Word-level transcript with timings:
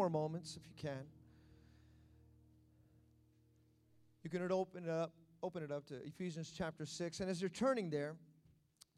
more 0.00 0.08
moments 0.08 0.56
if 0.56 0.66
you 0.66 0.72
can. 0.78 1.04
You 4.22 4.30
can 4.30 4.50
open 4.50 4.84
it 4.84 4.88
up, 4.88 5.12
open 5.42 5.62
it 5.62 5.70
up 5.70 5.84
to 5.88 6.02
Ephesians 6.06 6.50
chapter 6.56 6.86
6. 6.86 7.20
And 7.20 7.28
as 7.28 7.42
you're 7.42 7.50
turning 7.50 7.90
there, 7.90 8.16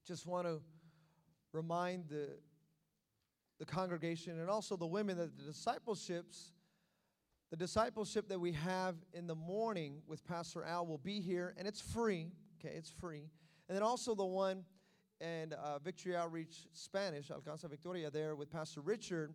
just 0.06 0.28
want 0.28 0.46
to 0.46 0.60
remind 1.52 2.08
the, 2.08 2.28
the 3.58 3.64
congregation 3.64 4.38
and 4.38 4.48
also 4.48 4.76
the 4.76 4.86
women 4.86 5.16
that 5.16 5.36
the 5.36 5.42
discipleships, 5.42 6.52
the 7.50 7.56
discipleship 7.56 8.28
that 8.28 8.38
we 8.38 8.52
have 8.52 8.94
in 9.12 9.26
the 9.26 9.34
morning 9.34 10.02
with 10.06 10.24
Pastor 10.24 10.62
Al 10.62 10.86
will 10.86 10.98
be 10.98 11.20
here, 11.20 11.52
and 11.58 11.66
it's 11.66 11.80
free. 11.80 12.30
Okay, 12.64 12.76
it's 12.76 12.90
free. 12.90 13.24
And 13.68 13.74
then 13.74 13.82
also 13.82 14.14
the 14.14 14.24
one 14.24 14.62
and 15.20 15.54
uh, 15.54 15.80
Victory 15.80 16.14
Outreach 16.14 16.68
Spanish, 16.72 17.32
Alcance 17.32 17.68
Victoria, 17.68 18.08
there 18.08 18.36
with 18.36 18.52
Pastor 18.52 18.82
Richard 18.82 19.34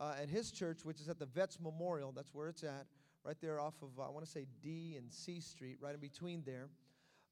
uh, 0.00 0.14
at 0.20 0.28
his 0.28 0.50
church, 0.50 0.84
which 0.84 1.00
is 1.00 1.08
at 1.08 1.18
the 1.18 1.26
Vets 1.26 1.58
Memorial. 1.60 2.12
That's 2.12 2.32
where 2.34 2.48
it's 2.48 2.62
at, 2.62 2.86
right 3.24 3.36
there 3.40 3.60
off 3.60 3.74
of, 3.82 3.98
uh, 3.98 4.06
I 4.06 4.10
want 4.10 4.24
to 4.24 4.30
say 4.30 4.46
D 4.62 4.94
and 4.96 5.12
C 5.12 5.40
Street, 5.40 5.78
right 5.80 5.94
in 5.94 6.00
between 6.00 6.42
there. 6.44 6.68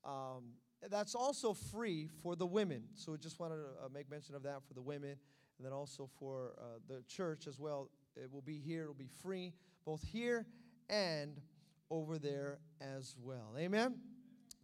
Um, 0.05 0.55
that's 0.91 1.15
also 1.15 1.55
free 1.55 2.09
for 2.23 2.37
the 2.37 2.47
women. 2.47 2.85
So 2.95 3.13
we 3.13 3.19
just 3.19 3.41
wanted 3.41 3.57
to 3.57 3.85
uh, 3.85 3.89
make 3.93 4.11
mention 4.11 4.35
of 4.35 4.43
that 4.45 4.63
for 4.67 4.75
the 4.75 4.83
women, 4.83 5.17
and 5.59 5.65
then 5.65 5.73
also 5.73 6.09
for 6.19 6.53
uh, 6.59 6.79
the 6.89 7.03
church 7.09 7.47
as 7.47 7.59
well. 7.59 7.89
It 8.17 8.33
will 8.33 8.43
be 8.43 8.59
here, 8.59 8.85
it 8.85 8.87
will 8.87 8.95
be 8.95 9.11
free, 9.23 9.53
both 9.85 10.03
here 10.03 10.47
and 10.89 11.41
over 11.91 12.19
there 12.19 12.59
as 12.81 13.17
well. 13.21 13.55
Amen. 13.59 13.97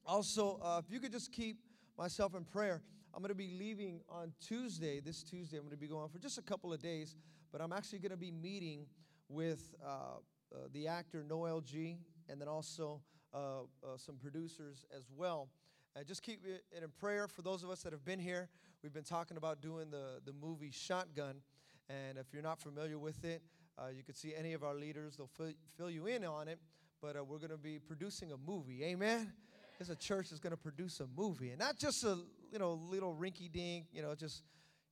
Also, 0.05 0.59
uh, 0.63 0.81
if 0.85 0.93
you 0.93 1.01
could 1.01 1.13
just 1.13 1.33
keep 1.33 1.59
myself 1.99 2.35
in 2.35 2.45
prayer. 2.45 2.83
I'm 3.15 3.21
going 3.21 3.29
to 3.29 3.35
be 3.35 3.51
leaving 3.59 4.01
on 4.09 4.33
Tuesday. 4.41 5.01
This 5.01 5.23
Tuesday, 5.23 5.59
I'm 5.59 5.65
going 5.65 5.73
to 5.73 5.81
be 5.81 5.87
going 5.87 6.09
for 6.09 6.19
just 6.19 6.39
a 6.39 6.43
couple 6.43 6.73
of 6.73 6.81
days, 6.81 7.15
but 7.53 7.61
I'm 7.61 7.73
actually 7.73 7.99
going 7.99 8.11
to 8.11 8.17
be 8.17 8.33
meeting 8.33 8.87
with 9.29 9.75
uh, 9.85 9.89
uh, 9.89 10.57
the 10.73 10.89
actor 10.89 11.25
Noel 11.29 11.61
G, 11.61 11.99
and 12.29 12.41
then 12.41 12.49
also 12.49 13.01
uh, 13.35 13.63
uh 13.85 13.97
some 13.97 14.17
producers 14.17 14.85
as 14.97 15.05
well. 15.15 15.49
And 15.95 16.07
just 16.07 16.23
keep 16.23 16.45
it 16.47 16.65
in 16.75 16.89
prayer 16.99 17.29
for 17.29 17.43
those 17.43 17.63
of 17.63 17.71
us 17.71 17.83
that 17.83 17.93
have 17.93 18.05
been 18.05 18.19
here. 18.19 18.49
We've 18.83 18.95
been 18.95 19.05
talking 19.05 19.37
about 19.37 19.61
doing 19.61 19.91
the, 19.91 20.21
the 20.25 20.33
movie 20.33 20.71
Shotgun, 20.73 21.37
and 21.89 22.19
if 22.19 22.33
you're 22.33 22.43
not 22.43 22.59
familiar 22.59 22.99
with 22.99 23.25
it, 23.25 23.43
uh, 23.79 23.89
you 23.95 24.03
could 24.03 24.17
see 24.17 24.35
any 24.35 24.55
of 24.55 24.65
our 24.65 24.75
leaders, 24.75 25.17
they'll 25.17 25.31
fill, 25.37 25.53
fill 25.77 25.91
you 25.91 26.07
in 26.07 26.25
on 26.25 26.49
it. 26.49 26.59
But 27.01 27.17
uh, 27.17 27.25
we're 27.25 27.39
going 27.39 27.51
to 27.51 27.59
be 27.59 27.79
producing 27.79 28.33
a 28.33 28.37
movie. 28.37 28.83
Amen 28.85 29.33
is 29.83 29.91
a 29.91 29.97
church 29.97 30.31
that's 30.31 30.41
going 30.41 30.53
to 30.53 30.57
produce 30.57 31.01
a 31.01 31.07
movie, 31.17 31.51
and 31.51 31.59
not 31.59 31.77
just 31.77 32.05
a 32.05 32.17
you 32.51 32.59
know 32.59 32.81
little 32.89 33.15
rinky 33.15 33.51
dink. 33.51 33.87
You 33.93 34.03
know, 34.03 34.15
just 34.15 34.45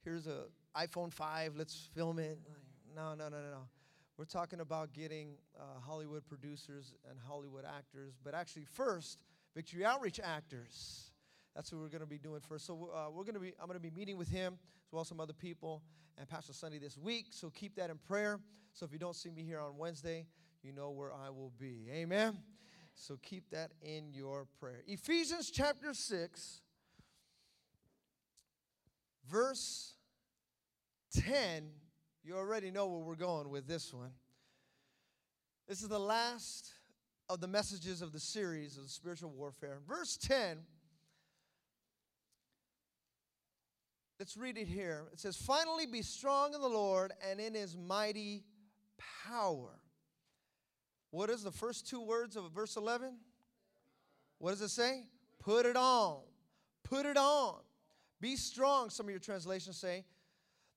here's 0.04 0.26
a 0.26 0.44
iPhone 0.76 1.12
five, 1.12 1.54
let's 1.56 1.88
film 1.94 2.18
it. 2.18 2.38
No, 2.94 3.14
no, 3.14 3.28
no, 3.28 3.36
no, 3.36 3.50
no. 3.50 3.68
We're 4.16 4.24
talking 4.24 4.60
about 4.60 4.92
getting 4.92 5.36
uh, 5.58 5.80
Hollywood 5.80 6.26
producers 6.26 6.94
and 7.08 7.18
Hollywood 7.18 7.64
actors, 7.64 8.14
but 8.22 8.34
actually 8.34 8.64
first, 8.64 9.22
Victory 9.54 9.84
Outreach 9.84 10.20
actors. 10.22 11.12
That's 11.54 11.72
what 11.72 11.80
we're 11.80 11.88
going 11.88 12.02
to 12.02 12.06
be 12.06 12.18
doing 12.18 12.40
first. 12.40 12.66
So 12.66 12.90
uh, 12.94 13.10
we're 13.10 13.24
going 13.24 13.34
to 13.34 13.40
be. 13.40 13.52
I'm 13.60 13.66
going 13.66 13.78
to 13.78 13.82
be 13.82 13.90
meeting 13.90 14.16
with 14.16 14.28
him 14.28 14.58
as 14.86 14.92
well 14.92 15.02
as 15.02 15.08
some 15.08 15.20
other 15.20 15.32
people 15.32 15.82
and 16.18 16.28
Pastor 16.28 16.52
Sunday 16.52 16.78
this 16.78 16.98
week. 16.98 17.26
So 17.30 17.50
keep 17.50 17.76
that 17.76 17.90
in 17.90 17.98
prayer. 17.98 18.38
So 18.72 18.84
if 18.84 18.92
you 18.92 18.98
don't 18.98 19.16
see 19.16 19.30
me 19.30 19.42
here 19.42 19.60
on 19.60 19.76
Wednesday, 19.76 20.26
you 20.62 20.72
know 20.72 20.90
where 20.90 21.12
I 21.12 21.30
will 21.30 21.52
be. 21.58 21.88
Amen. 21.92 22.38
So 22.94 23.18
keep 23.22 23.50
that 23.50 23.72
in 23.82 24.12
your 24.12 24.46
prayer. 24.60 24.82
Ephesians 24.86 25.50
chapter 25.50 25.94
6, 25.94 26.60
verse 29.28 29.94
10. 31.14 31.70
You 32.22 32.36
already 32.36 32.70
know 32.70 32.86
where 32.86 33.00
we're 33.00 33.14
going 33.14 33.48
with 33.48 33.66
this 33.66 33.92
one. 33.94 34.10
This 35.68 35.82
is 35.82 35.88
the 35.88 35.98
last 35.98 36.74
of 37.28 37.40
the 37.40 37.48
messages 37.48 38.02
of 38.02 38.12
the 38.12 38.20
series 38.20 38.76
of 38.76 38.90
spiritual 38.90 39.30
warfare. 39.30 39.78
Verse 39.88 40.16
10, 40.16 40.58
let's 44.18 44.36
read 44.36 44.58
it 44.58 44.66
here. 44.66 45.04
It 45.12 45.20
says, 45.20 45.36
Finally, 45.36 45.86
be 45.86 46.02
strong 46.02 46.54
in 46.54 46.60
the 46.60 46.68
Lord 46.68 47.12
and 47.28 47.40
in 47.40 47.54
his 47.54 47.76
mighty 47.76 48.44
power. 49.28 49.78
What 51.10 51.30
is 51.30 51.42
the 51.42 51.52
first 51.52 51.88
two 51.88 52.00
words 52.00 52.36
of 52.36 52.50
verse 52.52 52.76
11? 52.76 53.16
What 54.38 54.50
does 54.50 54.62
it 54.62 54.70
say? 54.70 55.04
Put 55.38 55.66
it 55.66 55.76
on. 55.76 56.18
Put 56.84 57.06
it 57.06 57.16
on. 57.16 57.56
Be 58.20 58.36
strong, 58.36 58.90
some 58.90 59.06
of 59.06 59.10
your 59.10 59.20
translations 59.20 59.76
say. 59.76 60.04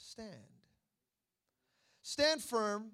stand. 0.00 0.30
Stand 2.02 2.42
firm, 2.42 2.90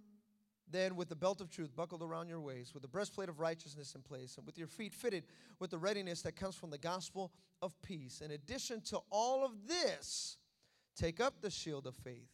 then, 0.68 0.96
with 0.96 1.08
the 1.08 1.16
belt 1.16 1.40
of 1.40 1.48
truth 1.48 1.74
buckled 1.76 2.02
around 2.02 2.28
your 2.28 2.40
waist, 2.40 2.74
with 2.74 2.82
the 2.82 2.88
breastplate 2.88 3.28
of 3.28 3.38
righteousness 3.38 3.94
in 3.94 4.02
place, 4.02 4.36
and 4.36 4.44
with 4.44 4.58
your 4.58 4.66
feet 4.66 4.92
fitted 4.92 5.24
with 5.60 5.70
the 5.70 5.78
readiness 5.78 6.22
that 6.22 6.34
comes 6.34 6.56
from 6.56 6.70
the 6.70 6.78
gospel 6.78 7.32
of 7.62 7.72
peace. 7.82 8.20
In 8.20 8.32
addition 8.32 8.80
to 8.86 8.98
all 9.10 9.44
of 9.44 9.52
this, 9.68 10.38
take 10.96 11.20
up 11.20 11.40
the 11.40 11.50
shield 11.50 11.86
of 11.86 11.94
faith 11.94 12.30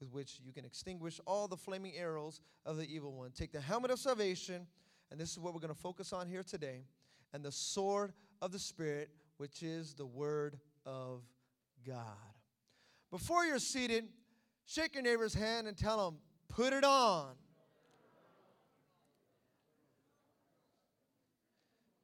with 0.00 0.10
which 0.10 0.40
you 0.44 0.52
can 0.52 0.64
extinguish 0.64 1.20
all 1.26 1.46
the 1.46 1.56
flaming 1.56 1.94
arrows 1.94 2.40
of 2.64 2.76
the 2.78 2.92
evil 2.92 3.12
one. 3.12 3.30
Take 3.32 3.52
the 3.52 3.60
helmet 3.60 3.90
of 3.90 3.98
salvation, 3.98 4.66
and 5.10 5.20
this 5.20 5.32
is 5.32 5.38
what 5.38 5.54
we're 5.54 5.60
going 5.60 5.74
to 5.74 5.80
focus 5.80 6.12
on 6.12 6.26
here 6.26 6.42
today, 6.42 6.84
and 7.32 7.44
the 7.44 7.52
sword 7.52 8.12
of 8.40 8.50
the 8.50 8.58
Spirit, 8.58 9.10
which 9.36 9.62
is 9.62 9.94
the 9.94 10.06
word 10.06 10.58
of 10.86 11.22
God. 11.86 12.33
Before 13.14 13.44
you're 13.44 13.60
seated, 13.60 14.08
shake 14.66 14.94
your 14.94 15.04
neighbor's 15.04 15.34
hand 15.34 15.68
and 15.68 15.76
tell 15.76 16.04
them, 16.04 16.18
put 16.48 16.72
it 16.72 16.82
on. 16.82 17.34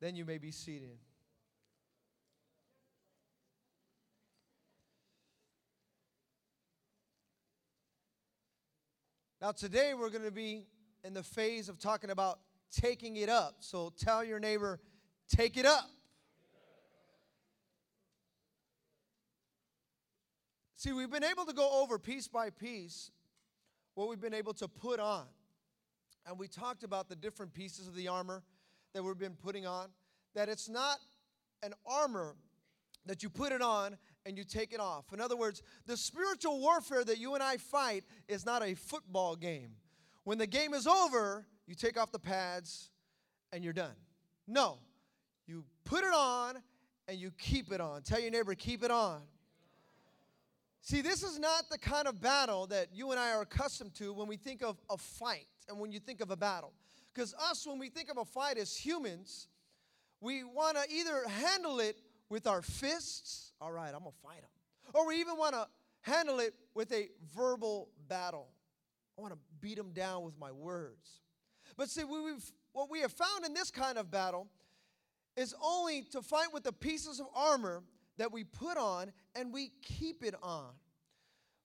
Then 0.01 0.15
you 0.15 0.25
may 0.25 0.39
be 0.39 0.53
seated. 0.53 0.99
Now, 9.43 9.51
today 9.51 9.95
we're 9.99 10.11
going 10.11 10.23
to 10.23 10.31
be 10.31 10.69
in 11.03 11.13
the 11.13 11.25
phase 11.25 11.69
of 11.69 11.81
talking 11.81 12.11
about 12.11 12.39
taking 12.71 13.17
it 13.17 13.29
up. 13.29 13.57
So 13.59 13.93
tell 13.99 14.23
your 14.23 14.39
neighbor, 14.39 14.79
take 15.29 15.57
it 15.57 15.67
up. 15.67 15.91
See, 20.81 20.93
we've 20.93 21.11
been 21.11 21.25
able 21.25 21.45
to 21.45 21.53
go 21.53 21.83
over 21.83 21.99
piece 21.99 22.27
by 22.27 22.49
piece 22.49 23.11
what 23.97 24.09
we've 24.09 24.19
been 24.19 24.33
able 24.33 24.55
to 24.55 24.67
put 24.67 24.99
on. 24.99 25.27
And 26.27 26.39
we 26.39 26.49
talked 26.49 26.85
about 26.85 27.11
the 27.11 27.17
different 27.17 27.53
pieces 27.53 27.87
of 27.87 27.95
the 27.95 28.09
armor 28.09 28.43
that 28.95 29.05
we've 29.05 29.19
been 29.19 29.35
putting 29.35 29.67
on. 29.67 29.89
That 30.35 30.49
it's 30.49 30.71
not 30.71 30.97
an 31.63 31.75
armor 31.85 32.35
that 33.05 33.23
you 33.23 33.29
put 33.29 33.53
it 33.53 33.61
on 33.61 33.99
and 34.25 34.39
you 34.39 34.45
take 34.45 34.73
it 34.73 34.81
off. 34.81 35.13
In 35.13 35.21
other 35.21 35.37
words, 35.37 35.63
the 35.85 35.99
spiritual 35.99 36.59
warfare 36.59 37.05
that 37.05 37.19
you 37.19 37.35
and 37.35 37.43
I 37.43 37.59
fight 37.59 38.05
is 38.27 38.47
not 38.47 38.63
a 38.63 38.73
football 38.73 39.37
game. 39.37 39.73
When 40.25 40.39
the 40.39 40.47
game 40.47 40.73
is 40.73 40.87
over, 40.87 41.45
you 41.67 41.75
take 41.75 42.01
off 42.01 42.11
the 42.11 42.19
pads 42.19 42.89
and 43.53 43.63
you're 43.63 43.75
done. 43.75 43.97
No, 44.49 44.79
you 45.47 45.63
put 45.85 46.05
it 46.05 46.15
on 46.15 46.57
and 47.07 47.19
you 47.19 47.33
keep 47.37 47.71
it 47.71 47.83
on. 47.83 48.01
Tell 48.01 48.19
your 48.19 48.31
neighbor, 48.31 48.55
keep 48.55 48.83
it 48.83 48.91
on. 48.91 49.21
See, 50.83 51.03
this 51.03 51.23
is 51.23 51.39
not 51.39 51.69
the 51.71 51.79
kind 51.79 52.09
of 52.09 52.21
battle 52.21 52.67
that 52.69 52.89
you 52.93 53.11
and 53.11 53.21
I 53.21 53.33
are 53.33 53.43
accustomed 53.43 53.95
to 53.97 54.13
when 54.13 54.27
we 54.27 54.37
think 54.37 54.63
of 54.63 54.79
a 54.89 54.97
fight 54.97 55.47
and 55.69 55.79
when 55.79 55.93
you 55.93 56.01
think 56.01 56.21
of 56.21 56.31
a 56.31 56.37
battle. 56.37 56.73
Because 57.15 57.35
us, 57.35 57.67
when 57.67 57.79
we 57.79 57.91
think 57.91 58.11
of 58.11 58.17
a 58.17 58.25
fight 58.25 58.57
as 58.57 58.77
humans, 58.77 59.49
we 60.21 60.45
want 60.45 60.77
to 60.77 60.83
either 60.91 61.29
handle 61.29 61.81
it 61.81 61.97
with 62.29 62.47
our 62.47 62.63
fists, 62.63 63.53
all 63.61 63.73
right, 63.73 63.89
I'm 63.89 64.01
going 64.01 64.13
to 64.13 64.23
fight 64.23 64.41
them. 64.41 64.51
Or 64.95 65.07
we 65.07 65.17
even 65.21 65.37
want 65.37 65.55
to 65.55 65.67
handle 66.03 66.41
it 66.41 66.55
with 66.75 66.93
a 66.93 67.09
verbal 67.35 67.89
battle. 68.09 68.49
I 69.19 69.23
want 69.23 69.35
to 69.35 69.39
beat 69.61 69.77
them 69.77 69.93
down 69.93 70.23
with 70.23 70.39
my 70.39 70.53
words. 70.53 71.21
But 71.77 71.91
see, 71.91 72.05
we've, 72.05 72.51
what 72.73 72.91
we 72.91 73.01
have 73.01 73.13
found 73.13 73.45
in 73.45 73.53
this 73.53 73.71
kind 73.71 73.99
of 73.99 74.11
battle 74.11 74.49
is 75.37 75.55
only 75.63 76.03
to 76.13 76.23
fight 76.23 76.53
with 76.53 76.65
the 76.65 76.73
pieces 76.73 77.21
of 77.21 77.27
armor 77.35 77.83
that 78.21 78.31
we 78.31 78.45
put 78.45 78.77
on 78.77 79.11
and 79.35 79.51
we 79.51 79.73
keep 79.81 80.23
it 80.23 80.35
on. 80.43 80.69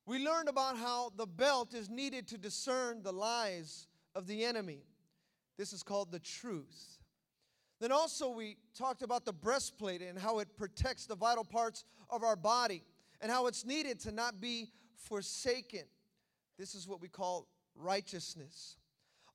We 0.06 0.26
learned 0.26 0.48
about 0.48 0.78
how 0.78 1.12
the 1.18 1.26
belt 1.26 1.74
is 1.74 1.90
needed 1.90 2.30
to 2.30 2.38
discern 2.38 3.04
the 3.04 3.12
lies 3.12 3.88
of 4.16 4.26
the 4.26 4.46
enemy. 4.46 4.86
This 5.58 5.74
is 5.74 5.84
called 5.84 6.14
the 6.14 6.20
truth. 6.20 7.00
Then 7.82 7.92
also, 7.92 8.30
we 8.30 8.56
talked 8.74 9.02
about 9.02 9.26
the 9.26 9.34
breastplate 9.34 10.02
and 10.02 10.18
how 10.18 10.40
it 10.40 10.48
protects 10.56 11.06
the 11.06 11.16
vital 11.16 11.44
parts 11.44 11.84
of 12.10 12.24
our 12.24 12.38
body 12.38 12.84
and 13.20 13.30
how 13.30 13.48
it's 13.48 13.66
needed 13.66 14.00
to 14.02 14.14
not 14.14 14.40
be 14.40 14.70
forsaken. 14.96 15.84
This 16.58 16.74
is 16.74 16.88
what 16.88 17.02
we 17.02 17.10
call 17.10 17.50
righteousness. 17.76 18.78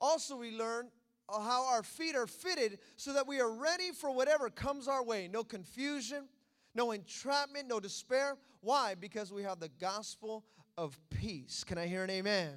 Also, 0.01 0.37
we 0.39 0.57
learned 0.57 0.89
how 1.29 1.67
our 1.67 1.83
feet 1.83 2.17
are 2.17 2.27
fitted 2.27 2.79
so 2.97 3.13
that 3.13 3.27
we 3.27 3.43
are 3.43 3.53
ready 3.53 3.91
for 3.93 4.11
whatever 4.11 4.49
comes 4.49 4.89
our 4.89 5.05
way. 5.05 5.29
No 5.31 5.45
confusion, 5.45 6.25
no 6.75 6.93
entrapment, 6.93 7.69
no 7.69 7.81
despair. 7.81 8.37
Why? 8.61 8.95
Because 8.95 9.33
we 9.33 9.43
have 9.43 9.61
the 9.61 9.71
gospel 9.81 10.45
of 10.77 10.99
peace. 11.11 11.65
Can 11.65 11.79
I 11.79 11.87
hear 11.87 12.05
an 12.05 12.11
amen? 12.11 12.55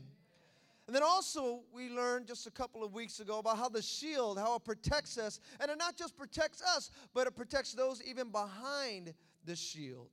And 0.86 0.95
then 0.95 1.04
also, 1.04 1.62
we 1.74 1.89
learned 1.89 2.27
just 2.27 2.45
a 2.45 2.51
couple 2.51 2.83
of 2.83 2.94
weeks 2.94 3.21
ago 3.21 3.39
about 3.39 3.57
how 3.57 3.69
the 3.69 3.81
shield, 3.81 4.38
how 4.38 4.56
it 4.56 4.65
protects 4.65 5.18
us. 5.18 5.39
And 5.62 5.71
it 5.71 5.77
not 5.77 5.95
just 5.95 6.18
protects 6.18 6.62
us, 6.62 6.92
but 7.13 7.25
it 7.25 7.36
protects 7.36 7.74
those 7.74 8.01
even 8.04 8.30
behind 8.30 9.13
the 9.45 9.56
shield. 9.56 10.10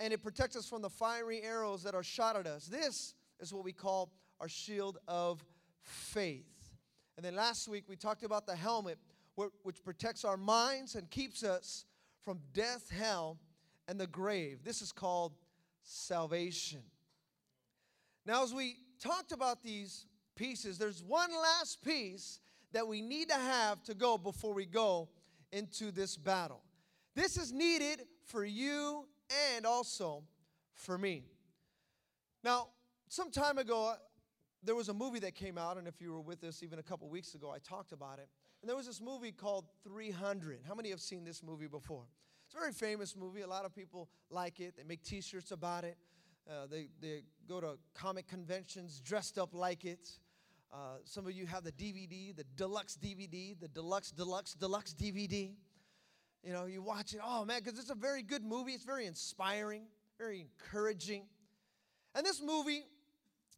And 0.00 0.12
it 0.12 0.22
protects 0.22 0.56
us 0.56 0.68
from 0.68 0.82
the 0.82 0.90
fiery 0.90 1.40
arrows 1.42 1.84
that 1.84 1.94
are 1.94 2.02
shot 2.02 2.36
at 2.36 2.46
us. 2.46 2.66
This 2.66 3.14
is 3.38 3.54
what 3.54 3.64
we 3.64 3.72
call 3.72 4.10
our 4.40 4.48
shield 4.48 4.98
of 5.06 5.44
faith. 5.80 6.44
And 7.16 7.24
then 7.24 7.36
last 7.36 7.68
week, 7.68 7.84
we 7.88 7.96
talked 7.96 8.24
about 8.24 8.46
the 8.46 8.56
helmet, 8.56 8.98
which 9.62 9.82
protects 9.84 10.24
our 10.24 10.36
minds 10.36 10.96
and 10.96 11.08
keeps 11.10 11.44
us 11.44 11.84
from 12.26 12.40
death, 12.52 12.90
hell, 12.90 13.38
and 13.86 14.00
the 14.00 14.06
grave. 14.08 14.64
This 14.64 14.82
is 14.82 14.90
called 14.90 15.32
salvation. 15.84 16.82
Now, 18.26 18.42
as 18.42 18.52
we 18.52 18.78
talked 19.00 19.30
about 19.30 19.62
these 19.62 20.06
pieces, 20.34 20.76
there's 20.76 21.04
one 21.04 21.30
last 21.30 21.84
piece 21.84 22.40
that 22.72 22.88
we 22.88 23.00
need 23.00 23.28
to 23.28 23.36
have 23.36 23.80
to 23.84 23.94
go 23.94 24.18
before 24.18 24.52
we 24.52 24.66
go 24.66 25.08
into 25.52 25.92
this 25.92 26.16
battle. 26.16 26.64
This 27.14 27.36
is 27.36 27.52
needed 27.52 28.02
for 28.24 28.44
you 28.44 29.06
and 29.54 29.64
also 29.64 30.24
for 30.74 30.98
me. 30.98 31.22
Now, 32.42 32.70
some 33.08 33.30
time 33.30 33.56
ago, 33.58 33.90
uh, 33.90 33.96
there 34.64 34.74
was 34.74 34.88
a 34.88 34.94
movie 34.94 35.20
that 35.20 35.36
came 35.36 35.56
out, 35.56 35.76
and 35.76 35.86
if 35.86 36.00
you 36.00 36.10
were 36.10 36.20
with 36.20 36.42
us 36.42 36.64
even 36.64 36.80
a 36.80 36.82
couple 36.82 37.08
weeks 37.08 37.36
ago, 37.36 37.52
I 37.52 37.58
talked 37.60 37.92
about 37.92 38.18
it. 38.18 38.28
And 38.66 38.68
there 38.68 38.76
was 38.76 38.88
this 38.88 39.00
movie 39.00 39.30
called 39.30 39.64
300. 39.84 40.58
How 40.66 40.74
many 40.74 40.90
have 40.90 41.00
seen 41.00 41.22
this 41.22 41.40
movie 41.40 41.68
before? 41.68 42.02
It's 42.46 42.54
a 42.56 42.58
very 42.58 42.72
famous 42.72 43.14
movie. 43.14 43.42
A 43.42 43.46
lot 43.46 43.64
of 43.64 43.72
people 43.72 44.08
like 44.28 44.58
it. 44.58 44.76
They 44.76 44.82
make 44.82 45.04
t 45.04 45.20
shirts 45.20 45.52
about 45.52 45.84
it. 45.84 45.96
Uh, 46.50 46.66
they, 46.68 46.88
they 47.00 47.22
go 47.48 47.60
to 47.60 47.78
comic 47.94 48.26
conventions 48.26 48.98
dressed 48.98 49.38
up 49.38 49.54
like 49.54 49.84
it. 49.84 50.08
Uh, 50.74 50.96
some 51.04 51.26
of 51.26 51.32
you 51.32 51.46
have 51.46 51.62
the 51.62 51.70
DVD, 51.70 52.34
the 52.34 52.42
deluxe 52.56 52.98
DVD, 53.00 53.56
the 53.56 53.68
deluxe, 53.68 54.10
deluxe, 54.10 54.54
deluxe 54.54 54.94
DVD. 54.94 55.54
You 56.42 56.52
know, 56.52 56.64
you 56.64 56.82
watch 56.82 57.14
it, 57.14 57.20
oh 57.24 57.44
man, 57.44 57.60
because 57.62 57.78
it's 57.78 57.90
a 57.90 57.94
very 57.94 58.24
good 58.24 58.42
movie. 58.42 58.72
It's 58.72 58.82
very 58.82 59.06
inspiring, 59.06 59.84
very 60.18 60.40
encouraging. 60.40 61.22
And 62.16 62.26
this 62.26 62.42
movie, 62.42 62.82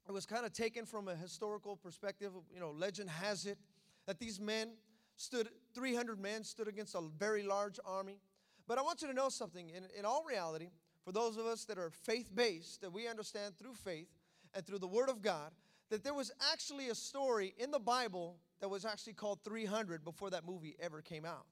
it 0.07 0.13
was 0.13 0.27
kind 0.27 0.45
of 0.45 0.53
taken 0.53 0.85
from 0.85 1.09
a 1.09 1.15
historical 1.15 1.77
perspective. 1.77 2.33
You 2.53 2.61
know, 2.61 2.73
legend 2.73 3.09
has 3.09 3.47
it 3.47 3.57
that 4.05 4.19
these 4.19 4.39
men 4.39 4.73
stood, 5.19 5.49
300 5.75 6.19
men 6.19 6.45
stood 6.45 6.69
against 6.69 6.95
a 6.95 7.03
very 7.19 7.43
large 7.43 7.79
army. 7.85 8.19
But 8.67 8.79
I 8.79 8.83
want 8.83 9.03
you 9.03 9.09
to 9.09 9.15
know 9.15 9.29
something. 9.29 9.69
In, 9.71 9.85
in 9.99 10.05
all 10.05 10.25
reality, 10.27 10.71
for 11.05 11.13
those 11.13 11.37
of 11.37 11.47
us 11.47 11.65
that 11.67 11.79
are 11.79 11.91
faith 11.91 12.35
based, 12.35 12.81
that 12.81 12.93
we 12.93 13.07
understand 13.07 13.59
through 13.59 13.75
faith 13.75 14.09
and 14.55 14.67
through 14.67 14.79
the 14.79 14.87
Word 14.87 15.09
of 15.09 15.21
God, 15.21 15.53
that 15.91 16.05
there 16.05 16.15
was 16.15 16.31
actually 16.53 16.89
a 16.89 16.95
story 16.95 17.55
in 17.59 17.71
the 17.71 17.79
Bible 17.79 18.37
that 18.61 18.69
was 18.69 18.85
actually 18.85 19.15
called 19.15 19.41
300 19.45 20.05
before 20.05 20.31
that 20.31 20.47
movie 20.47 20.77
ever 20.81 21.01
came 21.01 21.25
out. 21.25 21.47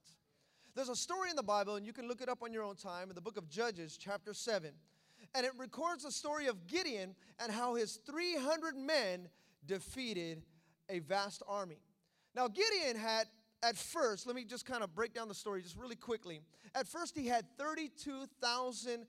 There's 0.75 0.89
a 0.89 0.95
story 0.95 1.31
in 1.31 1.35
the 1.35 1.43
Bible, 1.43 1.75
and 1.75 1.85
you 1.85 1.93
can 1.93 2.07
look 2.07 2.21
it 2.21 2.29
up 2.29 2.43
on 2.43 2.53
your 2.53 2.63
own 2.63 2.75
time 2.75 3.09
in 3.09 3.15
the 3.15 3.21
book 3.21 3.37
of 3.37 3.49
Judges, 3.49 3.97
chapter 3.97 4.33
7. 4.33 4.71
And 5.33 5.45
it 5.45 5.51
records 5.57 6.03
the 6.03 6.11
story 6.11 6.45
of 6.45 6.67
Gideon 6.67 7.15
and 7.39 7.51
how 7.51 7.73
his 7.73 7.99
300 8.05 8.75
men 8.75 9.27
defeated 9.65 10.43
a 10.87 10.99
vast 10.99 11.41
army. 11.47 11.79
Now, 12.35 12.47
Gideon 12.47 12.95
had 12.95 13.25
at 13.63 13.75
first, 13.75 14.27
let 14.27 14.35
me 14.35 14.43
just 14.43 14.65
kind 14.65 14.83
of 14.83 14.93
break 14.93 15.13
down 15.13 15.27
the 15.27 15.33
story 15.33 15.61
just 15.61 15.77
really 15.77 15.95
quickly. 15.95 16.41
At 16.75 16.87
first, 16.87 17.17
he 17.17 17.27
had 17.27 17.45
32,000 17.57 19.05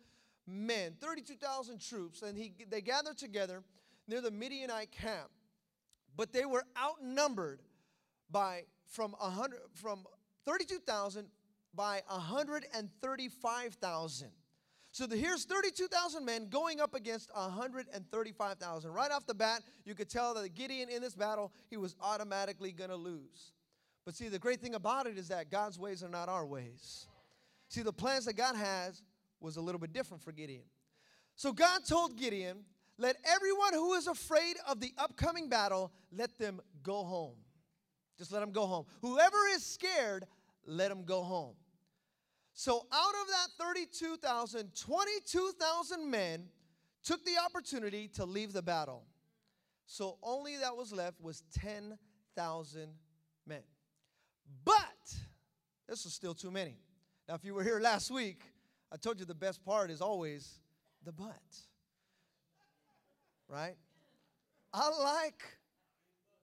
men, 0.46 0.94
32,000 1.00 1.80
troops, 1.80 2.22
and 2.22 2.36
he, 2.36 2.54
they 2.70 2.80
gathered 2.80 3.18
together 3.18 3.62
near 4.06 4.20
the 4.20 4.30
Midianite 4.30 4.90
camp. 4.90 5.28
But 6.16 6.32
they 6.32 6.46
were 6.46 6.64
outnumbered 6.76 7.60
by 8.30 8.64
from 8.86 9.12
100 9.18 9.60
from 9.74 10.04
32,000 10.44 11.26
by 11.74 12.02
135,000. 12.08 14.28
So 14.90 15.06
the, 15.06 15.16
here's 15.16 15.44
32,000 15.44 16.24
men 16.24 16.48
going 16.48 16.80
up 16.80 16.94
against 16.94 17.30
135,000. 17.34 18.90
Right 18.90 19.10
off 19.10 19.26
the 19.26 19.34
bat, 19.34 19.62
you 19.84 19.94
could 19.94 20.08
tell 20.08 20.32
that 20.34 20.54
Gideon 20.54 20.88
in 20.88 21.02
this 21.02 21.14
battle, 21.14 21.52
he 21.68 21.76
was 21.76 21.94
automatically 22.00 22.72
going 22.72 22.90
to 22.90 22.96
lose. 22.96 23.52
But 24.08 24.16
see, 24.16 24.28
the 24.28 24.38
great 24.38 24.62
thing 24.62 24.74
about 24.74 25.06
it 25.06 25.18
is 25.18 25.28
that 25.28 25.50
God's 25.50 25.78
ways 25.78 26.02
are 26.02 26.08
not 26.08 26.30
our 26.30 26.46
ways. 26.46 27.08
See, 27.68 27.82
the 27.82 27.92
plans 27.92 28.24
that 28.24 28.38
God 28.38 28.56
has 28.56 29.02
was 29.38 29.58
a 29.58 29.60
little 29.60 29.78
bit 29.78 29.92
different 29.92 30.22
for 30.22 30.32
Gideon. 30.32 30.62
So 31.36 31.52
God 31.52 31.84
told 31.86 32.16
Gideon, 32.16 32.64
Let 32.96 33.16
everyone 33.22 33.74
who 33.74 33.92
is 33.92 34.06
afraid 34.06 34.56
of 34.66 34.80
the 34.80 34.94
upcoming 34.96 35.50
battle, 35.50 35.92
let 36.10 36.38
them 36.38 36.62
go 36.82 37.04
home. 37.04 37.34
Just 38.16 38.32
let 38.32 38.40
them 38.40 38.50
go 38.50 38.64
home. 38.64 38.86
Whoever 39.02 39.36
is 39.52 39.62
scared, 39.62 40.24
let 40.64 40.88
them 40.88 41.04
go 41.04 41.22
home. 41.22 41.56
So 42.54 42.86
out 42.90 43.14
of 43.20 43.28
that 43.28 43.62
32,000, 43.62 44.70
22,000 44.74 46.10
men 46.10 46.48
took 47.04 47.22
the 47.26 47.36
opportunity 47.44 48.08
to 48.14 48.24
leave 48.24 48.54
the 48.54 48.62
battle. 48.62 49.04
So 49.84 50.16
only 50.22 50.56
that 50.56 50.74
was 50.74 50.94
left 50.94 51.20
was 51.20 51.42
10,000 51.60 52.80
men. 52.80 52.88
But 54.64 55.14
this 55.88 56.04
is 56.06 56.12
still 56.12 56.34
too 56.34 56.50
many. 56.50 56.76
Now, 57.28 57.34
if 57.34 57.44
you 57.44 57.54
were 57.54 57.62
here 57.62 57.80
last 57.80 58.10
week, 58.10 58.42
I 58.92 58.96
told 58.96 59.20
you 59.20 59.26
the 59.26 59.34
best 59.34 59.62
part 59.64 59.90
is 59.90 60.00
always 60.00 60.60
the 61.04 61.12
but. 61.12 61.42
Right? 63.48 63.76
I 64.72 64.90
like 65.02 65.42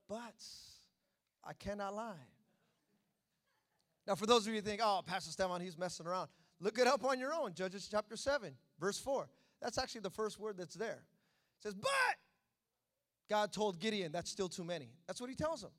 buts. 0.08 0.72
I 1.44 1.54
cannot 1.54 1.94
lie. 1.94 2.14
Now, 4.08 4.16
for 4.16 4.26
those 4.26 4.46
of 4.46 4.54
you 4.54 4.56
who 4.56 4.62
think, 4.62 4.82
oh, 4.84 5.02
Pastor 5.06 5.32
Stefan, 5.32 5.62
he's 5.62 5.78
messing 5.78 6.06
around, 6.06 6.30
look 6.60 6.78
it 6.78 6.88
up 6.88 7.04
on 7.04 7.20
your 7.20 7.34
own. 7.34 7.54
Judges 7.54 7.88
chapter 7.90 8.16
7, 8.16 8.54
verse 8.80 9.00
4. 9.00 9.28
That's 9.62 9.78
actually 9.78 10.02
the 10.02 10.12
first 10.12 10.40
word 10.40 10.58
that's 10.58 10.76
there. 10.76 11.04
It 11.60 11.64
says, 11.64 11.74
but 11.74 11.90
God 13.30 13.52
told 13.52 13.80
Gideon, 13.80 14.12
that's 14.12 14.30
still 14.30 14.50
too 14.50 14.64
many. 14.64 14.90
That's 15.08 15.20
what 15.20 15.30
he 15.30 15.36
tells 15.36 15.64
him. 15.64 15.72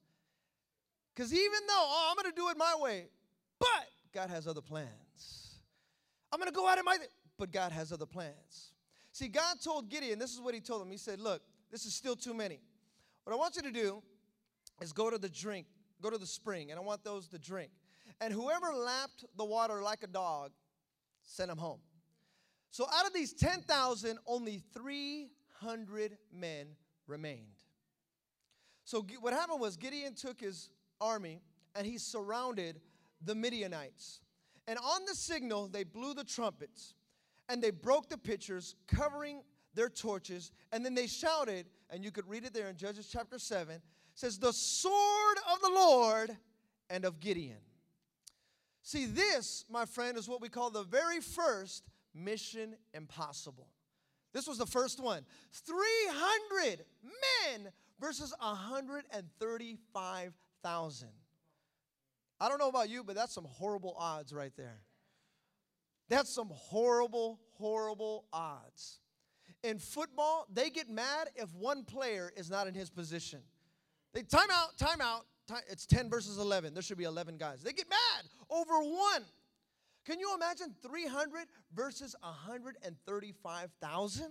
Because 1.17 1.33
even 1.33 1.61
though, 1.67 1.75
oh, 1.75 2.09
I'm 2.11 2.23
going 2.23 2.31
to 2.31 2.39
do 2.39 2.51
it 2.51 2.59
my 2.59 2.77
way, 2.79 3.07
but 3.59 3.89
God 4.13 4.29
has 4.29 4.47
other 4.47 4.61
plans. 4.61 5.61
I'm 6.31 6.39
going 6.39 6.53
to 6.53 6.55
go 6.55 6.69
out 6.69 6.79
of 6.79 6.85
my, 6.85 6.99
but 7.39 7.51
God 7.51 7.73
has 7.73 7.91
other 7.91 8.05
plans. 8.05 8.75
See, 9.13 9.29
God 9.29 9.57
told 9.65 9.89
Gideon, 9.89 10.19
this 10.19 10.35
is 10.35 10.41
what 10.43 10.55
he 10.55 10.61
told 10.61 10.83
him. 10.83 10.91
He 10.91 10.99
said, 10.99 11.19
Look, 11.19 11.41
this 11.73 11.87
is 11.87 11.95
still 11.95 12.17
too 12.17 12.35
many. 12.35 12.61
What 13.25 13.33
I 13.33 13.37
want 13.37 13.57
you 13.57 13.63
to 13.63 13.71
do 13.71 14.03
is 14.83 14.93
go 14.93 15.09
to 15.09 15.17
the 15.17 15.31
drink, 15.31 15.67
go 16.03 16.11
to 16.11 16.19
the 16.19 16.27
spring, 16.27 16.71
and 16.71 16.79
I 16.79 16.83
want 16.83 17.03
those 17.03 17.29
to 17.29 17.39
drink. 17.39 17.71
And 18.21 18.33
whoever 18.33 18.75
lapped 18.75 19.25
the 19.39 19.45
water 19.45 19.83
like 19.83 20.03
a 20.03 20.07
dog, 20.07 20.53
send 21.23 21.51
them 21.51 21.59
home. 21.59 21.81
So 22.71 22.85
out 22.93 23.07
of 23.07 23.15
these 23.15 23.33
10,000, 23.33 24.19
only 24.27 24.63
300 24.75 26.19
men 26.31 26.67
remained. 27.07 27.63
So 28.85 29.05
what 29.21 29.33
happened 29.33 29.61
was 29.61 29.79
Gideon 29.79 30.15
took 30.15 30.41
his 30.41 30.69
army 31.01 31.41
and 31.75 31.87
he 31.87 31.99
surrounded 31.99 32.81
the 33.25 33.35
Midianites. 33.35 34.21
And 34.67 34.79
on 34.79 35.05
the 35.07 35.15
signal, 35.15 35.69
they 35.69 35.85
blew 35.85 36.15
the 36.15 36.25
trumpets 36.25 36.95
and 37.49 37.63
they 37.63 37.71
broke 37.71 38.09
the 38.09 38.19
pitchers, 38.19 38.75
covering 38.89 39.43
their 39.75 39.89
torches. 39.89 40.51
And 40.73 40.85
then 40.85 40.95
they 40.95 41.07
shouted, 41.07 41.67
and 41.91 42.05
you 42.05 42.11
could 42.11 42.29
read 42.29 42.45
it 42.45 42.53
there 42.53 42.69
in 42.69 42.77
Judges 42.77 43.09
chapter 43.11 43.39
7 43.39 43.81
says, 44.15 44.39
The 44.39 44.53
sword 44.53 45.37
of 45.53 45.61
the 45.61 45.71
Lord 45.71 46.37
and 46.91 47.05
of 47.05 47.21
Gideon. 47.21 47.59
See, 48.83 49.07
this, 49.07 49.65
my 49.71 49.85
friend, 49.85 50.17
is 50.17 50.29
what 50.29 50.41
we 50.41 50.49
call 50.49 50.71
the 50.71 50.85
very 50.85 51.21
first 51.21 51.85
mission 52.15 52.77
impossible. 52.95 53.69
This 54.33 54.47
was 54.47 54.59
the 54.59 54.67
first 54.67 55.01
one 55.01 55.25
300 55.53 56.85
men 57.53 57.69
versus 58.01 58.35
135,000. 60.67 61.09
I 62.41 62.49
don't 62.49 62.59
know 62.59 62.69
about 62.69 62.91
you, 62.91 63.05
but 63.05 63.15
that's 63.15 63.33
some 63.33 63.45
horrible 63.45 63.95
odds 63.99 64.33
right 64.33 64.53
there. 64.57 64.81
That's 66.09 66.33
some 66.33 66.49
horrible, 66.53 67.39
horrible 67.55 68.25
odds. 68.33 69.01
in 69.63 69.79
football, 69.79 70.47
they 70.53 70.71
get 70.71 70.89
mad 70.89 71.29
if 71.35 71.53
one 71.55 71.85
player 71.85 72.33
is 72.37 72.51
not 72.51 72.67
in 72.69 72.75
his 72.75 72.91
position. 72.91 73.41
They 74.13 74.23
time 74.23 74.51
out, 74.53 74.77
time 74.79 75.01
out. 75.01 75.27
Time, 75.49 75.63
it's 75.69 75.87
10 75.87 76.11
versus 76.11 76.39
11. 76.39 76.75
There 76.75 76.83
should 76.83 76.99
be 76.99 77.05
11 77.05 77.39
guys. 77.39 77.63
They 77.63 77.73
get 77.73 77.89
mad 77.89 78.27
over 78.51 78.81
one. 78.81 79.25
Can 80.05 80.21
you 80.21 80.35
imagine 80.35 80.75
300 80.83 81.47
versus 81.75 82.15
135,000? 82.21 84.27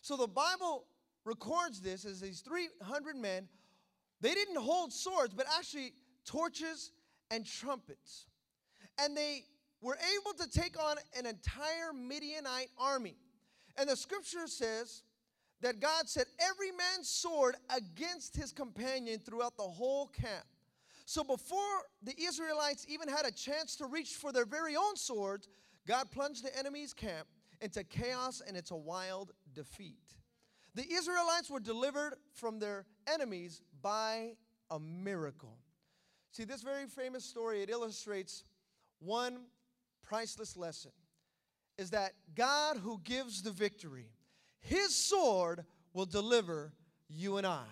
So 0.00 0.16
the 0.16 0.26
Bible 0.26 0.86
records 1.24 1.80
this 1.80 2.04
as 2.04 2.20
these 2.20 2.40
300 2.40 3.16
men, 3.16 3.48
they 4.20 4.34
didn't 4.34 4.56
hold 4.56 4.92
swords, 4.92 5.34
but 5.34 5.46
actually 5.56 5.92
torches 6.24 6.90
and 7.30 7.46
trumpets. 7.46 8.26
And 8.98 9.16
they 9.16 9.44
were 9.80 9.96
able 10.16 10.36
to 10.38 10.50
take 10.50 10.82
on 10.82 10.96
an 11.16 11.26
entire 11.26 11.92
Midianite 11.94 12.70
army. 12.78 13.16
And 13.76 13.88
the 13.88 13.96
scripture 13.96 14.46
says 14.46 15.02
that 15.60 15.80
God 15.80 16.08
set 16.08 16.26
every 16.40 16.72
man's 16.72 17.08
sword 17.08 17.56
against 17.74 18.36
his 18.36 18.52
companion 18.52 19.20
throughout 19.20 19.56
the 19.56 19.62
whole 19.62 20.08
camp. 20.08 20.44
So 21.04 21.24
before 21.24 21.58
the 22.02 22.14
Israelites 22.20 22.84
even 22.88 23.08
had 23.08 23.24
a 23.24 23.30
chance 23.30 23.76
to 23.76 23.86
reach 23.86 24.10
for 24.10 24.32
their 24.32 24.44
very 24.44 24.76
own 24.76 24.96
swords, 24.96 25.48
God 25.86 26.10
plunged 26.10 26.44
the 26.44 26.56
enemy's 26.58 26.92
camp 26.92 27.26
into 27.60 27.82
chaos 27.82 28.42
and 28.46 28.56
into 28.56 28.74
a 28.74 28.78
wild 28.78 29.32
defeat. 29.54 30.02
The 30.74 30.86
Israelites 30.92 31.50
were 31.50 31.60
delivered 31.60 32.14
from 32.34 32.58
their 32.58 32.84
enemies 33.12 33.62
by 33.82 34.32
a 34.70 34.78
miracle. 34.78 35.56
See, 36.32 36.44
this 36.44 36.62
very 36.62 36.86
famous 36.86 37.24
story, 37.24 37.62
it 37.62 37.70
illustrates 37.70 38.44
one 39.00 39.38
priceless 40.02 40.56
lesson 40.56 40.92
is 41.76 41.90
that 41.90 42.12
God 42.34 42.76
who 42.76 43.00
gives 43.04 43.42
the 43.42 43.50
victory, 43.50 44.10
his 44.60 44.94
sword 44.94 45.64
will 45.92 46.06
deliver 46.06 46.72
you 47.08 47.36
and 47.36 47.46
I. 47.46 47.64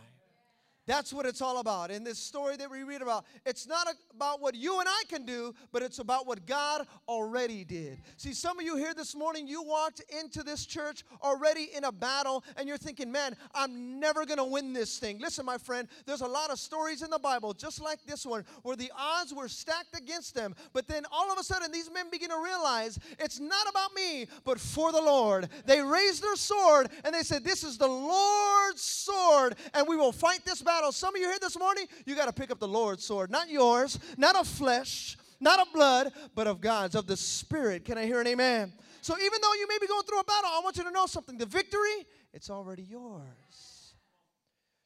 That's 0.87 1.13
what 1.13 1.27
it's 1.27 1.43
all 1.43 1.59
about. 1.59 1.91
In 1.91 2.05
this 2.05 2.19
story 2.19 2.57
that 2.57 2.71
we 2.71 2.85
read 2.85 3.03
about, 3.03 3.25
it's 3.45 3.67
not 3.67 3.89
about 4.15 4.41
what 4.41 4.55
you 4.55 4.79
and 4.79 4.89
I 4.89 5.03
can 5.09 5.27
do, 5.27 5.53
but 5.73 5.83
it's 5.83 5.99
about 5.99 6.29
what 6.29 6.47
God 6.47 6.87
already 7.09 7.65
did. 7.65 7.99
See, 8.17 8.33
some 8.33 8.61
of 8.61 8.65
you 8.65 8.77
here 8.77 8.95
this 8.95 9.17
morning, 9.17 9.49
you 9.49 9.65
walked 9.65 10.01
into 10.23 10.45
this 10.45 10.65
church 10.65 11.03
already 11.25 11.71
in 11.77 11.85
a 11.85 11.91
battle, 11.91 12.45
and 12.57 12.69
you're 12.69 12.79
thinking, 12.79 13.11
man, 13.11 13.37
I'm 13.53 13.99
never 13.99 14.25
going 14.25 14.39
to 14.39 14.45
win 14.45 14.73
this 14.73 14.99
thing. 14.99 15.19
Listen, 15.19 15.45
my 15.45 15.59
friend, 15.59 15.89
there's 16.07 16.21
a 16.21 16.27
lot 16.27 16.51
of 16.51 16.59
stories 16.61 17.03
in 17.03 17.11
the 17.11 17.19
Bible, 17.19 17.53
just 17.53 17.83
like 17.83 17.99
this 18.07 18.25
one, 18.25 18.45
where 18.63 18.77
the 18.77 18.93
odds 18.97 19.35
were 19.35 19.49
stacked 19.49 19.99
against 19.99 20.37
them. 20.37 20.55
But 20.73 20.87
then 20.87 21.03
all 21.11 21.33
of 21.33 21.39
a 21.39 21.43
sudden, 21.43 21.73
these 21.73 21.91
men 21.91 22.11
begin 22.13 22.31
to 22.31 22.41
realize 22.41 22.97
it's 23.19 23.41
not 23.41 23.69
about 23.69 23.93
me, 23.93 24.29
but 24.45 24.61
for 24.61 24.93
the 24.93 25.03
Lord. 25.03 25.49
They 25.65 25.83
raised 25.83 26.23
their 26.23 26.37
sword 26.37 26.91
and 27.05 27.13
they 27.13 27.25
said, 27.25 27.43
This 27.43 27.65
is 27.65 27.77
the 27.77 27.89
Lord's 27.89 28.83
sword, 28.83 29.57
and 29.75 29.89
we 29.89 29.97
will 29.97 30.13
fight 30.13 30.45
this 30.45 30.63
battle 30.63 30.76
battle. 30.77 30.93
Some 30.93 31.15
of 31.15 31.21
you 31.21 31.27
here 31.27 31.39
this 31.41 31.59
morning, 31.59 31.87
you 32.05 32.15
got 32.15 32.27
to 32.27 32.33
pick 32.33 32.51
up 32.51 32.59
the 32.59 32.69
Lord's 32.69 33.03
sword, 33.03 33.31
not 33.31 33.49
yours, 33.49 33.99
not 34.19 34.37
of 34.37 34.47
flesh, 34.47 35.17
not 35.41 35.59
of 35.59 35.73
blood, 35.73 36.13
but 36.35 36.47
of 36.47 36.61
God's, 36.61 36.95
of 36.95 37.07
the 37.07 37.17
Spirit. 37.17 37.87
Can 37.87 37.97
I 37.97 38.05
hear 38.05 38.21
an 38.21 38.27
amen? 38.27 38.75
So 39.01 39.17
even 39.17 39.39
though 39.41 39.55
you 39.55 39.67
may 39.69 39.79
be 39.81 39.87
going 39.87 40.03
through 40.03 40.21
a 40.21 40.25
battle, 40.25 40.51
I 40.53 40.61
want 40.63 40.77
you 40.77 40.85
to 40.85 40.91
know 40.91 41.07
something. 41.07 41.39
The 41.39 41.47
victory, 41.47 42.07
it's 42.35 42.51
already 42.51 42.83
yours. 42.83 43.95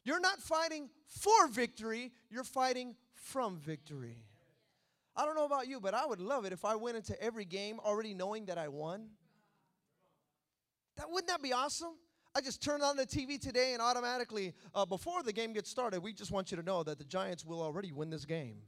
You're 0.04 0.20
not 0.20 0.38
fighting 0.38 0.90
for 1.08 1.48
victory, 1.48 2.12
you're 2.30 2.44
fighting 2.44 2.94
from 3.14 3.58
victory. 3.58 4.18
I 5.16 5.24
don't 5.24 5.34
know 5.34 5.44
about 5.44 5.66
you, 5.66 5.80
but 5.80 5.92
I 5.92 6.06
would 6.06 6.20
love 6.20 6.44
it 6.44 6.52
if 6.52 6.64
I 6.64 6.76
went 6.76 6.98
into 6.98 7.20
every 7.20 7.44
game 7.44 7.80
already 7.80 8.14
knowing 8.14 8.44
that 8.46 8.58
I 8.58 8.68
won. 8.68 9.08
That 10.98 11.10
wouldn't 11.10 11.28
that 11.28 11.42
be 11.42 11.52
awesome? 11.52 11.94
I 12.34 12.40
just 12.40 12.62
turned 12.62 12.82
on 12.82 12.96
the 12.96 13.06
TV 13.06 13.40
today 13.40 13.72
and 13.72 13.82
automatically, 13.82 14.54
uh, 14.74 14.86
before 14.86 15.22
the 15.22 15.32
game 15.32 15.52
gets 15.52 15.68
started, 15.68 16.00
we 16.00 16.12
just 16.12 16.30
want 16.30 16.50
you 16.50 16.56
to 16.56 16.62
know 16.62 16.82
that 16.84 16.98
the 16.98 17.04
Giants 17.04 17.44
will 17.44 17.60
already 17.60 17.90
win 17.90 18.10
this 18.10 18.24
game. 18.24 18.58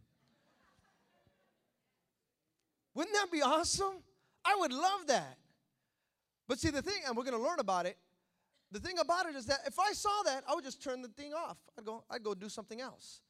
Wouldn't 2.94 3.14
that 3.14 3.30
be 3.30 3.40
awesome? 3.40 4.02
I 4.44 4.56
would 4.58 4.72
love 4.72 5.06
that. 5.06 5.38
But 6.48 6.58
see, 6.58 6.70
the 6.70 6.82
thing, 6.82 7.00
and 7.06 7.16
we're 7.16 7.22
going 7.22 7.36
to 7.36 7.42
learn 7.42 7.60
about 7.60 7.86
it. 7.86 7.96
The 8.72 8.80
thing 8.80 8.98
about 8.98 9.26
it 9.26 9.36
is 9.36 9.46
that 9.46 9.60
if 9.66 9.78
I 9.78 9.92
saw 9.92 10.22
that, 10.24 10.44
I 10.48 10.54
would 10.54 10.64
just 10.64 10.82
turn 10.82 11.02
the 11.02 11.08
thing 11.08 11.32
off. 11.32 11.58
I'd 11.78 11.84
go, 11.84 12.04
I'd 12.10 12.22
go 12.22 12.34
do 12.34 12.48
something 12.48 12.80
else. 12.80 13.20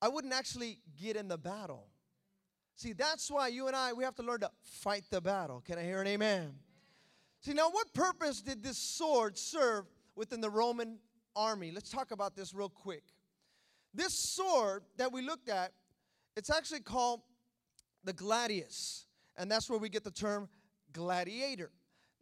I 0.00 0.08
wouldn't 0.08 0.32
actually 0.32 0.80
get 1.00 1.16
in 1.16 1.28
the 1.28 1.38
battle. 1.38 1.86
See, 2.74 2.92
that's 2.94 3.30
why 3.30 3.48
you 3.48 3.68
and 3.68 3.76
I, 3.76 3.92
we 3.92 4.02
have 4.02 4.16
to 4.16 4.22
learn 4.22 4.40
to 4.40 4.50
fight 4.62 5.04
the 5.10 5.20
battle. 5.20 5.62
Can 5.64 5.78
I 5.78 5.84
hear 5.84 6.00
an 6.00 6.08
amen? 6.08 6.54
See, 7.42 7.54
now 7.54 7.70
what 7.70 7.92
purpose 7.92 8.40
did 8.40 8.62
this 8.62 8.78
sword 8.78 9.36
serve 9.36 9.86
within 10.14 10.40
the 10.40 10.48
Roman 10.48 10.98
army? 11.34 11.72
Let's 11.72 11.90
talk 11.90 12.12
about 12.12 12.36
this 12.36 12.54
real 12.54 12.68
quick. 12.68 13.02
This 13.92 14.12
sword 14.34 14.84
that 14.96 15.12
we 15.12 15.22
looked 15.22 15.48
at, 15.48 15.72
it's 16.36 16.50
actually 16.50 16.80
called 16.80 17.20
the 18.04 18.12
gladius, 18.12 19.06
and 19.36 19.50
that's 19.50 19.68
where 19.68 19.78
we 19.78 19.88
get 19.88 20.04
the 20.04 20.12
term 20.12 20.48
gladiator. 20.92 21.72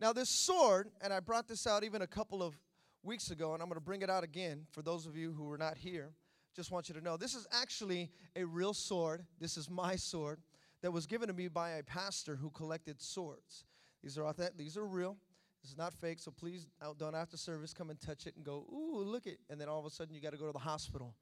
Now, 0.00 0.14
this 0.14 0.30
sword, 0.30 0.88
and 1.02 1.12
I 1.12 1.20
brought 1.20 1.46
this 1.46 1.66
out 1.66 1.84
even 1.84 2.00
a 2.00 2.06
couple 2.06 2.42
of 2.42 2.58
weeks 3.02 3.30
ago, 3.30 3.52
and 3.52 3.62
I'm 3.62 3.68
going 3.68 3.78
to 3.78 3.84
bring 3.84 4.00
it 4.00 4.08
out 4.08 4.24
again 4.24 4.66
for 4.70 4.80
those 4.80 5.04
of 5.04 5.16
you 5.16 5.32
who 5.32 5.44
were 5.44 5.58
not 5.58 5.76
here. 5.76 6.12
Just 6.56 6.70
want 6.70 6.88
you 6.88 6.94
to 6.94 7.02
know 7.02 7.18
this 7.18 7.34
is 7.34 7.46
actually 7.52 8.10
a 8.34 8.44
real 8.44 8.72
sword. 8.72 9.26
This 9.38 9.58
is 9.58 9.68
my 9.68 9.96
sword 9.96 10.40
that 10.80 10.90
was 10.90 11.06
given 11.06 11.28
to 11.28 11.34
me 11.34 11.48
by 11.48 11.72
a 11.72 11.82
pastor 11.82 12.36
who 12.36 12.48
collected 12.50 13.02
swords. 13.02 13.64
These 14.02 14.18
are 14.18 14.26
authentic. 14.26 14.56
These 14.56 14.76
are 14.76 14.84
real. 14.84 15.16
This 15.62 15.72
is 15.72 15.76
not 15.76 15.92
fake. 15.92 16.18
So 16.20 16.30
please 16.30 16.66
uh, 16.80 16.92
don't 16.98 17.14
after 17.14 17.36
service 17.36 17.74
come 17.74 17.90
and 17.90 18.00
touch 18.00 18.26
it 18.26 18.34
and 18.36 18.44
go, 18.44 18.64
ooh, 18.72 19.02
look 19.02 19.26
it. 19.26 19.38
And 19.50 19.60
then 19.60 19.68
all 19.68 19.78
of 19.78 19.86
a 19.86 19.90
sudden 19.90 20.14
you 20.14 20.20
got 20.20 20.32
to 20.32 20.38
go 20.38 20.46
to 20.46 20.52
the 20.52 20.58
hospital. 20.58 21.14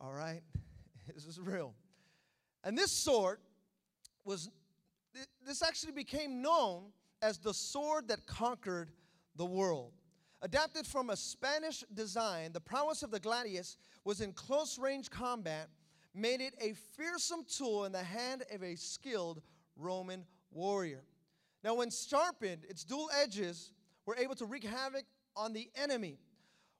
All 0.00 0.12
right? 0.12 0.42
this 1.14 1.26
is 1.26 1.40
real. 1.40 1.74
And 2.64 2.76
this 2.76 2.92
sword 2.92 3.38
was, 4.24 4.50
this 5.46 5.62
actually 5.62 5.92
became 5.92 6.42
known 6.42 6.92
as 7.22 7.38
the 7.38 7.54
sword 7.54 8.08
that 8.08 8.26
conquered 8.26 8.90
the 9.36 9.44
world. 9.44 9.92
Adapted 10.40 10.86
from 10.86 11.10
a 11.10 11.16
Spanish 11.16 11.82
design, 11.94 12.52
the 12.52 12.60
prowess 12.60 13.02
of 13.02 13.10
the 13.10 13.18
gladius 13.18 13.76
was 14.04 14.20
in 14.20 14.32
close 14.32 14.78
range 14.78 15.10
combat, 15.10 15.68
made 16.14 16.40
it 16.40 16.54
a 16.60 16.74
fearsome 16.96 17.44
tool 17.44 17.86
in 17.86 17.92
the 17.92 18.02
hand 18.02 18.44
of 18.52 18.62
a 18.62 18.76
skilled 18.76 19.42
Roman 19.76 20.24
warrior. 20.52 21.02
Now, 21.64 21.74
when 21.74 21.90
sharpened, 21.90 22.64
its 22.68 22.84
dual 22.84 23.10
edges 23.20 23.72
were 24.06 24.16
able 24.16 24.34
to 24.36 24.46
wreak 24.46 24.64
havoc 24.64 25.04
on 25.36 25.52
the 25.52 25.70
enemy, 25.74 26.18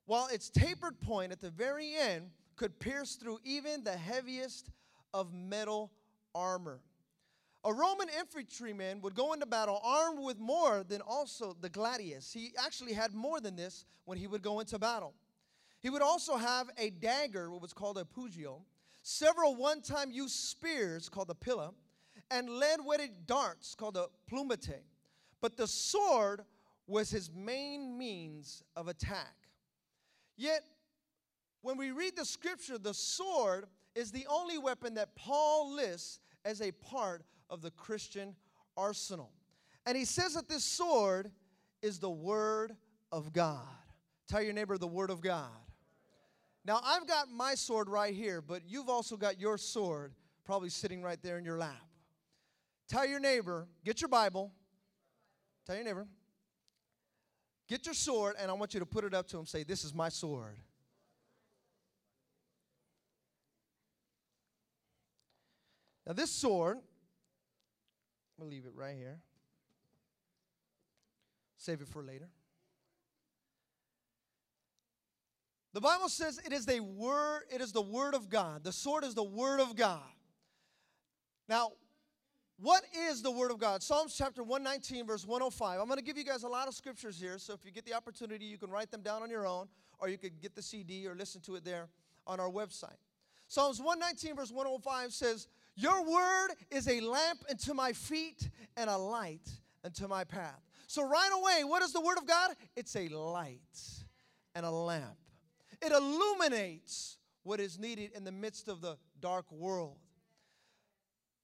while 0.07 0.29
its 0.29 0.51
tapered 0.51 1.01
point 1.01 1.33
at 1.33 1.41
the 1.41 1.51
very 1.51 1.95
end 1.95 2.31
could 2.57 2.79
pierce 2.79 3.17
through 3.17 3.39
even 3.45 3.85
the 3.85 3.97
heaviest 3.97 4.71
of 5.13 5.33
metal 5.33 5.91
armor. 6.35 6.81
A 7.65 7.73
Roman 7.73 8.09
infantryman 8.09 9.01
would 9.01 9.15
go 9.15 9.33
into 9.33 9.47
battle 9.47 9.81
armed 9.83 10.21
with 10.21 10.39
more 10.39 10.85
than 10.89 11.01
also 11.01 11.57
the 11.61 11.69
gladius. 11.69 12.33
He 12.33 12.53
actually 12.57 12.93
had 12.93 13.15
more 13.15 13.41
than 13.41 13.57
this 13.57 13.85
when 14.05 14.17
he 14.17 14.27
would 14.27 14.43
go 14.43 14.61
into 14.61 14.79
battle. 14.79 15.15
He 15.81 15.91
would 15.91 16.03
also 16.03 16.37
have 16.37 16.71
a 16.79 16.91
dagger, 16.91 17.51
what 17.51 17.61
was 17.61 17.73
called 17.73 17.99
a 17.99 18.05
pugio, 18.05 18.63
several 19.03 19.55
one 19.57 19.81
time 19.81 20.11
used 20.11 20.35
spears 20.35 21.09
called 21.09 21.29
the 21.29 21.35
pila, 21.35 21.73
and 22.31 22.49
lead 22.49 22.81
wetted 22.85 23.27
darts 23.27 23.75
called 23.75 23.97
a 23.97 24.07
plumbata. 24.29 24.81
But 25.41 25.57
the 25.57 25.67
sword 25.67 26.43
was 26.87 27.11
his 27.11 27.31
main 27.33 27.97
means 27.97 28.63
of 28.77 28.89
attack. 28.89 29.35
Yet, 30.37 30.63
when 31.63 31.77
we 31.77 31.91
read 31.91 32.17
the 32.17 32.25
scripture, 32.25 32.79
the 32.79 32.95
sword 32.95 33.67
is 33.95 34.11
the 34.13 34.27
only 34.29 34.59
weapon 34.59 34.95
that 34.95 35.17
Paul 35.17 35.75
lists 35.75 36.21
as 36.45 36.63
a 36.63 36.73
part 36.73 37.23
of 37.51 37.63
the 37.63 37.71
Christian 37.71 38.35
arsenal. 38.77 39.33
And 39.87 39.97
he 39.97 40.05
says 40.05 40.35
that 40.35 40.49
this 40.49 40.65
sword 40.65 41.31
is 41.83 41.99
the 41.99 42.11
Word 42.11 42.77
of 43.11 43.33
God. 43.33 43.67
Tell 44.29 44.43
your 44.43 44.53
neighbor 44.53 44.79
the 44.79 44.87
Word 44.87 45.11
of 45.11 45.21
God. 45.21 45.51
Now, 46.65 46.81
I've 46.85 47.07
got 47.07 47.31
my 47.31 47.55
sword 47.55 47.89
right 47.89 48.15
here, 48.15 48.41
but 48.43 48.63
you've 48.67 48.89
also 48.89 49.17
got 49.17 49.41
your 49.41 49.57
sword 49.57 50.13
probably 50.45 50.69
sitting 50.69 51.03
right 51.03 51.19
there 51.23 51.39
in 51.39 51.45
your 51.45 51.59
lap. 51.59 51.88
Tell 52.89 53.07
your 53.07 53.21
neighbor, 53.21 53.69
get 53.85 54.01
your 54.01 54.09
Bible. 54.09 54.53
Tell 55.67 55.77
your 55.77 55.85
neighbor, 55.85 56.07
get 57.69 57.85
your 57.85 57.95
sword, 57.95 58.37
and 58.39 58.51
I 58.51 58.55
want 58.55 58.73
you 58.73 58.81
to 58.81 58.87
put 58.87 59.05
it 59.05 59.13
up 59.13 59.29
to 59.29 59.39
him. 59.39 59.45
Say, 59.45 59.63
This 59.63 59.85
is 59.85 59.93
my 59.95 60.09
sword. 60.09 60.57
Now, 66.07 66.15
this 66.15 66.31
sword, 66.31 66.79
I'm 66.79 66.83
going 68.39 68.51
to 68.51 68.57
leave 68.57 68.65
it 68.65 68.73
right 68.75 68.97
here. 68.97 69.19
Save 71.59 71.83
it 71.83 71.89
for 71.89 72.03
later. 72.03 72.31
The 75.75 75.83
Bible 75.83 76.09
says 76.09 76.41
it 76.47 76.53
is 76.55 76.65
the 76.65 76.81
word, 76.81 77.43
it 77.53 77.61
is 77.61 77.73
the 77.73 77.83
word 77.83 78.15
of 78.15 78.31
God. 78.31 78.65
The 78.65 78.73
sword 78.73 79.05
is 79.05 79.15
the 79.15 79.23
word 79.23 79.61
of 79.61 79.77
God. 79.77 80.01
Now, 81.47 81.73
what 82.61 82.83
is 83.09 83.23
the 83.23 83.31
Word 83.31 83.51
of 83.51 83.59
God? 83.59 83.83
Psalms 83.83 84.17
chapter 84.17 84.43
119, 84.43 85.07
verse 85.07 85.25
105. 85.25 85.81
I'm 85.81 85.87
going 85.87 85.99
to 85.99 86.05
give 86.05 86.19
you 86.19 86.25
guys 86.25 86.43
a 86.43 86.49
lot 86.49 86.67
of 86.67 86.75
scriptures 86.75 87.21
here, 87.21 87.39
so 87.39 87.55
if 87.55 87.65
you 87.65 87.71
get 87.71 87.85
the 87.85 87.95
opportunity, 87.95 88.45
you 88.45 88.59
can 88.59 88.69
write 88.69 88.91
them 88.91 89.01
down 89.01 89.23
on 89.23 89.31
your 89.31 89.47
own, 89.47 89.69
or 90.01 90.09
you 90.09 90.19
could 90.19 90.41
get 90.41 90.57
the 90.57 90.63
CD 90.63 91.07
or 91.07 91.15
listen 91.15 91.41
to 91.43 91.55
it 91.55 91.65
there 91.65 91.89
on 92.27 92.41
our 92.41 92.51
website. 92.51 92.99
Psalms 93.47 93.81
119, 93.81 94.35
verse 94.35 94.51
105 94.51 95.13
says, 95.13 95.47
Your 95.77 96.03
word 96.05 96.49
is 96.71 96.89
a 96.89 97.01
lamp 97.01 97.45
unto 97.49 97.75
my 97.75 97.93
feet 97.93 98.51
and 98.77 98.91
a 98.91 98.99
light 98.99 99.49
unto 99.85 100.09
my 100.09 100.25
path. 100.25 100.61
So, 100.89 101.09
right 101.09 101.31
away, 101.33 101.65
what 101.65 101.83
is 101.83 101.93
the 101.93 102.01
Word 102.01 102.17
of 102.17 102.27
God? 102.27 102.53
It's 102.75 102.97
a 102.97 103.09
light 103.09 103.61
and 104.55 104.65
a 104.65 104.71
lamp. 104.71 105.19
It 105.83 105.93
illuminates 105.93 107.19
what 107.43 107.61
is 107.61 107.79
needed 107.79 108.13
in 108.17 108.25
the 108.25 108.33
midst 108.33 108.69
of 108.69 108.81
the 108.81 108.97
dark 109.21 109.51
world. 109.53 109.99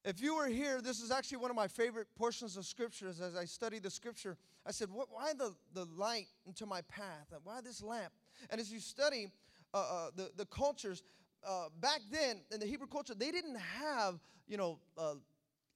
If 0.05 0.21
you 0.21 0.37
were 0.37 0.49
here, 0.49 0.83
this 0.83 1.01
is 1.01 1.11
actually 1.11 1.39
one 1.39 1.51
of 1.51 1.57
my 1.57 1.67
favorite 1.67 2.09
portions 2.15 2.59
of 2.59 2.67
scriptures 2.67 3.23
as 3.23 3.35
I 3.35 3.47
study 3.47 3.79
the 3.79 3.91
scripture. 3.91 4.37
I 4.67 4.71
said, 4.71 4.89
Why 4.91 5.33
the, 5.33 5.55
the 5.73 5.87
light 5.97 6.27
into 6.47 6.67
my 6.67 6.83
path? 6.83 7.33
Why 7.43 7.63
this 7.63 7.83
lamp? 7.83 8.13
And 8.51 8.61
as 8.61 8.71
you 8.71 8.81
study 8.81 9.29
uh, 9.73 9.77
uh, 9.79 10.11
the, 10.15 10.31
the 10.37 10.45
cultures, 10.47 11.03
uh, 11.47 11.69
back 11.81 12.01
then 12.11 12.41
in 12.53 12.61
the 12.61 12.67
Hebrew 12.67 12.87
culture, 12.87 13.15
they 13.15 13.31
didn't 13.31 13.57
have, 13.57 14.21
you 14.47 14.59
know, 14.59 14.79
uh, 14.99 15.15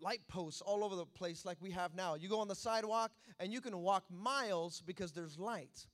light 0.01 0.21
posts 0.29 0.61
all 0.61 0.85
over 0.85 0.95
the 0.95 1.07
place 1.07 1.47
like 1.47 1.57
we 1.61 1.71
have 1.71 1.95
now. 1.95 2.15
You 2.15 2.29
go 2.29 2.41
on 2.41 2.49
the 2.49 2.55
sidewalk 2.55 3.13
and 3.41 3.51
you 3.51 3.63
can 3.63 3.79
walk 3.79 4.05
miles 4.11 4.83
because 4.87 5.13
there's 5.13 5.39
light. 5.39 5.87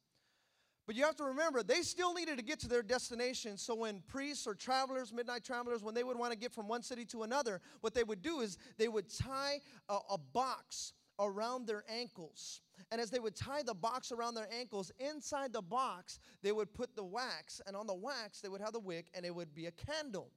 But 0.86 0.96
you 0.96 1.04
have 1.04 1.16
to 1.16 1.24
remember, 1.24 1.62
they 1.62 1.80
still 1.80 2.12
needed 2.12 2.36
to 2.36 2.44
get 2.44 2.60
to 2.60 2.68
their 2.68 2.82
destination. 2.82 3.56
So 3.56 3.74
when 3.74 4.02
priests 4.06 4.46
or 4.46 4.54
travelers, 4.54 5.12
midnight 5.12 5.42
travelers, 5.42 5.82
when 5.82 5.94
they 5.94 6.04
would 6.04 6.18
want 6.18 6.32
to 6.32 6.38
get 6.38 6.52
from 6.52 6.68
one 6.68 6.82
city 6.82 7.06
to 7.06 7.22
another, 7.22 7.60
what 7.80 7.94
they 7.94 8.04
would 8.04 8.20
do 8.20 8.40
is 8.40 8.58
they 8.76 8.88
would 8.88 9.08
tie 9.08 9.60
a, 9.88 9.98
a 10.10 10.18
box 10.18 10.92
around 11.18 11.66
their 11.66 11.84
ankles. 11.88 12.60
And 12.90 13.00
as 13.00 13.10
they 13.10 13.18
would 13.18 13.36
tie 13.36 13.62
the 13.62 13.74
box 13.74 14.12
around 14.12 14.34
their 14.34 14.48
ankles, 14.52 14.92
inside 14.98 15.52
the 15.52 15.62
box, 15.62 16.18
they 16.42 16.52
would 16.52 16.74
put 16.74 16.94
the 16.94 17.04
wax. 17.04 17.62
And 17.66 17.76
on 17.76 17.86
the 17.86 17.94
wax, 17.94 18.40
they 18.40 18.48
would 18.48 18.60
have 18.60 18.72
the 18.72 18.80
wick, 18.80 19.06
and 19.14 19.24
it 19.24 19.34
would 19.34 19.54
be 19.54 19.66
a 19.66 19.72
candle. 19.72 20.30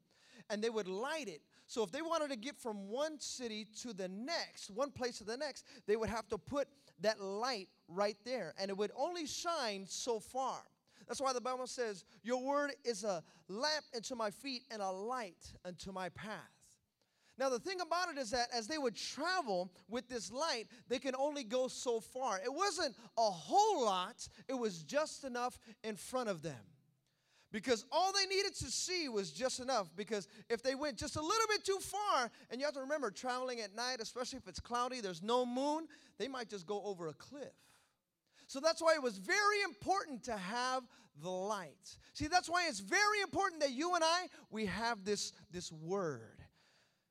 And 0.50 0.63
they 0.63 0.70
would 0.70 0.88
light 0.88 1.27
it. 1.27 1.42
So 1.67 1.83
if 1.83 1.91
they 1.91 2.01
wanted 2.01 2.29
to 2.29 2.38
get 2.38 2.57
from 2.57 2.88
one 2.88 3.19
city 3.19 3.67
to 3.81 3.93
the 3.93 4.07
next, 4.07 4.71
one 4.71 4.89
place 4.89 5.17
to 5.17 5.25
the 5.25 5.36
next, 5.36 5.65
they 5.86 5.97
would 5.97 6.09
have 6.09 6.27
to 6.29 6.38
put 6.38 6.67
that 7.01 7.19
light 7.19 7.67
right 7.89 8.17
there, 8.25 8.53
and 8.57 8.71
it 8.71 8.77
would 8.77 8.91
only 8.97 9.27
shine 9.27 9.86
so 9.88 10.19
far. 10.19 10.59
That's 11.07 11.21
why 11.21 11.33
the 11.33 11.41
Bible 11.41 11.67
says, 11.67 12.05
Your 12.24 12.41
word 12.41 12.71
is 12.83 13.03
a 13.03 13.24
lamp 13.50 13.86
unto 13.95 14.15
my 14.15 14.31
feet 14.31 14.63
and 14.71 14.81
a 14.81 14.89
light 14.89 15.53
unto 15.63 15.91
my 15.91 16.09
path. 16.09 16.57
Now, 17.38 17.50
the 17.50 17.59
thing 17.59 17.81
about 17.81 18.09
it 18.09 18.17
is 18.17 18.31
that 18.31 18.47
as 18.51 18.67
they 18.67 18.79
would 18.79 18.95
travel 18.95 19.71
with 19.88 20.09
this 20.09 20.31
light, 20.31 20.65
they 20.89 20.97
can 20.97 21.15
only 21.15 21.43
go 21.43 21.67
so 21.67 22.00
far. 22.00 22.39
It 22.43 22.51
wasn't 22.51 22.95
a 23.17 23.29
whole 23.29 23.86
lot, 23.86 24.27
it 24.47 24.55
was 24.55 24.83
just 24.83 25.24
enough 25.24 25.59
in 25.83 25.95
front 25.95 26.29
of 26.29 26.41
them. 26.41 26.55
Because 27.51 27.86
all 27.92 28.12
they 28.12 28.25
needed 28.25 28.56
to 28.56 28.66
see 28.66 29.08
was 29.08 29.32
just 29.32 29.60
enough. 29.60 29.89
Because 29.96 30.27
if 30.50 30.62
they 30.62 30.75
went 30.75 30.98
just 30.98 31.16
a 31.16 31.22
little 31.22 31.48
bit 31.50 31.63
too 31.63 31.80
far, 31.80 32.30
and 32.50 32.60
you 32.60 32.66
have 32.66 32.74
to 32.74 32.82
remember, 32.82 33.10
traveling 33.10 33.62
at 33.62 33.74
night, 33.75 33.98
especially 34.01 34.38
if 34.38 34.48
it's 34.48 34.60
cloudy, 34.60 35.00
there's 35.00 35.24
no 35.24 35.46
moon, 35.46 35.88
they 36.18 36.27
might 36.27 36.50
just 36.50 36.66
go 36.68 36.82
over 36.84 37.08
a 37.08 37.13
cliff. 37.13 37.54
So 38.48 38.60
that's 38.60 38.82
why 38.82 38.96
it 38.96 39.04
was 39.04 39.18
very 39.18 39.62
important 39.63 40.24
to 40.24 40.36
have 40.38 40.84
the 41.22 41.30
light. 41.30 41.98
See, 42.13 42.27
that's 42.27 42.50
why 42.50 42.68
it's 42.68 42.80
very 42.80 43.22
important 43.22 43.62
that 43.62 43.72
you 43.72 43.96
and 43.96 44.04
I, 44.04 44.27
we 44.51 44.66
have 44.66 45.04
this, 45.04 45.34
this 45.51 45.72
word. 45.72 46.22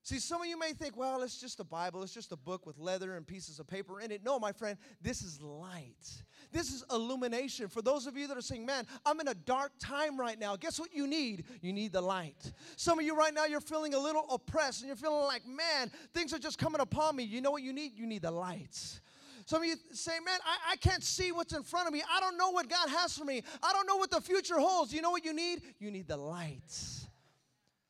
See, 0.02 0.20
some 0.20 0.40
of 0.40 0.46
you 0.46 0.56
may 0.56 0.72
think, 0.72 0.96
well, 0.96 1.22
it's 1.22 1.40
just 1.40 1.58
a 1.58 1.64
Bible, 1.64 2.04
it's 2.04 2.14
just 2.14 2.30
a 2.30 2.36
book 2.36 2.64
with 2.64 2.78
leather 2.78 3.16
and 3.16 3.26
pieces 3.26 3.58
of 3.58 3.66
paper 3.66 4.00
in 4.00 4.12
it. 4.12 4.22
No, 4.24 4.38
my 4.38 4.52
friend, 4.52 4.78
this 5.02 5.20
is 5.20 5.42
light. 5.42 6.22
This 6.56 6.72
is 6.72 6.84
illumination. 6.90 7.68
For 7.68 7.82
those 7.82 8.06
of 8.06 8.16
you 8.16 8.26
that 8.28 8.36
are 8.38 8.40
saying, 8.42 8.64
man, 8.64 8.86
I'm 9.04 9.20
in 9.20 9.28
a 9.28 9.34
dark 9.34 9.72
time 9.78 10.18
right 10.18 10.38
now, 10.38 10.56
guess 10.56 10.80
what 10.80 10.94
you 10.94 11.06
need? 11.06 11.44
You 11.60 11.74
need 11.74 11.92
the 11.92 12.00
light. 12.00 12.50
Some 12.76 12.98
of 12.98 13.04
you 13.04 13.14
right 13.14 13.34
now, 13.34 13.44
you're 13.44 13.60
feeling 13.60 13.92
a 13.92 13.98
little 13.98 14.24
oppressed 14.32 14.80
and 14.80 14.88
you're 14.88 14.96
feeling 14.96 15.26
like, 15.26 15.46
man, 15.46 15.90
things 16.14 16.32
are 16.32 16.38
just 16.38 16.56
coming 16.58 16.80
upon 16.80 17.14
me. 17.14 17.24
You 17.24 17.42
know 17.42 17.50
what 17.50 17.62
you 17.62 17.74
need? 17.74 17.92
You 17.94 18.06
need 18.06 18.22
the 18.22 18.30
lights. 18.30 19.02
Some 19.44 19.60
of 19.60 19.68
you 19.68 19.76
say, 19.92 20.12
man, 20.24 20.38
I, 20.46 20.72
I 20.72 20.76
can't 20.76 21.04
see 21.04 21.30
what's 21.30 21.52
in 21.52 21.62
front 21.62 21.88
of 21.88 21.92
me. 21.92 22.02
I 22.10 22.20
don't 22.20 22.38
know 22.38 22.48
what 22.52 22.70
God 22.70 22.88
has 22.88 23.18
for 23.18 23.26
me. 23.26 23.42
I 23.62 23.74
don't 23.74 23.86
know 23.86 23.96
what 23.96 24.10
the 24.10 24.22
future 24.22 24.58
holds. 24.58 24.94
You 24.94 25.02
know 25.02 25.10
what 25.10 25.26
you 25.26 25.34
need? 25.34 25.60
You 25.78 25.90
need 25.90 26.08
the 26.08 26.16
lights. 26.16 27.06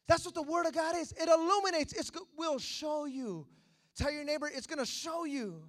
That's 0.09 0.24
what 0.24 0.35
the 0.35 0.42
Word 0.42 0.66
of 0.66 0.74
God 0.74 0.96
is. 0.96 1.12
It 1.12 1.29
illuminates, 1.29 1.92
it 1.92 2.11
will 2.37 2.59
show 2.59 3.05
you. 3.05 3.46
Tell 3.96 4.11
your 4.11 4.24
neighbor, 4.24 4.50
it's 4.52 4.66
going 4.66 4.81
to 4.81 4.85
show 4.85 5.24
you. 5.24 5.62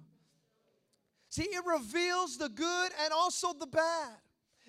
See, 1.28 1.42
it 1.42 1.62
reveals 1.66 2.38
the 2.38 2.48
good 2.48 2.92
and 3.04 3.12
also 3.12 3.52
the 3.52 3.66
bad. 3.66 4.16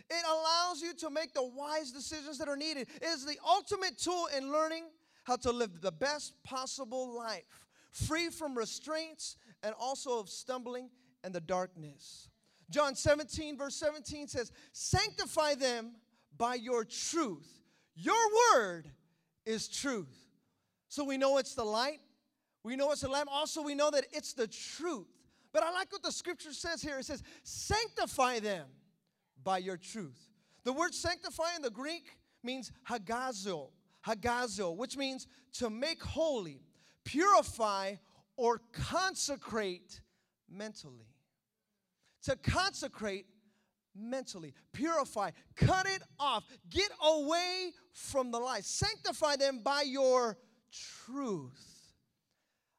It 0.10 0.26
allows 0.28 0.82
you 0.82 0.94
to 0.96 1.10
make 1.10 1.34
the 1.34 1.44
wise 1.44 1.92
decisions 1.92 2.38
that 2.40 2.48
are 2.48 2.58
needed. 2.58 2.88
It 2.96 3.06
is 3.06 3.26
the 3.26 3.38
ultimate 3.48 3.98
tool 3.98 4.28
in 4.36 4.52
learning 4.52 4.86
how 5.24 5.36
to 5.38 5.52
live 5.52 5.82
the 5.82 5.92
best 5.92 6.34
possible 6.44 7.16
life, 7.16 7.68
free 7.92 8.30
from 8.30 8.58
restraints 8.58 9.38
and 9.62 9.76
also 9.80 10.20
of 10.20 10.30
stumbling 10.30 10.90
and 11.24 11.34
the 11.34 11.42
darkness. 11.42 12.30
John 12.70 12.96
17, 12.96 13.58
verse 13.58 13.76
17 13.76 14.28
says, 14.28 14.52
Sanctify 14.74 15.56
them 15.56 15.92
by 16.38 16.56
your 16.56 16.84
truth. 16.84 17.48
Your 17.96 18.16
word 18.54 18.90
is 19.46 19.68
truth. 19.68 20.16
So 20.88 21.04
we 21.04 21.18
know 21.18 21.38
it's 21.38 21.54
the 21.54 21.64
light, 21.64 22.00
we 22.64 22.76
know 22.76 22.92
it's 22.92 23.02
the 23.02 23.10
lamp. 23.10 23.30
Also, 23.32 23.62
we 23.62 23.76
know 23.76 23.92
that 23.92 24.06
it's 24.12 24.34
the 24.34 24.48
truth. 24.48 25.08
But 25.52 25.64
I 25.64 25.72
like 25.72 25.92
what 25.92 26.04
the 26.04 26.12
scripture 26.12 26.54
says 26.54 26.82
here. 26.82 27.00
It 27.00 27.06
says, 27.06 27.24
Sanctify 27.44 28.40
them 28.40 28.68
by 29.44 29.58
your 29.60 29.78
truth. 29.78 30.30
The 30.64 30.74
word 30.74 30.94
sanctify 30.94 31.56
in 31.56 31.62
the 31.62 31.72
Greek 31.72 32.18
means 32.44 32.72
hagazo, 32.88 33.70
hagazo, 34.06 34.76
which 34.76 34.98
means 34.98 35.28
to 35.54 35.70
make 35.70 36.04
holy, 36.04 36.62
purify, 37.04 37.96
or 38.38 38.62
consecrate 38.72 40.02
mentally. 40.50 41.08
To 42.24 42.36
consecrate 42.36 43.26
mentally, 43.96 44.54
purify, 44.74 45.32
cut 45.56 45.88
it 45.88 46.02
off, 46.20 46.44
get 46.70 46.90
away 47.04 47.72
from 47.92 48.32
the 48.32 48.40
lie. 48.40 48.62
Sanctify 48.62 49.38
them 49.38 49.62
by 49.64 49.82
your 49.82 50.38
truth. 50.72 51.94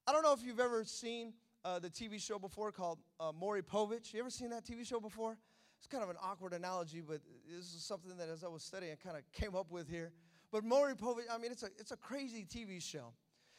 I 0.06 0.12
don't 0.12 0.22
know 0.22 0.32
if 0.32 0.42
you've 0.42 0.60
ever 0.60 0.84
seen 0.84 1.32
uh, 1.64 1.78
the 1.78 1.90
TV 1.90 2.20
show 2.20 2.38
before 2.38 2.72
called 2.72 2.98
uh, 3.18 3.32
Maury 3.32 3.62
Povich. 3.62 4.12
You 4.12 4.20
ever 4.20 4.30
seen 4.30 4.50
that 4.50 4.64
TV 4.64 4.86
show 4.86 5.00
before? 5.00 5.36
It's 5.78 5.86
kind 5.86 6.02
of 6.02 6.10
an 6.10 6.16
awkward 6.22 6.52
analogy, 6.52 7.00
but 7.00 7.20
this 7.48 7.74
is 7.74 7.82
something 7.82 8.16
that 8.18 8.28
as 8.28 8.44
I 8.44 8.48
was 8.48 8.62
studying, 8.62 8.92
I 8.92 8.96
kind 8.96 9.16
of 9.16 9.22
came 9.32 9.54
up 9.54 9.70
with 9.70 9.88
here. 9.88 10.12
But 10.52 10.64
Maury 10.64 10.94
Povich, 10.94 11.24
I 11.30 11.38
mean, 11.38 11.52
it's 11.52 11.62
a, 11.62 11.70
it's 11.78 11.92
a 11.92 11.96
crazy 11.96 12.44
TV 12.44 12.82
show. 12.82 13.12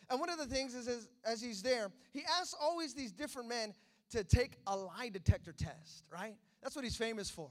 And 0.10 0.20
one 0.20 0.30
of 0.30 0.38
the 0.38 0.46
things 0.46 0.76
is, 0.76 0.88
is 0.88 1.08
as 1.26 1.42
he's 1.42 1.62
there, 1.62 1.90
he 2.12 2.22
asks 2.40 2.54
always 2.60 2.94
these 2.94 3.12
different 3.12 3.48
men 3.48 3.74
to 4.12 4.24
take 4.24 4.58
a 4.68 4.76
lie 4.76 5.10
detector 5.12 5.54
test, 5.54 6.04
right? 6.12 6.36
That's 6.62 6.76
what 6.76 6.84
he's 6.84 6.98
famous 6.98 7.30
for. 7.30 7.50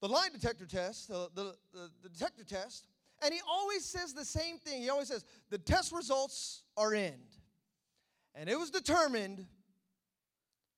The 0.00 0.08
lie 0.08 0.28
detector 0.32 0.66
test, 0.66 1.08
the, 1.08 1.28
the, 1.34 1.56
the, 1.72 1.90
the 2.02 2.08
detector 2.08 2.44
test, 2.44 2.86
and 3.22 3.34
he 3.34 3.40
always 3.50 3.84
says 3.84 4.14
the 4.14 4.24
same 4.24 4.58
thing. 4.58 4.82
He 4.82 4.88
always 4.88 5.08
says, 5.08 5.24
the 5.50 5.58
test 5.58 5.92
results 5.92 6.62
are 6.76 6.94
in. 6.94 7.14
And 8.38 8.48
it 8.48 8.56
was 8.56 8.70
determined 8.70 9.44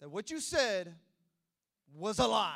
that 0.00 0.08
what 0.08 0.30
you 0.30 0.40
said 0.40 0.94
was 1.94 2.18
a 2.18 2.26
lie. 2.26 2.54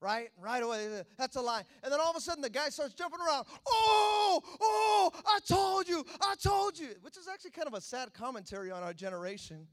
Right? 0.00 0.28
Right 0.38 0.62
away, 0.62 1.02
that's 1.16 1.34
a 1.36 1.40
lie. 1.40 1.64
And 1.82 1.90
then 1.90 1.98
all 1.98 2.10
of 2.10 2.16
a 2.16 2.20
sudden, 2.20 2.42
the 2.42 2.50
guy 2.50 2.68
starts 2.68 2.94
jumping 2.94 3.18
around. 3.26 3.46
Oh, 3.66 4.40
oh, 4.60 5.10
I 5.26 5.40
told 5.48 5.88
you, 5.88 6.04
I 6.20 6.34
told 6.40 6.78
you. 6.78 6.90
Which 7.00 7.16
is 7.16 7.26
actually 7.26 7.50
kind 7.50 7.66
of 7.66 7.74
a 7.74 7.80
sad 7.80 8.12
commentary 8.12 8.70
on 8.70 8.82
our 8.82 8.92
generation. 8.92 9.66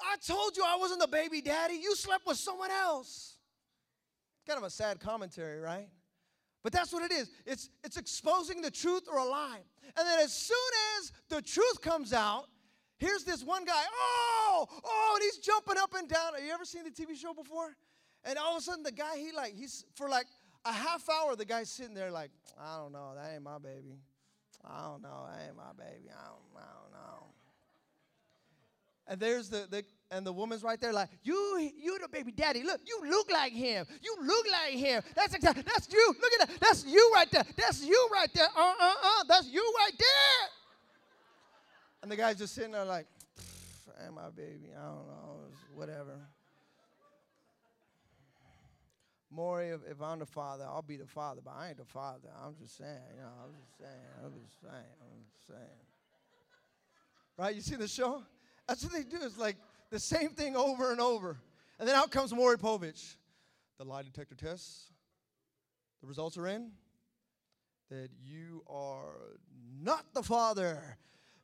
I 0.00 0.16
told 0.26 0.56
you 0.56 0.64
I 0.66 0.76
wasn't 0.76 1.00
the 1.00 1.08
baby 1.08 1.40
daddy. 1.40 1.74
You 1.74 1.94
slept 1.94 2.26
with 2.26 2.38
someone 2.38 2.70
else. 2.70 3.36
Kind 4.46 4.56
of 4.56 4.64
a 4.64 4.70
sad 4.70 4.98
commentary, 4.98 5.60
right? 5.60 5.88
But 6.64 6.72
that's 6.72 6.92
what 6.92 7.04
it 7.04 7.12
is. 7.12 7.30
It's, 7.46 7.68
it's 7.84 7.98
exposing 7.98 8.62
the 8.62 8.70
truth 8.70 9.04
or 9.12 9.18
a 9.18 9.24
lie. 9.24 9.60
And 9.96 10.08
then 10.08 10.18
as 10.20 10.32
soon 10.32 10.56
as 10.98 11.12
the 11.28 11.42
truth 11.42 11.80
comes 11.80 12.12
out, 12.12 12.46
here's 12.98 13.24
this 13.24 13.42
one 13.42 13.64
guy, 13.64 13.82
oh, 13.92 14.66
oh, 14.84 15.12
and 15.14 15.22
he's 15.22 15.38
jumping 15.38 15.76
up 15.78 15.94
and 15.94 16.08
down. 16.08 16.34
Have 16.34 16.44
you 16.44 16.52
ever 16.52 16.64
seen 16.64 16.84
the 16.84 16.90
TV 16.90 17.16
show 17.16 17.32
before? 17.32 17.76
And 18.24 18.38
all 18.38 18.56
of 18.56 18.58
a 18.58 18.62
sudden, 18.62 18.82
the 18.82 18.92
guy, 18.92 19.16
he 19.16 19.32
like, 19.32 19.54
he's 19.54 19.84
for 19.94 20.08
like 20.08 20.26
a 20.64 20.72
half 20.72 21.08
hour, 21.08 21.36
the 21.36 21.44
guy's 21.44 21.70
sitting 21.70 21.94
there 21.94 22.10
like, 22.10 22.30
I 22.60 22.76
don't 22.76 22.92
know, 22.92 23.12
that 23.16 23.32
ain't 23.32 23.42
my 23.42 23.58
baby. 23.58 23.98
I 24.64 24.82
don't 24.82 25.02
know, 25.02 25.26
that 25.30 25.46
ain't 25.46 25.56
my 25.56 25.72
baby. 25.76 26.10
I 26.10 26.26
don't, 26.26 26.42
I 26.56 26.66
don't 26.82 26.92
know. 26.92 27.26
And 29.06 29.18
there's 29.20 29.48
the, 29.48 29.66
the 29.70 29.84
and 30.10 30.26
the 30.26 30.32
woman's 30.32 30.62
right 30.62 30.80
there 30.80 30.92
like, 30.92 31.08
you, 31.22 31.70
you 31.76 31.98
the 31.98 32.08
baby 32.08 32.32
daddy. 32.32 32.62
Look, 32.62 32.80
you 32.86 33.08
look 33.08 33.30
like 33.30 33.52
him. 33.52 33.86
You 34.02 34.16
look 34.22 34.46
like 34.50 34.74
him. 34.74 35.02
That's 35.14 35.34
exactly, 35.34 35.62
that's 35.62 35.88
you. 35.92 36.14
Look 36.20 36.32
at 36.40 36.48
that. 36.48 36.60
That's 36.60 36.84
you 36.86 37.10
right 37.14 37.30
there. 37.30 37.44
That's 37.56 37.84
you 37.84 38.08
right 38.12 38.32
there. 38.34 38.48
Uh, 38.56 38.72
uh, 38.80 38.94
uh. 39.02 39.24
That's 39.28 39.48
you 39.48 39.74
right 39.78 39.92
there. 39.98 40.57
And 42.02 42.10
the 42.10 42.16
guy's 42.16 42.38
just 42.38 42.54
sitting 42.54 42.72
there 42.72 42.84
like, 42.84 43.06
and 44.04 44.14
my 44.14 44.30
baby. 44.30 44.70
I 44.76 44.84
don't 44.84 45.06
know, 45.06 45.40
whatever. 45.74 46.14
Maury, 49.30 49.68
if, 49.68 49.80
if, 49.90 50.00
I'm 50.00 50.20
the 50.20 50.26
father, 50.26 50.64
I'll 50.64 50.82
be 50.82 50.96
the 50.96 51.06
father, 51.06 51.42
but 51.44 51.54
I 51.58 51.68
ain't 51.68 51.76
the 51.76 51.84
father. 51.84 52.28
I'm 52.42 52.54
just 52.60 52.78
saying, 52.78 52.98
you 53.14 53.20
know, 53.20 53.28
I'm 53.44 53.52
just 53.60 53.78
saying, 53.78 54.24
I'm 54.24 54.32
just 54.42 54.60
saying, 54.60 54.72
I'm 55.02 55.24
just 55.30 55.46
saying. 55.46 55.80
Right? 57.36 57.54
You 57.54 57.60
see 57.60 57.76
the 57.76 57.88
show? 57.88 58.22
That's 58.66 58.82
what 58.82 58.92
they 58.92 59.02
do. 59.02 59.18
It's 59.22 59.38
like 59.38 59.56
the 59.90 59.98
same 59.98 60.30
thing 60.30 60.56
over 60.56 60.92
and 60.92 61.00
over. 61.00 61.36
And 61.78 61.86
then 61.86 61.94
out 61.94 62.10
comes 62.10 62.32
Maury 62.32 62.56
Povich. 62.56 63.16
The 63.76 63.84
lie 63.84 64.02
detector 64.02 64.34
tests, 64.34 64.90
the 66.00 66.08
results 66.08 66.36
are 66.36 66.48
in. 66.48 66.72
That 67.90 68.08
you 68.24 68.64
are 68.68 69.38
not 69.80 70.04
the 70.14 70.22
father. 70.22 70.98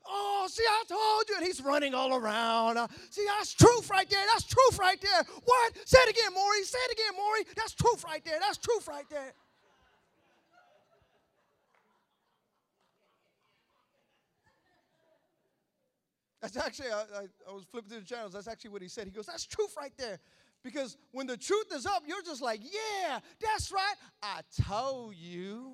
Oh, 0.06 0.46
see, 0.50 0.62
I 0.62 0.84
told 0.86 1.28
you. 1.28 1.36
And 1.36 1.46
he's 1.46 1.62
running 1.62 1.94
all 1.94 2.14
around. 2.14 2.76
Uh, 2.76 2.88
see, 3.10 3.24
that's 3.38 3.54
truth 3.54 3.90
right 3.90 4.08
there. 4.08 4.20
That's 4.32 4.44
truth 4.44 4.78
right 4.78 5.00
there. 5.00 5.24
What? 5.44 5.88
Say 5.88 5.98
it 6.00 6.10
again, 6.10 6.34
Maury. 6.34 6.62
Say 6.64 6.78
it 6.78 6.92
again, 6.92 7.16
Maury. 7.16 7.44
That's 7.56 7.74
truth 7.74 8.04
right 8.04 8.24
there. 8.24 8.38
That's 8.40 8.58
truth 8.58 8.86
right 8.86 9.08
there. 9.08 9.32
That's 16.44 16.58
actually, 16.58 16.90
I, 16.90 17.00
I, 17.00 17.50
I, 17.50 17.54
was 17.54 17.64
flipping 17.64 17.88
through 17.88 18.00
the 18.00 18.06
channels. 18.06 18.34
That's 18.34 18.48
actually 18.48 18.68
what 18.70 18.82
he 18.82 18.88
said. 18.88 19.06
He 19.06 19.10
goes, 19.10 19.24
That's 19.24 19.46
truth 19.46 19.74
right 19.78 19.92
there. 19.96 20.18
Because 20.62 20.98
when 21.12 21.26
the 21.26 21.38
truth 21.38 21.74
is 21.74 21.86
up, 21.86 22.02
you're 22.06 22.22
just 22.22 22.42
like, 22.42 22.60
Yeah, 22.62 23.20
that's 23.40 23.72
right. 23.72 23.94
I 24.22 24.40
told 24.62 25.14
you. 25.14 25.72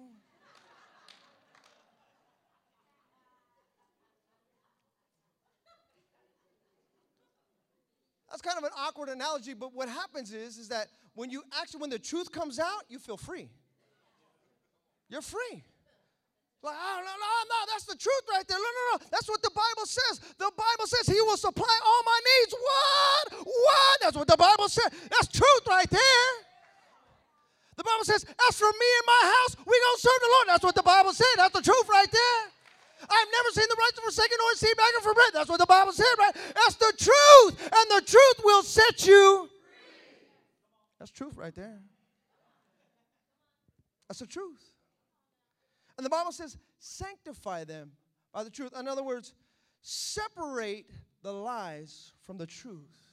That's 8.41 8.55
kind 8.55 8.65
of 8.65 8.73
an 8.73 8.77
awkward 8.79 9.11
analogy, 9.11 9.53
but 9.53 9.75
what 9.75 9.89
happens 9.89 10.33
is, 10.33 10.57
is 10.57 10.69
that 10.69 10.89
when 11.15 11.29
you 11.29 11.43
actually, 11.61 11.81
when 11.81 11.91
the 11.91 11.99
truth 11.99 12.33
comes 12.33 12.59
out, 12.59 12.89
you 12.89 12.99
feel 12.99 13.19
free. 13.19 13.51
You're 15.11 15.21
free. 15.21 15.63
Like, 16.63 16.77
oh, 16.77 16.97
no, 17.01 17.05
no, 17.05 17.33
no, 17.49 17.73
that's 17.73 17.85
the 17.85 17.97
truth 17.97 18.23
right 18.33 18.47
there. 18.49 18.57
No, 18.57 18.65
no, 18.65 18.97
no. 18.97 19.07
That's 19.11 19.29
what 19.29 19.43
the 19.43 19.51
Bible 19.53 19.85
says. 19.85 20.21
The 20.39 20.51
Bible 20.57 20.87
says 20.87 21.07
He 21.07 21.21
will 21.21 21.37
supply 21.37 21.81
all 21.85 22.03
my 22.05 22.21
needs. 22.25 22.55
What? 22.55 23.47
What? 23.47 23.97
That's 24.01 24.17
what 24.17 24.29
the 24.29 24.37
Bible 24.37 24.69
says. 24.69 24.89
That's 25.11 25.29
truth 25.29 25.65
right 25.69 25.91
there. 25.91 26.31
The 27.77 27.85
Bible 27.85 28.05
says, 28.05 28.25
as 28.25 28.57
for 28.57 28.69
me 28.69 28.89
and 29.01 29.07
my 29.07 29.23
house, 29.37 29.57
we're 29.57 29.85
gonna 29.85 29.99
serve 30.01 30.21
the 30.21 30.33
Lord. 30.33 30.49
That's 30.49 30.65
what 30.65 30.75
the 30.75 30.83
Bible 30.83 31.13
said. 31.13 31.35
That's 31.37 31.55
the 31.55 31.63
truth 31.63 31.89
right 31.89 32.11
there. 32.11 32.50
I've 33.03 33.29
never 33.33 33.51
seen 33.53 33.67
the 33.69 33.77
righteous 33.79 34.01
forsaken 34.01 34.37
nor 34.39 34.55
seed 34.55 34.77
begging 34.77 35.01
for 35.03 35.15
bread. 35.15 35.31
That's 35.33 35.49
what 35.49 35.59
the 35.59 35.67
Bible 35.67 35.93
said, 35.93 36.05
right? 36.19 36.35
That's 36.35 36.75
the 36.77 36.93
truth, 36.99 37.63
and 37.63 38.03
the 38.03 38.07
truth 38.07 38.45
will 38.45 38.63
set 38.63 39.07
you. 39.07 39.49
That's 40.99 41.11
truth 41.11 41.37
right 41.37 41.55
there. 41.55 41.81
That's 44.09 44.21
the 44.21 44.27
truth. 44.27 44.63
And 45.97 46.05
the 46.05 46.11
Bible 46.11 46.33
says, 46.33 46.59
sanctify 46.79 47.65
them 47.65 47.93
by 48.33 48.45
the 48.45 48.51
truth. 48.51 48.73
In 48.79 48.89
other 48.89 49.03
words, 49.03 49.35
separate 49.83 50.91
the 51.23 51.33
lies 51.33 52.13
from 52.23 52.39
the 52.39 52.47
truth. 52.47 53.13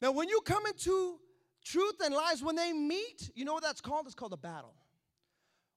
Now, 0.00 0.12
when 0.12 0.28
you 0.28 0.40
come 0.44 0.64
into 0.66 1.18
truth 1.64 1.96
and 2.02 2.14
lies, 2.14 2.42
when 2.42 2.56
they 2.56 2.72
meet, 2.72 3.30
you 3.34 3.44
know 3.44 3.52
what 3.52 3.62
that's 3.62 3.80
called? 3.80 4.06
It's 4.06 4.14
called 4.14 4.32
a 4.32 4.38
battle. 4.38 4.74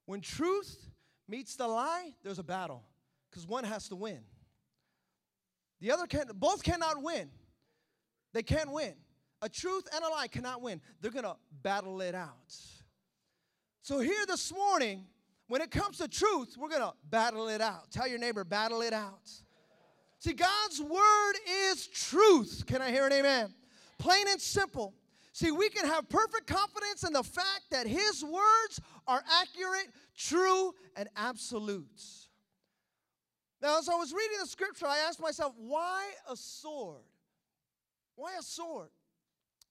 When 0.06 0.20
truth 0.20 0.90
meets 1.28 1.56
the 1.56 1.66
lie, 1.66 2.14
there's 2.22 2.38
a 2.38 2.44
battle 2.44 2.82
because 3.30 3.46
one 3.46 3.64
has 3.64 3.88
to 3.88 3.96
win. 3.96 4.20
The 5.80 5.90
other 5.90 6.06
can 6.06 6.26
both 6.34 6.62
cannot 6.62 7.02
win. 7.02 7.30
They 8.32 8.42
can't 8.42 8.70
win. 8.70 8.94
A 9.42 9.48
truth 9.48 9.86
and 9.94 10.04
a 10.04 10.08
lie 10.08 10.28
cannot 10.28 10.62
win. 10.62 10.80
They're 11.00 11.10
going 11.10 11.24
to 11.24 11.36
battle 11.62 12.00
it 12.00 12.14
out. 12.14 12.54
So 13.82 14.00
here 14.00 14.24
this 14.26 14.52
morning, 14.52 15.04
when 15.48 15.60
it 15.60 15.70
comes 15.70 15.98
to 15.98 16.08
truth, 16.08 16.56
we're 16.58 16.70
going 16.70 16.80
to 16.80 16.94
battle 17.10 17.48
it 17.48 17.60
out. 17.60 17.90
Tell 17.90 18.08
your 18.08 18.18
neighbor, 18.18 18.44
battle 18.44 18.80
it 18.80 18.94
out. 18.94 19.30
See, 20.20 20.32
God's 20.32 20.80
word 20.80 21.34
is 21.70 21.86
truth. 21.86 22.64
Can 22.66 22.80
I 22.80 22.90
hear 22.90 23.04
an 23.04 23.12
amen? 23.12 23.52
Plain 23.98 24.24
and 24.30 24.40
simple. 24.40 24.94
See, 25.34 25.50
we 25.50 25.68
can 25.68 25.84
have 25.84 26.08
perfect 26.08 26.46
confidence 26.46 27.04
in 27.04 27.12
the 27.12 27.22
fact 27.22 27.64
that 27.72 27.86
His 27.86 28.24
words 28.24 28.80
are 29.06 29.22
accurate, 29.40 29.88
true, 30.16 30.74
and 30.96 31.08
absolute. 31.16 32.02
Now, 33.62 33.78
as 33.78 33.88
I 33.88 33.94
was 33.94 34.12
reading 34.12 34.38
the 34.40 34.46
scripture, 34.46 34.86
I 34.86 34.98
asked 35.08 35.20
myself, 35.20 35.54
why 35.56 36.10
a 36.28 36.36
sword? 36.36 37.04
Why 38.16 38.32
a 38.38 38.42
sword? 38.42 38.90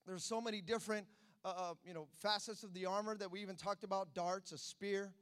There's 0.05 0.23
so 0.23 0.41
many 0.41 0.61
different, 0.61 1.07
uh, 1.45 1.53
uh, 1.55 1.73
you 1.85 1.93
know, 1.93 2.07
facets 2.19 2.63
of 2.63 2.73
the 2.73 2.85
armor 2.85 3.15
that 3.17 3.31
we 3.31 3.41
even 3.41 3.55
talked 3.55 3.83
about: 3.83 4.13
darts, 4.13 4.51
a 4.51 4.57
spear. 4.57 5.13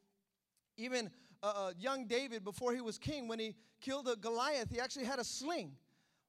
Even 0.77 1.11
uh, 1.43 1.53
uh 1.55 1.71
young 1.77 2.07
David, 2.07 2.43
before 2.43 2.73
he 2.73 2.81
was 2.81 2.97
king, 2.97 3.27
when 3.27 3.39
he 3.39 3.55
killed 3.79 4.07
a 4.07 4.15
Goliath, 4.15 4.71
he 4.71 4.79
actually 4.79 5.05
had 5.05 5.19
a 5.19 5.23
sling. 5.23 5.73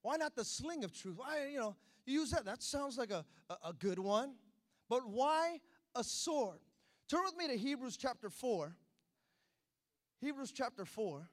Why 0.03 0.17
not 0.17 0.35
the 0.35 0.45
sling 0.45 0.85
of 0.85 0.93
truth? 0.93 1.17
Why, 1.17 1.49
you 1.51 1.59
know, 1.59 1.77
use 2.05 2.31
that. 2.33 2.45
That 2.45 2.63
sounds 2.63 2.99
like 2.99 3.11
a, 3.11 3.25
a 3.65 3.73
good 3.73 3.99
one. 3.99 4.35
But 4.89 5.09
why 5.09 5.61
a 5.95 6.05
sword? 6.05 6.59
Turn 7.13 7.25
with 7.27 7.37
me 7.37 7.47
to 7.49 7.59
Hebrews 7.59 7.99
chapter 7.99 8.31
4. 8.31 8.75
Hebrews 10.23 10.51
chapter 10.51 10.87
4, 10.87 11.29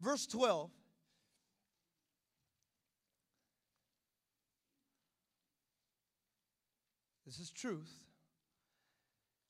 verse 0.00 0.26
12. 0.26 0.70
This 7.26 7.38
is 7.38 7.50
truth. 7.50 7.92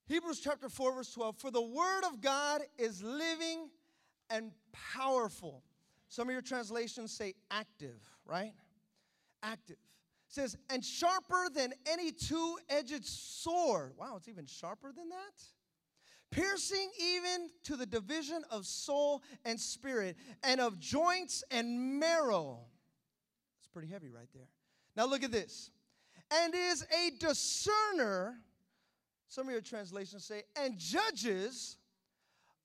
Hebrews 0.09 0.41
chapter 0.41 0.69
4, 0.69 0.95
verse 0.97 1.13
12. 1.13 1.37
For 1.37 1.53
the 1.53 1.63
word 1.63 2.03
of 2.09 2.21
God 2.21 2.63
is 2.79 3.01
living 3.01 3.69
and 4.29 4.51
powerful 4.73 5.63
some 6.09 6.29
of 6.29 6.33
your 6.33 6.43
translations 6.43 7.11
say 7.11 7.33
active, 7.51 8.03
right? 8.27 8.53
Active. 9.43 9.77
Says, 10.33 10.57
and 10.71 10.83
sharper 10.83 11.51
than 11.55 11.75
any 11.85 12.11
two 12.11 12.57
edged 12.71 13.05
sword. 13.05 13.93
Wow, 13.99 14.15
it's 14.17 14.29
even 14.29 14.47
sharper 14.47 14.91
than 14.91 15.11
that? 15.11 15.43
Piercing 16.31 16.91
even 16.99 17.51
to 17.65 17.77
the 17.77 17.85
division 17.85 18.43
of 18.51 18.65
soul 18.65 19.23
and 19.45 19.61
spirit, 19.61 20.17
and 20.43 20.59
of 20.59 20.81
joints 20.81 21.45
and 21.51 22.01
marrow. 22.01 22.61
It's 23.59 23.69
pretty 23.69 23.89
heavy 23.89 24.09
right 24.09 24.29
there. 24.33 24.49
Now 24.97 25.05
look 25.05 25.23
at 25.23 25.33
this. 25.33 25.71
And 26.31 26.55
is 26.55 26.83
a 26.83 27.11
discerner, 27.19 28.39
some 29.29 29.49
of 29.49 29.53
your 29.53 29.61
translations 29.61 30.25
say, 30.25 30.45
and 30.57 30.79
judges 30.79 31.77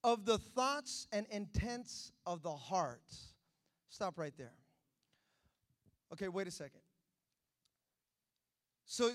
of 0.06 0.23
the 0.23 0.38
thoughts 0.38 1.06
and 1.12 1.25
intents 1.32 2.13
of 2.25 2.43
the 2.43 2.56
heart. 2.56 3.13
Stop 3.89 4.17
right 4.17 4.34
there. 4.38 4.53
Okay, 6.13 6.30
wait 6.30 6.47
a 6.47 6.51
second. 6.51 6.80
So, 8.88 9.12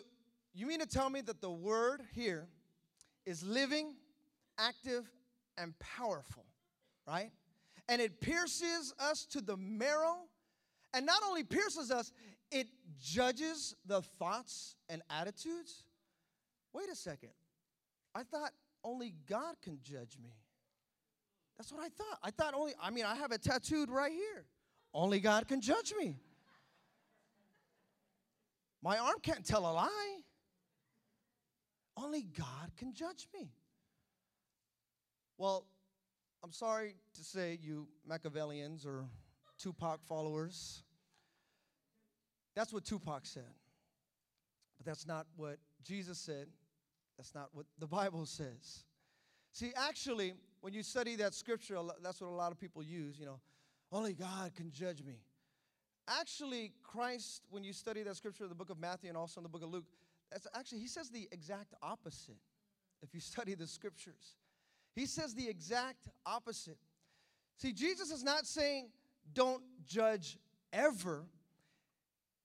you 0.54 0.66
mean 0.66 0.80
to 0.80 0.86
tell 0.86 1.08
me 1.08 1.22
that 1.22 1.40
the 1.40 1.50
word 1.50 2.02
here 2.14 2.46
is 3.24 3.42
living, 3.42 3.94
active, 4.58 5.10
and 5.56 5.72
powerful, 5.78 6.44
right? 7.08 7.30
And 7.88 8.00
it 8.00 8.20
pierces 8.20 8.94
us 8.98 9.24
to 9.26 9.40
the 9.40 9.56
marrow. 9.56 10.18
And 10.94 11.06
not 11.06 11.22
only 11.26 11.42
pierces 11.42 11.90
us, 11.90 12.12
it 12.50 12.66
judges 13.00 13.74
the 13.86 14.02
thoughts 14.02 14.76
and 14.90 15.00
attitudes. 15.08 15.84
Wait 16.74 16.90
a 16.90 16.94
second. 16.94 17.30
I 18.14 18.24
thought 18.24 18.50
only 18.84 19.14
God 19.26 19.54
can 19.62 19.78
judge 19.82 20.18
me. 20.22 20.34
That's 21.56 21.72
what 21.72 21.82
I 21.82 21.88
thought. 21.88 22.18
I 22.22 22.30
thought 22.30 22.54
only, 22.54 22.72
I 22.80 22.90
mean, 22.90 23.06
I 23.06 23.14
have 23.14 23.32
it 23.32 23.42
tattooed 23.42 23.88
right 23.90 24.12
here. 24.12 24.44
Only 24.92 25.20
God 25.20 25.48
can 25.48 25.60
judge 25.60 25.94
me. 25.98 26.16
My 28.82 28.98
arm 28.98 29.16
can't 29.22 29.44
tell 29.44 29.60
a 29.60 29.72
lie. 29.72 30.20
Only 31.96 32.22
God 32.22 32.72
can 32.76 32.92
judge 32.92 33.28
me. 33.34 33.52
Well, 35.38 35.66
I'm 36.42 36.52
sorry 36.52 36.96
to 37.14 37.24
say, 37.24 37.58
you 37.62 37.86
Machiavellians 38.08 38.84
or 38.86 39.04
Tupac 39.58 40.02
followers, 40.04 40.82
that's 42.56 42.72
what 42.72 42.84
Tupac 42.84 43.24
said. 43.24 43.54
But 44.78 44.86
that's 44.86 45.06
not 45.06 45.26
what 45.36 45.58
Jesus 45.84 46.18
said. 46.18 46.48
That's 47.16 47.34
not 47.34 47.50
what 47.52 47.66
the 47.78 47.86
Bible 47.86 48.26
says. 48.26 48.84
See, 49.52 49.72
actually, 49.76 50.32
when 50.60 50.72
you 50.72 50.82
study 50.82 51.14
that 51.16 51.34
scripture, 51.34 51.78
that's 52.02 52.20
what 52.20 52.28
a 52.28 52.34
lot 52.34 52.50
of 52.50 52.58
people 52.58 52.82
use, 52.82 53.18
you 53.18 53.26
know. 53.26 53.38
Only 53.92 54.14
God 54.14 54.54
can 54.56 54.72
judge 54.72 55.02
me. 55.04 55.20
Actually, 56.08 56.72
Christ, 56.82 57.42
when 57.50 57.62
you 57.62 57.72
study 57.72 58.02
that 58.02 58.16
scripture 58.16 58.44
in 58.44 58.48
the 58.48 58.56
book 58.56 58.70
of 58.70 58.78
Matthew 58.78 59.08
and 59.08 59.16
also 59.16 59.40
in 59.40 59.42
the 59.42 59.48
book 59.48 59.62
of 59.62 59.70
Luke, 59.70 59.84
that's 60.30 60.46
actually, 60.54 60.80
he 60.80 60.88
says 60.88 61.10
the 61.10 61.28
exact 61.30 61.74
opposite 61.82 62.40
if 63.02 63.14
you 63.14 63.20
study 63.32 63.54
the 63.54 63.66
scriptures. 63.66 64.36
He 64.94 65.06
says 65.06 65.34
the 65.34 65.48
exact 65.48 66.08
opposite. 66.26 66.78
See, 67.58 67.72
Jesus 67.72 68.10
is 68.10 68.22
not 68.22 68.46
saying 68.46 68.88
don't 69.32 69.62
judge 69.86 70.38
ever, 70.72 71.24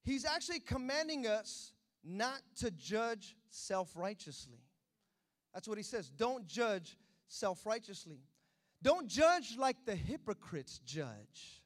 he's 0.03 0.25
actually 0.25 0.59
commanding 0.59 1.27
us 1.27 1.73
not 2.03 2.41
to 2.59 2.71
judge 2.71 3.35
self 3.49 3.91
righteously. 3.95 4.59
That's 5.53 5.67
what 5.67 5.77
he 5.77 5.83
says. 5.83 6.09
Don't 6.09 6.47
judge 6.47 6.97
self 7.27 7.65
righteously. 7.65 8.19
Don't 8.81 9.07
judge 9.07 9.55
like 9.57 9.77
the 9.85 9.95
hypocrites 9.95 10.79
judge. 10.85 11.63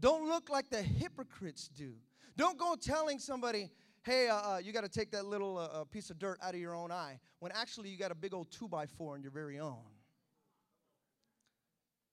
Don't 0.00 0.28
look 0.28 0.48
like 0.48 0.70
the 0.70 0.82
hypocrites 0.82 1.68
do. 1.68 1.94
Don't 2.36 2.56
go 2.56 2.76
telling 2.80 3.18
somebody, 3.18 3.70
hey, 4.02 4.28
uh, 4.28 4.36
uh, 4.36 4.58
you 4.62 4.72
got 4.72 4.84
to 4.84 4.88
take 4.88 5.10
that 5.10 5.24
little 5.26 5.58
uh, 5.58 5.80
uh, 5.80 5.84
piece 5.84 6.10
of 6.10 6.18
dirt 6.18 6.38
out 6.42 6.54
of 6.54 6.60
your 6.60 6.74
own 6.74 6.92
eye, 6.92 7.18
when 7.40 7.50
actually 7.52 7.88
you 7.88 7.98
got 7.98 8.12
a 8.12 8.14
big 8.14 8.32
old 8.32 8.50
two 8.50 8.68
by 8.68 8.86
four 8.86 9.16
in 9.16 9.22
your 9.22 9.32
very 9.32 9.58
own. 9.58 9.82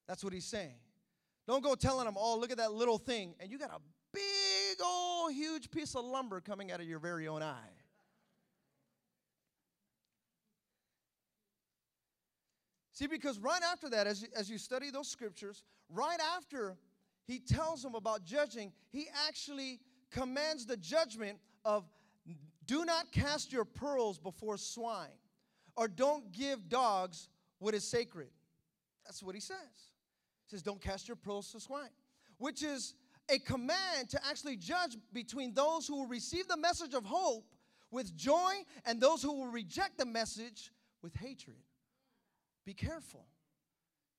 That's 0.08 0.24
what 0.24 0.32
he's 0.32 0.44
saying. 0.44 0.74
Don't 1.46 1.62
go 1.62 1.74
telling 1.76 2.06
them, 2.06 2.16
oh, 2.18 2.38
look 2.38 2.50
at 2.50 2.56
that 2.56 2.72
little 2.72 2.98
thing, 2.98 3.34
and 3.38 3.50
you 3.50 3.58
got 3.58 3.70
a 3.70 3.80
big 4.12 4.84
old 4.84 5.32
huge 5.32 5.70
piece 5.70 5.94
of 5.94 6.04
lumber 6.04 6.40
coming 6.40 6.72
out 6.72 6.80
of 6.80 6.86
your 6.86 6.98
very 6.98 7.28
own 7.28 7.42
eye. 7.42 7.70
See, 12.92 13.06
because 13.06 13.38
right 13.38 13.62
after 13.62 13.90
that, 13.90 14.06
as 14.06 14.22
you, 14.22 14.28
as 14.34 14.50
you 14.50 14.58
study 14.58 14.90
those 14.90 15.06
scriptures, 15.06 15.62
right 15.90 16.18
after 16.36 16.76
he 17.26 17.38
tells 17.38 17.82
them 17.82 17.94
about 17.94 18.24
judging, 18.24 18.72
he 18.90 19.06
actually 19.26 19.80
commands 20.10 20.66
the 20.66 20.76
judgment 20.76 21.38
of 21.64 21.84
do 22.66 22.84
not 22.84 23.12
cast 23.12 23.52
your 23.52 23.64
pearls 23.64 24.18
before 24.18 24.56
swine, 24.56 25.18
or 25.76 25.88
don't 25.88 26.32
give 26.32 26.68
dogs 26.68 27.28
what 27.58 27.74
is 27.74 27.84
sacred. 27.84 28.28
That's 29.04 29.22
what 29.22 29.34
he 29.34 29.40
says. 29.40 29.56
He 30.46 30.50
says, 30.50 30.62
don't 30.62 30.80
cast 30.80 31.08
your 31.08 31.16
pearls 31.16 31.52
to 31.52 31.60
swine, 31.60 31.90
which 32.38 32.62
is 32.62 32.94
a 33.28 33.38
command 33.38 34.08
to 34.10 34.20
actually 34.26 34.56
judge 34.56 34.96
between 35.12 35.54
those 35.54 35.86
who 35.86 35.96
will 35.96 36.06
receive 36.06 36.46
the 36.48 36.56
message 36.56 36.94
of 36.94 37.04
hope 37.04 37.44
with 37.90 38.16
joy 38.16 38.52
and 38.84 39.00
those 39.00 39.22
who 39.22 39.32
will 39.32 39.50
reject 39.50 39.98
the 39.98 40.06
message 40.06 40.72
with 41.02 41.14
hatred. 41.16 41.56
Be 42.64 42.74
careful. 42.74 43.26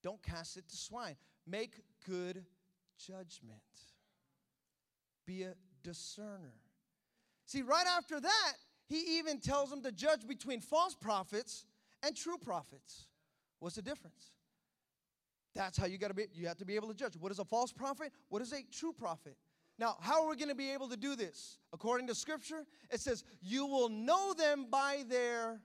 Don't 0.04 0.22
cast 0.24 0.58
it 0.58 0.68
to 0.70 0.78
swine. 0.78 1.16
Make 1.46 1.74
good 2.06 2.46
judgment. 2.98 3.62
Be 5.26 5.44
a 5.44 5.54
discerner. 5.84 6.54
See, 7.46 7.62
right 7.62 7.86
after 7.98 8.20
that, 8.20 8.54
he 8.88 9.18
even 9.18 9.40
tells 9.40 9.70
them 9.70 9.82
to 9.84 9.92
judge 9.92 10.28
between 10.28 10.62
false 10.62 10.96
prophets 10.96 11.66
and 12.04 12.16
true 12.16 12.38
prophets. 12.38 13.08
What's 13.60 13.76
the 13.76 13.82
difference? 13.82 14.32
That's 15.56 15.78
how 15.78 15.88
you 15.88 15.98
got 15.98 16.10
to 16.10 16.14
be 16.14 16.28
you 16.34 16.48
have 16.48 16.58
to 16.58 16.66
be 16.66 16.76
able 16.76 16.88
to 16.90 16.94
judge. 16.94 17.16
What 17.18 17.32
is 17.32 17.40
a 17.40 17.46
false 17.46 17.72
prophet? 17.72 18.12
What 18.30 18.42
is 18.42 18.54
a 18.54 18.64
true 18.72 18.94
prophet? 18.94 19.36
Now, 19.80 19.98
how 20.00 20.24
are 20.24 20.30
we 20.30 20.36
going 20.36 20.50
to 20.50 20.56
be 20.56 20.72
able 20.72 20.90
to 20.90 20.98
do 20.98 21.16
this? 21.16 21.58
According 21.74 22.08
to 22.08 22.16
scripture, 22.16 22.66
it 22.92 23.00
says, 23.00 23.24
"You 23.42 23.66
will 23.66 23.90
know 23.90 24.34
them 24.34 24.68
by 24.70 25.04
their 25.08 25.60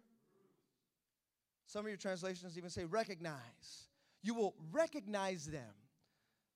some 1.67 1.87
of 1.87 1.89
your 1.89 1.97
translations 1.97 2.59
even 2.59 2.69
say 2.69 2.85
recognize. 2.85 3.89
You 4.23 4.35
will 4.35 4.55
recognize 4.71 5.47
them. 5.47 5.73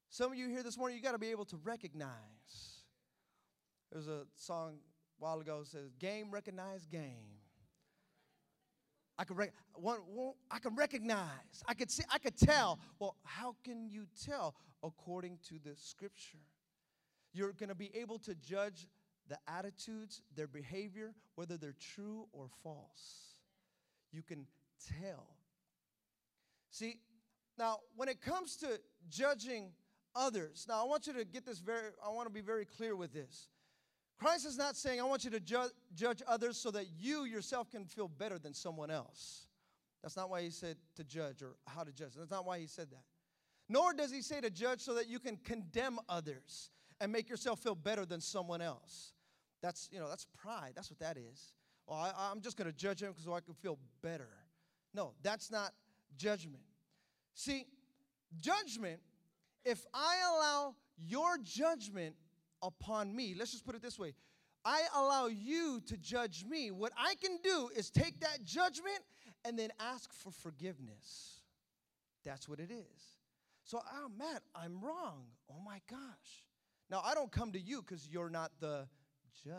Some 0.08 0.32
of 0.32 0.38
you 0.38 0.48
here 0.48 0.62
this 0.62 0.78
morning, 0.78 0.96
you 0.96 1.02
got 1.02 1.12
to 1.12 1.18
be 1.18 1.30
able 1.30 1.44
to 1.46 1.56
recognize. 1.64 2.10
There's 3.92 4.08
a 4.08 4.22
song 4.36 4.78
a 5.20 5.24
while 5.24 5.40
ago 5.40 5.60
that 5.60 5.68
says, 5.68 5.90
Game, 5.98 6.30
recognize, 6.30 6.86
game. 6.86 7.36
I 9.18 9.24
can, 9.24 9.36
rec- 9.36 9.54
one, 9.74 9.98
one, 10.06 10.34
I 10.50 10.58
can 10.58 10.74
recognize. 10.76 11.62
I 11.66 11.74
could 11.74 11.90
see. 11.90 12.02
I 12.10 12.18
could 12.18 12.36
tell. 12.36 12.78
Well, 12.98 13.16
how 13.24 13.56
can 13.64 13.88
you 13.88 14.06
tell? 14.24 14.54
According 14.82 15.38
to 15.48 15.54
the 15.64 15.74
scripture, 15.74 16.44
you're 17.32 17.52
going 17.52 17.70
to 17.70 17.74
be 17.74 17.90
able 17.96 18.18
to 18.20 18.34
judge 18.34 18.88
the 19.28 19.38
attitudes, 19.48 20.20
their 20.36 20.46
behavior, 20.46 21.14
whether 21.34 21.56
they're 21.56 21.74
true 21.94 22.26
or 22.32 22.48
false. 22.62 23.36
You 24.12 24.22
can 24.22 24.46
tell. 25.00 25.26
See, 26.70 27.00
now 27.58 27.78
when 27.96 28.08
it 28.08 28.20
comes 28.20 28.56
to 28.56 28.78
judging 29.08 29.70
others, 30.16 30.66
now 30.68 30.82
I 30.82 30.88
want 30.88 31.06
you 31.06 31.12
to 31.12 31.24
get 31.24 31.44
this 31.44 31.58
very, 31.58 31.90
I 32.04 32.10
want 32.10 32.26
to 32.26 32.32
be 32.32 32.40
very 32.40 32.64
clear 32.64 32.96
with 32.96 33.12
this. 33.12 33.48
Christ 34.18 34.46
is 34.46 34.56
not 34.56 34.76
saying, 34.76 35.00
I 35.00 35.04
want 35.04 35.24
you 35.24 35.30
to 35.30 35.40
ju- 35.40 35.70
judge 35.94 36.22
others 36.26 36.56
so 36.56 36.70
that 36.70 36.86
you 36.98 37.24
yourself 37.24 37.70
can 37.70 37.84
feel 37.84 38.08
better 38.08 38.38
than 38.38 38.54
someone 38.54 38.90
else. 38.90 39.46
That's 40.02 40.16
not 40.16 40.30
why 40.30 40.42
he 40.42 40.50
said 40.50 40.76
to 40.96 41.04
judge 41.04 41.42
or 41.42 41.56
how 41.66 41.84
to 41.84 41.92
judge. 41.92 42.12
That's 42.16 42.30
not 42.30 42.46
why 42.46 42.58
he 42.58 42.66
said 42.66 42.90
that. 42.90 43.02
Nor 43.68 43.92
does 43.92 44.10
he 44.10 44.22
say 44.22 44.40
to 44.40 44.50
judge 44.50 44.80
so 44.80 44.94
that 44.94 45.08
you 45.08 45.18
can 45.18 45.36
condemn 45.36 45.98
others 46.08 46.70
and 47.00 47.12
make 47.12 47.28
yourself 47.28 47.60
feel 47.60 47.74
better 47.74 48.06
than 48.06 48.20
someone 48.20 48.60
else. 48.60 49.12
That's, 49.62 49.88
you 49.92 49.98
know, 49.98 50.08
that's 50.08 50.26
pride. 50.36 50.72
That's 50.74 50.90
what 50.90 51.00
that 51.00 51.16
is. 51.16 51.52
Well, 51.86 51.98
I, 51.98 52.30
am 52.30 52.40
just 52.40 52.56
going 52.56 52.70
to 52.70 52.76
judge 52.76 53.02
him 53.02 53.10
because 53.10 53.24
so 53.24 53.34
I 53.34 53.40
can 53.40 53.54
feel 53.54 53.78
better. 54.02 54.28
No, 54.94 55.12
that's 55.22 55.50
not 55.50 55.72
judgment. 56.16 56.62
See, 57.34 57.66
judgment, 58.40 59.00
if 59.66 59.84
I 59.92 60.16
allow 60.32 60.76
your 60.96 61.36
judgment 61.42 62.14
upon 62.62 63.14
me, 63.14 63.34
let's 63.36 63.50
just 63.50 63.66
put 63.66 63.74
it 63.74 63.82
this 63.82 63.98
way 63.98 64.14
I 64.64 64.82
allow 64.96 65.26
you 65.26 65.80
to 65.86 65.96
judge 65.96 66.44
me. 66.48 66.70
What 66.70 66.92
I 66.98 67.14
can 67.22 67.38
do 67.42 67.70
is 67.76 67.90
take 67.90 68.20
that 68.20 68.42
judgment 68.44 68.98
and 69.44 69.58
then 69.58 69.70
ask 69.78 70.12
for 70.12 70.30
forgiveness. 70.30 71.40
That's 72.24 72.48
what 72.48 72.58
it 72.58 72.70
is. 72.72 73.18
So, 73.62 73.80
oh, 73.94 74.08
Matt, 74.18 74.42
I'm 74.54 74.80
wrong. 74.80 75.26
Oh 75.50 75.60
my 75.64 75.80
gosh. 75.88 76.44
Now, 76.90 77.00
I 77.04 77.14
don't 77.14 77.30
come 77.30 77.52
to 77.52 77.60
you 77.60 77.82
because 77.82 78.08
you're 78.08 78.30
not 78.30 78.52
the 78.60 78.88
judge. 79.44 79.54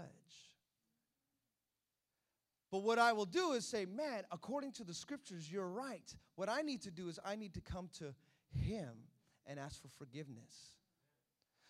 But 2.69 2.83
what 2.83 2.99
I 2.99 3.13
will 3.13 3.25
do 3.25 3.53
is 3.53 3.65
say, 3.65 3.85
man, 3.85 4.23
according 4.31 4.73
to 4.73 4.83
the 4.83 4.93
scriptures, 4.93 5.49
you're 5.49 5.69
right. 5.69 6.13
What 6.35 6.49
I 6.49 6.61
need 6.61 6.81
to 6.81 6.91
do 6.91 7.07
is 7.07 7.17
I 7.23 7.35
need 7.37 7.53
to 7.53 7.61
come 7.61 7.89
to 7.99 8.13
Him 8.51 9.06
and 9.47 9.59
ask 9.59 9.81
for 9.81 9.89
forgiveness. 9.89 10.75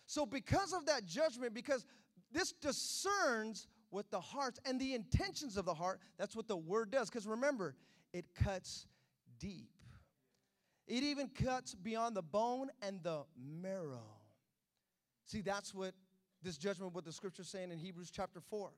So, 0.06 0.26
because 0.26 0.72
of 0.72 0.86
that 0.86 1.04
judgment, 1.04 1.54
because 1.54 1.86
this 2.32 2.52
discerns 2.52 3.66
what 3.90 4.10
the 4.10 4.20
hearts 4.20 4.58
and 4.64 4.80
the 4.80 4.94
intentions 4.94 5.56
of 5.56 5.64
the 5.64 5.74
heart, 5.74 6.00
that's 6.18 6.36
what 6.36 6.48
the 6.48 6.56
word 6.56 6.90
does. 6.90 7.08
Because 7.08 7.26
remember, 7.26 7.74
it 8.12 8.26
cuts 8.34 8.86
deep, 9.38 9.70
it 10.86 11.02
even 11.02 11.28
cuts 11.28 11.74
beyond 11.74 12.16
the 12.16 12.22
bone 12.22 12.70
and 12.82 13.02
the 13.02 13.22
marrow. 13.36 14.16
See, 15.26 15.42
that's 15.42 15.74
what 15.74 15.92
this 16.42 16.56
judgment, 16.56 16.94
what 16.94 17.04
the 17.04 17.12
scripture's 17.12 17.48
saying 17.48 17.70
in 17.70 17.78
Hebrews 17.78 18.10
chapter 18.10 18.40
4. 18.40 18.70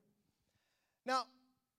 Now, 1.06 1.24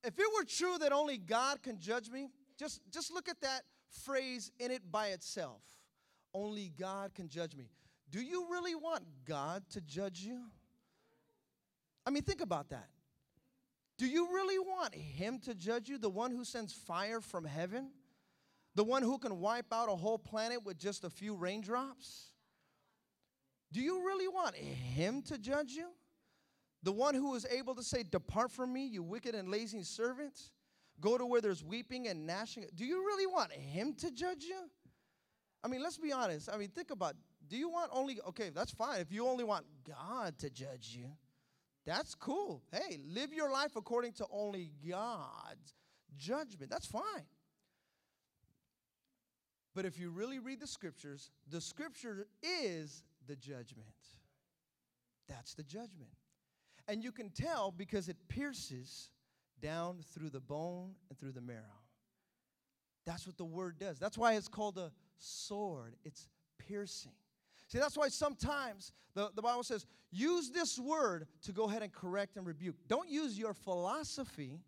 if 0.04 0.18
it 0.18 0.26
were 0.36 0.44
true 0.44 0.78
that 0.78 0.92
only 0.92 1.18
God 1.18 1.62
can 1.62 1.78
judge 1.78 2.08
me, 2.10 2.28
just, 2.58 2.80
just 2.90 3.12
look 3.12 3.28
at 3.28 3.40
that 3.42 3.62
phrase 4.04 4.50
in 4.58 4.70
it 4.70 4.90
by 4.90 5.08
itself. 5.08 5.62
Only 6.34 6.72
God 6.78 7.14
can 7.14 7.28
judge 7.28 7.54
me. 7.54 7.70
Do 8.10 8.20
you 8.20 8.46
really 8.50 8.74
want 8.74 9.04
God 9.24 9.62
to 9.70 9.80
judge 9.80 10.20
you? 10.20 10.44
I 12.06 12.10
mean, 12.10 12.22
think 12.22 12.40
about 12.40 12.70
that. 12.70 12.88
Do 13.98 14.06
you 14.06 14.32
really 14.32 14.58
want 14.58 14.94
Him 14.94 15.38
to 15.40 15.54
judge 15.54 15.88
you, 15.88 15.98
the 15.98 16.10
one 16.10 16.30
who 16.30 16.44
sends 16.44 16.72
fire 16.72 17.20
from 17.20 17.44
heaven? 17.44 17.90
The 18.74 18.84
one 18.84 19.02
who 19.02 19.18
can 19.18 19.38
wipe 19.38 19.72
out 19.72 19.88
a 19.88 19.96
whole 19.96 20.18
planet 20.18 20.64
with 20.64 20.78
just 20.78 21.04
a 21.04 21.10
few 21.10 21.34
raindrops? 21.34 22.32
Do 23.70 23.80
you 23.80 24.04
really 24.04 24.28
want 24.28 24.56
Him 24.56 25.22
to 25.22 25.38
judge 25.38 25.72
you? 25.72 25.88
The 26.82 26.92
one 26.92 27.14
who 27.14 27.34
is 27.34 27.46
able 27.46 27.74
to 27.76 27.82
say, 27.82 28.02
Depart 28.02 28.50
from 28.50 28.72
me, 28.72 28.86
you 28.86 29.02
wicked 29.02 29.34
and 29.34 29.50
lazy 29.50 29.82
servants. 29.82 30.50
Go 31.00 31.16
to 31.16 31.24
where 31.24 31.40
there's 31.40 31.64
weeping 31.64 32.08
and 32.08 32.26
gnashing. 32.26 32.64
Do 32.74 32.84
you 32.84 33.04
really 33.04 33.26
want 33.26 33.52
him 33.52 33.94
to 33.94 34.10
judge 34.10 34.44
you? 34.44 34.68
I 35.64 35.68
mean, 35.68 35.82
let's 35.82 35.98
be 35.98 36.12
honest. 36.12 36.48
I 36.52 36.56
mean, 36.56 36.68
think 36.68 36.90
about 36.90 37.14
do 37.48 37.56
you 37.56 37.68
want 37.68 37.90
only, 37.92 38.18
okay, 38.28 38.50
that's 38.50 38.72
fine. 38.72 39.00
If 39.00 39.12
you 39.12 39.26
only 39.28 39.44
want 39.44 39.64
God 39.86 40.38
to 40.38 40.50
judge 40.50 40.96
you, 40.96 41.06
that's 41.84 42.14
cool. 42.14 42.62
Hey, 42.72 42.98
live 43.06 43.32
your 43.32 43.50
life 43.50 43.76
according 43.76 44.12
to 44.14 44.26
only 44.32 44.70
God's 44.88 45.74
judgment. 46.16 46.70
That's 46.70 46.86
fine. 46.86 47.26
But 49.74 49.84
if 49.84 49.98
you 49.98 50.10
really 50.10 50.38
read 50.38 50.60
the 50.60 50.66
scriptures, 50.66 51.30
the 51.50 51.60
scripture 51.60 52.26
is 52.42 53.04
the 53.26 53.36
judgment. 53.36 53.86
That's 55.28 55.54
the 55.54 55.62
judgment. 55.62 56.10
And 56.88 57.02
you 57.02 57.12
can 57.12 57.30
tell 57.30 57.70
because 57.70 58.08
it 58.08 58.16
pierces 58.28 59.10
down 59.60 60.00
through 60.14 60.30
the 60.30 60.40
bone 60.40 60.94
and 61.08 61.18
through 61.18 61.32
the 61.32 61.40
marrow. 61.40 61.80
That's 63.06 63.26
what 63.26 63.36
the 63.36 63.44
word 63.44 63.78
does. 63.78 63.98
That's 63.98 64.18
why 64.18 64.34
it's 64.34 64.48
called 64.48 64.78
a 64.78 64.92
sword, 65.22 65.96
it's 66.04 66.28
piercing. 66.58 67.12
See, 67.68 67.78
that's 67.78 67.96
why 67.96 68.08
sometimes 68.08 68.92
the, 69.14 69.30
the 69.34 69.42
Bible 69.42 69.62
says, 69.62 69.86
use 70.10 70.50
this 70.50 70.78
word 70.78 71.26
to 71.42 71.52
go 71.52 71.64
ahead 71.64 71.82
and 71.82 71.92
correct 71.92 72.36
and 72.36 72.46
rebuke. 72.46 72.76
Don't 72.88 73.08
use 73.08 73.38
your 73.38 73.54
philosophy. 73.54 74.60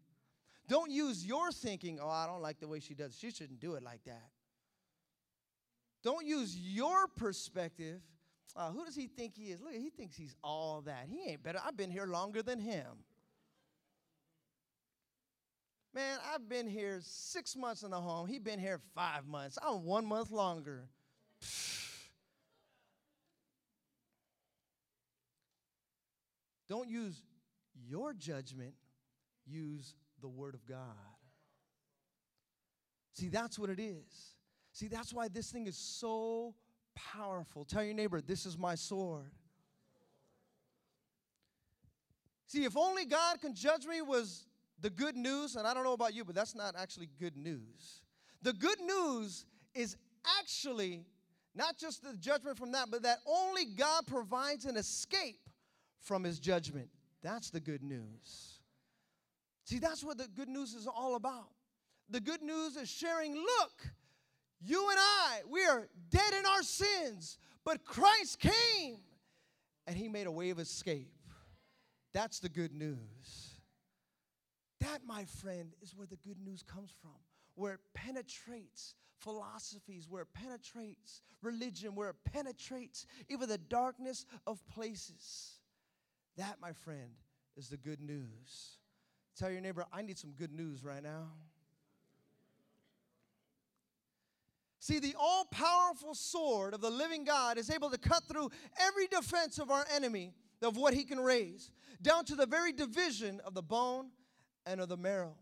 Don't 0.68 0.90
use 0.90 1.26
your 1.26 1.52
thinking, 1.52 1.98
oh, 2.00 2.08
I 2.08 2.26
don't 2.26 2.40
like 2.40 2.60
the 2.60 2.68
way 2.68 2.80
she 2.80 2.94
does. 2.94 3.18
She 3.18 3.30
shouldn't 3.30 3.60
do 3.60 3.74
it 3.74 3.82
like 3.82 4.02
that. 4.04 4.30
Don't 6.02 6.26
use 6.26 6.56
your 6.56 7.06
perspective 7.08 8.00
Uh, 8.56 8.70
who 8.70 8.84
does 8.84 8.94
he 8.94 9.08
think 9.08 9.34
he 9.34 9.50
is? 9.50 9.60
Look, 9.60 9.72
he 9.72 9.90
thinks 9.90 10.16
he's 10.16 10.36
all 10.42 10.82
that. 10.82 11.06
He 11.08 11.30
ain't 11.30 11.42
better. 11.42 11.60
I've 11.64 11.76
been 11.76 11.90
here 11.90 12.06
longer 12.06 12.42
than 12.42 12.60
him. 12.60 12.86
Man, 15.94 16.18
I've 16.34 16.48
been 16.48 16.66
here 16.66 16.98
six 17.02 17.54
months 17.54 17.84
in 17.84 17.90
the 17.92 18.00
home. 18.00 18.26
He 18.26 18.40
been 18.40 18.58
here 18.58 18.80
five 18.96 19.28
months. 19.28 19.56
I'm 19.62 19.84
one 19.84 20.04
month 20.04 20.32
longer. 20.32 20.88
Don't 26.68 26.88
use 26.88 27.22
your 27.88 28.12
judgment, 28.12 28.74
use 29.46 29.94
the 30.20 30.26
Word 30.26 30.54
of 30.54 30.66
God. 30.66 30.96
See, 33.12 33.28
that's 33.28 33.56
what 33.56 33.70
it 33.70 33.78
is. 33.78 34.34
See, 34.72 34.88
that's 34.88 35.14
why 35.14 35.28
this 35.28 35.52
thing 35.52 35.68
is 35.68 35.76
so 35.76 36.56
powerful. 36.96 37.64
Tell 37.64 37.84
your 37.84 37.94
neighbor, 37.94 38.20
this 38.20 38.46
is 38.46 38.58
my 38.58 38.74
sword. 38.74 39.30
See, 42.46 42.64
if 42.64 42.76
only 42.76 43.04
God 43.04 43.40
can 43.40 43.54
judge 43.54 43.86
me 43.86 44.02
was 44.02 44.46
the 44.80 44.90
good 44.90 45.16
news, 45.16 45.56
and 45.56 45.66
I 45.66 45.74
don't 45.74 45.84
know 45.84 45.92
about 45.92 46.14
you, 46.14 46.24
but 46.24 46.34
that's 46.34 46.54
not 46.54 46.74
actually 46.76 47.08
good 47.18 47.36
news. 47.36 48.02
The 48.42 48.52
good 48.52 48.80
news 48.80 49.46
is 49.74 49.96
actually 50.40 51.04
not 51.54 51.78
just 51.78 52.02
the 52.02 52.16
judgment 52.16 52.58
from 52.58 52.72
that, 52.72 52.90
but 52.90 53.02
that 53.02 53.18
only 53.26 53.64
God 53.64 54.06
provides 54.06 54.64
an 54.64 54.76
escape 54.76 55.48
from 56.00 56.24
his 56.24 56.38
judgment. 56.38 56.88
That's 57.22 57.50
the 57.50 57.60
good 57.60 57.82
news. 57.82 58.60
See, 59.64 59.78
that's 59.78 60.04
what 60.04 60.18
the 60.18 60.28
good 60.28 60.48
news 60.48 60.74
is 60.74 60.86
all 60.86 61.14
about. 61.14 61.48
The 62.10 62.20
good 62.20 62.42
news 62.42 62.76
is 62.76 62.90
sharing, 62.90 63.34
look, 63.34 63.72
you 64.60 64.88
and 64.90 64.98
I, 64.98 65.40
we 65.48 65.64
are 65.64 65.88
dead 66.10 66.34
in 66.38 66.44
our 66.44 66.62
sins, 66.62 67.38
but 67.64 67.84
Christ 67.84 68.40
came 68.40 68.98
and 69.86 69.96
he 69.96 70.08
made 70.08 70.26
a 70.26 70.30
way 70.30 70.50
of 70.50 70.58
escape. 70.58 71.10
That's 72.12 72.40
the 72.40 72.48
good 72.48 72.74
news. 72.74 73.53
That, 74.84 75.00
my 75.06 75.24
friend, 75.24 75.72
is 75.80 75.94
where 75.96 76.06
the 76.06 76.16
good 76.16 76.38
news 76.44 76.62
comes 76.62 76.90
from, 77.00 77.16
where 77.54 77.72
it 77.74 77.80
penetrates 77.94 78.94
philosophies, 79.16 80.06
where 80.10 80.22
it 80.22 80.28
penetrates 80.34 81.22
religion, 81.40 81.94
where 81.94 82.10
it 82.10 82.16
penetrates 82.30 83.06
even 83.30 83.48
the 83.48 83.56
darkness 83.56 84.26
of 84.46 84.62
places. 84.68 85.54
That, 86.36 86.56
my 86.60 86.72
friend, 86.72 87.12
is 87.56 87.68
the 87.68 87.78
good 87.78 88.02
news. 88.02 88.78
Tell 89.38 89.50
your 89.50 89.62
neighbor, 89.62 89.86
I 89.90 90.02
need 90.02 90.18
some 90.18 90.32
good 90.32 90.52
news 90.52 90.84
right 90.84 91.02
now. 91.02 91.28
See, 94.80 94.98
the 94.98 95.14
all 95.18 95.46
powerful 95.46 96.14
sword 96.14 96.74
of 96.74 96.82
the 96.82 96.90
living 96.90 97.24
God 97.24 97.56
is 97.56 97.70
able 97.70 97.88
to 97.88 97.96
cut 97.96 98.24
through 98.24 98.50
every 98.78 99.06
defense 99.06 99.58
of 99.58 99.70
our 99.70 99.86
enemy 99.94 100.34
of 100.60 100.76
what 100.76 100.92
he 100.92 101.04
can 101.04 101.20
raise, 101.20 101.70
down 102.02 102.26
to 102.26 102.34
the 102.34 102.44
very 102.44 102.72
division 102.72 103.40
of 103.46 103.54
the 103.54 103.62
bone 103.62 104.10
and 104.66 104.80
of 104.80 104.88
the 104.88 104.96
marrow. 104.96 105.34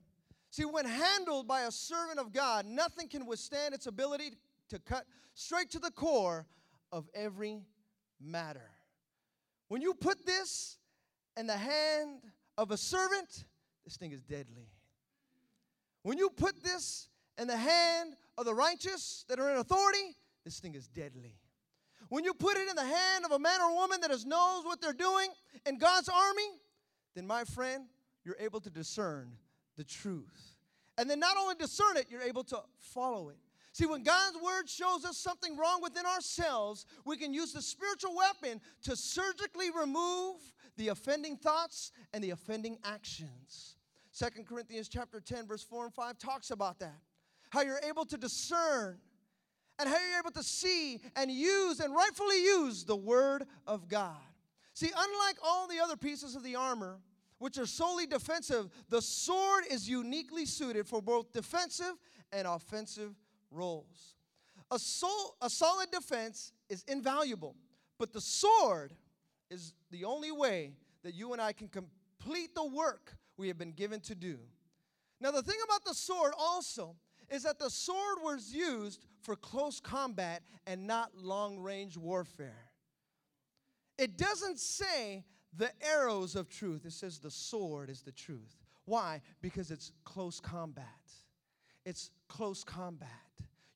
See, 0.50 0.64
when 0.64 0.84
handled 0.84 1.48
by 1.48 1.62
a 1.62 1.70
servant 1.70 2.18
of 2.18 2.32
God, 2.32 2.66
nothing 2.66 3.08
can 3.08 3.26
withstand 3.26 3.74
its 3.74 3.86
ability 3.86 4.32
to 4.68 4.78
cut 4.78 5.04
straight 5.34 5.70
to 5.70 5.78
the 5.78 5.90
core 5.90 6.46
of 6.90 7.08
every 7.14 7.62
matter. 8.20 8.70
When 9.68 9.80
you 9.80 9.94
put 9.94 10.26
this 10.26 10.76
in 11.36 11.46
the 11.46 11.56
hand 11.56 12.20
of 12.58 12.70
a 12.70 12.76
servant, 12.76 13.44
this 13.84 13.96
thing 13.96 14.12
is 14.12 14.22
deadly. 14.22 14.68
When 16.02 16.18
you 16.18 16.28
put 16.28 16.62
this 16.62 17.08
in 17.38 17.46
the 17.46 17.56
hand 17.56 18.14
of 18.36 18.44
the 18.44 18.54
righteous 18.54 19.24
that 19.28 19.40
are 19.40 19.50
in 19.50 19.56
authority, 19.56 20.16
this 20.44 20.60
thing 20.60 20.74
is 20.74 20.88
deadly. 20.88 21.36
When 22.08 22.24
you 22.24 22.34
put 22.34 22.58
it 22.58 22.68
in 22.68 22.76
the 22.76 22.84
hand 22.84 23.24
of 23.24 23.30
a 23.32 23.38
man 23.38 23.62
or 23.62 23.74
woman 23.74 24.00
that 24.02 24.10
knows 24.26 24.64
what 24.64 24.82
they're 24.82 24.92
doing 24.92 25.30
in 25.64 25.78
God's 25.78 26.10
army, 26.10 26.50
then 27.14 27.26
my 27.26 27.44
friend, 27.44 27.86
you're 28.24 28.36
able 28.38 28.60
to 28.60 28.70
discern 28.70 29.32
the 29.76 29.84
truth. 29.84 30.58
And 30.98 31.08
then 31.08 31.18
not 31.18 31.36
only 31.36 31.54
discern 31.54 31.96
it, 31.96 32.06
you're 32.10 32.22
able 32.22 32.44
to 32.44 32.60
follow 32.78 33.30
it. 33.30 33.38
See, 33.72 33.86
when 33.86 34.02
God's 34.02 34.36
word 34.36 34.68
shows 34.68 35.06
us 35.06 35.16
something 35.16 35.56
wrong 35.56 35.80
within 35.82 36.04
ourselves, 36.04 36.84
we 37.06 37.16
can 37.16 37.32
use 37.32 37.52
the 37.54 37.62
spiritual 37.62 38.14
weapon 38.14 38.60
to 38.82 38.94
surgically 38.94 39.70
remove 39.70 40.36
the 40.76 40.88
offending 40.88 41.36
thoughts 41.36 41.90
and 42.12 42.22
the 42.22 42.30
offending 42.30 42.78
actions. 42.84 43.76
Second 44.10 44.46
Corinthians 44.46 44.88
chapter 44.88 45.20
10 45.20 45.46
verse 45.46 45.62
4 45.62 45.86
and 45.86 45.94
5 45.94 46.18
talks 46.18 46.50
about 46.50 46.80
that. 46.80 46.98
How 47.48 47.62
you're 47.62 47.80
able 47.88 48.04
to 48.06 48.18
discern 48.18 48.98
and 49.78 49.88
how 49.88 49.96
you're 49.96 50.18
able 50.18 50.30
to 50.32 50.42
see 50.42 51.00
and 51.16 51.30
use 51.30 51.80
and 51.80 51.94
rightfully 51.94 52.42
use 52.42 52.84
the 52.84 52.96
word 52.96 53.46
of 53.66 53.88
God. 53.88 54.16
See, 54.74 54.90
unlike 54.94 55.36
all 55.42 55.66
the 55.66 55.80
other 55.80 55.96
pieces 55.96 56.34
of 56.34 56.42
the 56.42 56.56
armor, 56.56 57.00
which 57.42 57.58
are 57.58 57.66
solely 57.66 58.06
defensive, 58.06 58.70
the 58.88 59.02
sword 59.02 59.64
is 59.68 59.88
uniquely 59.88 60.46
suited 60.46 60.86
for 60.86 61.02
both 61.02 61.32
defensive 61.32 61.94
and 62.30 62.46
offensive 62.46 63.16
roles. 63.50 64.14
A, 64.70 64.78
sol- 64.78 65.34
a 65.42 65.50
solid 65.50 65.90
defense 65.90 66.52
is 66.68 66.84
invaluable, 66.86 67.56
but 67.98 68.12
the 68.12 68.20
sword 68.20 68.92
is 69.50 69.74
the 69.90 70.04
only 70.04 70.30
way 70.30 70.74
that 71.02 71.14
you 71.14 71.32
and 71.32 71.42
I 71.42 71.52
can 71.52 71.66
complete 71.66 72.54
the 72.54 72.64
work 72.64 73.16
we 73.36 73.48
have 73.48 73.58
been 73.58 73.72
given 73.72 73.98
to 74.02 74.14
do. 74.14 74.38
Now, 75.20 75.32
the 75.32 75.42
thing 75.42 75.58
about 75.64 75.84
the 75.84 75.94
sword 75.94 76.34
also 76.38 76.94
is 77.28 77.42
that 77.42 77.58
the 77.58 77.70
sword 77.70 78.18
was 78.22 78.54
used 78.54 79.04
for 79.20 79.34
close 79.34 79.80
combat 79.80 80.44
and 80.64 80.86
not 80.86 81.10
long 81.16 81.58
range 81.58 81.96
warfare. 81.96 82.70
It 83.98 84.16
doesn't 84.16 84.60
say 84.60 85.24
the 85.56 85.70
arrows 85.82 86.34
of 86.34 86.48
truth. 86.48 86.84
It 86.84 86.92
says 86.92 87.18
the 87.18 87.30
sword 87.30 87.90
is 87.90 88.02
the 88.02 88.12
truth. 88.12 88.56
Why? 88.84 89.20
Because 89.40 89.70
it's 89.70 89.92
close 90.04 90.40
combat. 90.40 90.86
It's 91.84 92.10
close 92.28 92.64
combat. 92.64 93.08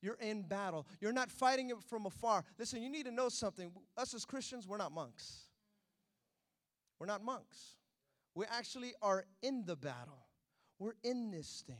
You're 0.01 0.17
in 0.21 0.43
battle. 0.43 0.87
You're 1.01 1.13
not 1.13 1.31
fighting 1.31 1.69
it 1.69 1.77
from 1.89 2.05
afar. 2.05 2.43
Listen, 2.57 2.81
you 2.81 2.89
need 2.89 3.05
to 3.05 3.11
know 3.11 3.29
something. 3.29 3.71
Us 3.97 4.13
as 4.13 4.25
Christians, 4.25 4.67
we're 4.67 4.77
not 4.77 4.91
monks. 4.91 5.47
We're 6.99 7.07
not 7.07 7.23
monks. 7.23 7.77
We 8.35 8.45
actually 8.45 8.93
are 9.01 9.25
in 9.41 9.65
the 9.65 9.75
battle. 9.75 10.27
We're 10.79 10.95
in 11.03 11.31
this 11.31 11.63
thing. 11.65 11.75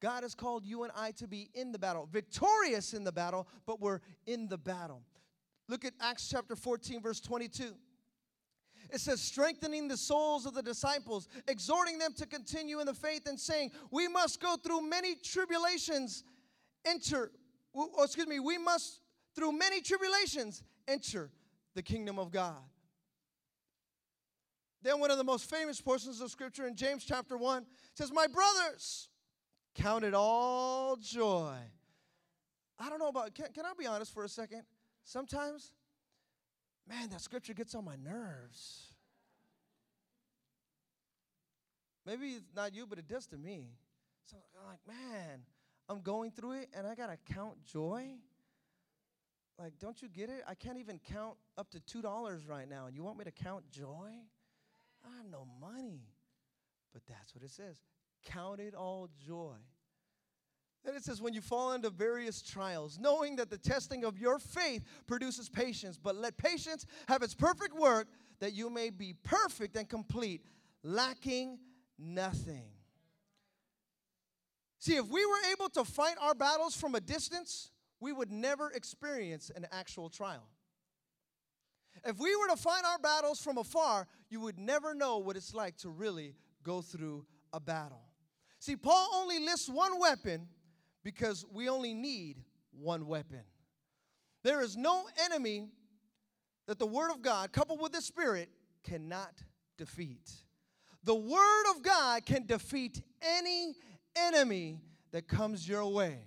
God 0.00 0.24
has 0.24 0.34
called 0.34 0.66
you 0.66 0.82
and 0.82 0.92
I 0.96 1.12
to 1.12 1.28
be 1.28 1.48
in 1.54 1.72
the 1.72 1.78
battle, 1.78 2.08
victorious 2.10 2.92
in 2.92 3.04
the 3.04 3.12
battle, 3.12 3.46
but 3.66 3.80
we're 3.80 4.00
in 4.26 4.48
the 4.48 4.58
battle. 4.58 5.02
Look 5.68 5.84
at 5.84 5.92
Acts 6.00 6.28
chapter 6.28 6.56
14, 6.56 7.00
verse 7.00 7.20
22. 7.20 7.72
It 8.92 9.00
says, 9.00 9.22
strengthening 9.22 9.88
the 9.88 9.96
souls 9.96 10.44
of 10.44 10.52
the 10.52 10.62
disciples, 10.62 11.26
exhorting 11.48 11.98
them 11.98 12.12
to 12.18 12.26
continue 12.26 12.78
in 12.78 12.86
the 12.86 12.92
faith, 12.92 13.26
and 13.26 13.40
saying, 13.40 13.70
We 13.90 14.06
must 14.06 14.38
go 14.38 14.56
through 14.56 14.82
many 14.82 15.14
tribulations, 15.14 16.24
enter, 16.84 17.32
oh, 17.74 18.04
excuse 18.04 18.26
me, 18.26 18.38
we 18.38 18.58
must 18.58 19.00
through 19.34 19.52
many 19.52 19.80
tribulations 19.80 20.62
enter 20.86 21.30
the 21.74 21.82
kingdom 21.82 22.18
of 22.18 22.30
God. 22.30 22.58
Then, 24.82 25.00
one 25.00 25.10
of 25.10 25.16
the 25.16 25.24
most 25.24 25.48
famous 25.48 25.80
portions 25.80 26.20
of 26.20 26.30
scripture 26.30 26.66
in 26.66 26.76
James 26.76 27.04
chapter 27.04 27.38
1 27.38 27.64
says, 27.94 28.12
My 28.12 28.26
brothers, 28.26 29.08
count 29.74 30.04
it 30.04 30.12
all 30.12 30.96
joy. 30.96 31.54
I 32.78 32.90
don't 32.90 32.98
know 32.98 33.08
about, 33.08 33.34
can, 33.34 33.46
can 33.54 33.64
I 33.64 33.72
be 33.78 33.86
honest 33.86 34.12
for 34.12 34.24
a 34.24 34.28
second? 34.28 34.64
Sometimes 35.04 35.72
man, 36.88 37.08
that 37.10 37.20
scripture 37.20 37.54
gets 37.54 37.74
on 37.74 37.84
my 37.84 37.96
nerves. 37.96 38.88
Maybe 42.04 42.30
it's 42.30 42.54
not 42.54 42.74
you, 42.74 42.86
but 42.86 42.98
it 42.98 43.06
does 43.06 43.26
to 43.28 43.36
me. 43.36 43.66
So 44.24 44.36
I'm 44.60 44.66
like, 44.66 44.80
man, 44.86 45.40
I'm 45.88 46.00
going 46.00 46.30
through 46.30 46.52
it 46.52 46.68
and 46.76 46.86
I 46.86 46.94
gotta 46.94 47.18
count 47.32 47.64
joy. 47.64 48.06
Like, 49.58 49.74
don't 49.78 50.00
you 50.02 50.08
get 50.08 50.28
it? 50.28 50.42
I 50.48 50.54
can't 50.54 50.78
even 50.78 50.98
count 51.12 51.36
up 51.56 51.70
to 51.70 51.80
$2 51.80 52.48
right 52.48 52.68
now, 52.68 52.86
and 52.86 52.96
you 52.96 53.02
want 53.04 53.18
me 53.18 53.24
to 53.24 53.30
count 53.30 53.70
joy? 53.70 54.10
I 55.04 55.16
have 55.16 55.30
no 55.30 55.46
money. 55.60 56.00
But 56.92 57.02
that's 57.08 57.34
what 57.34 57.44
it 57.44 57.50
says. 57.50 57.80
Count 58.24 58.60
it 58.60 58.74
all 58.74 59.08
joy. 59.24 59.56
Then 60.84 60.96
it 60.96 61.04
says, 61.04 61.22
when 61.22 61.32
you 61.32 61.40
fall 61.40 61.72
into 61.72 61.90
various 61.90 62.42
trials, 62.42 62.98
knowing 63.00 63.36
that 63.36 63.50
the 63.50 63.58
testing 63.58 64.04
of 64.04 64.18
your 64.18 64.38
faith 64.38 64.82
produces 65.06 65.48
patience, 65.48 65.96
but 65.96 66.16
let 66.16 66.36
patience 66.36 66.86
have 67.06 67.22
its 67.22 67.34
perfect 67.34 67.74
work, 67.74 68.08
that 68.40 68.52
you 68.52 68.68
may 68.68 68.90
be 68.90 69.14
perfect 69.22 69.76
and 69.76 69.88
complete, 69.88 70.44
lacking 70.82 71.58
nothing. 71.98 72.64
See, 74.80 74.96
if 74.96 75.06
we 75.08 75.24
were 75.24 75.52
able 75.52 75.68
to 75.70 75.84
fight 75.84 76.16
our 76.20 76.34
battles 76.34 76.74
from 76.74 76.96
a 76.96 77.00
distance, 77.00 77.70
we 78.00 78.12
would 78.12 78.32
never 78.32 78.70
experience 78.72 79.52
an 79.54 79.68
actual 79.70 80.10
trial. 80.10 80.48
If 82.04 82.18
we 82.18 82.34
were 82.34 82.48
to 82.48 82.56
fight 82.56 82.82
our 82.84 82.98
battles 82.98 83.40
from 83.40 83.58
afar, 83.58 84.08
you 84.28 84.40
would 84.40 84.58
never 84.58 84.92
know 84.92 85.18
what 85.18 85.36
it's 85.36 85.54
like 85.54 85.76
to 85.78 85.88
really 85.88 86.34
go 86.64 86.82
through 86.82 87.24
a 87.52 87.60
battle. 87.60 88.02
See, 88.58 88.74
Paul 88.74 89.08
only 89.14 89.38
lists 89.38 89.68
one 89.68 90.00
weapon 90.00 90.48
because 91.02 91.44
we 91.52 91.68
only 91.68 91.94
need 91.94 92.42
one 92.72 93.06
weapon. 93.06 93.42
There 94.42 94.62
is 94.62 94.76
no 94.76 95.04
enemy 95.24 95.68
that 96.66 96.78
the 96.78 96.86
Word 96.86 97.10
of 97.10 97.22
God, 97.22 97.52
coupled 97.52 97.80
with 97.80 97.92
the 97.92 98.00
Spirit, 98.00 98.48
cannot 98.84 99.42
defeat. 99.78 100.30
The 101.04 101.14
Word 101.14 101.64
of 101.74 101.82
God 101.82 102.24
can 102.24 102.46
defeat 102.46 103.02
any 103.20 103.74
enemy 104.16 104.80
that 105.12 105.28
comes 105.28 105.68
your 105.68 105.86
way. 105.86 106.18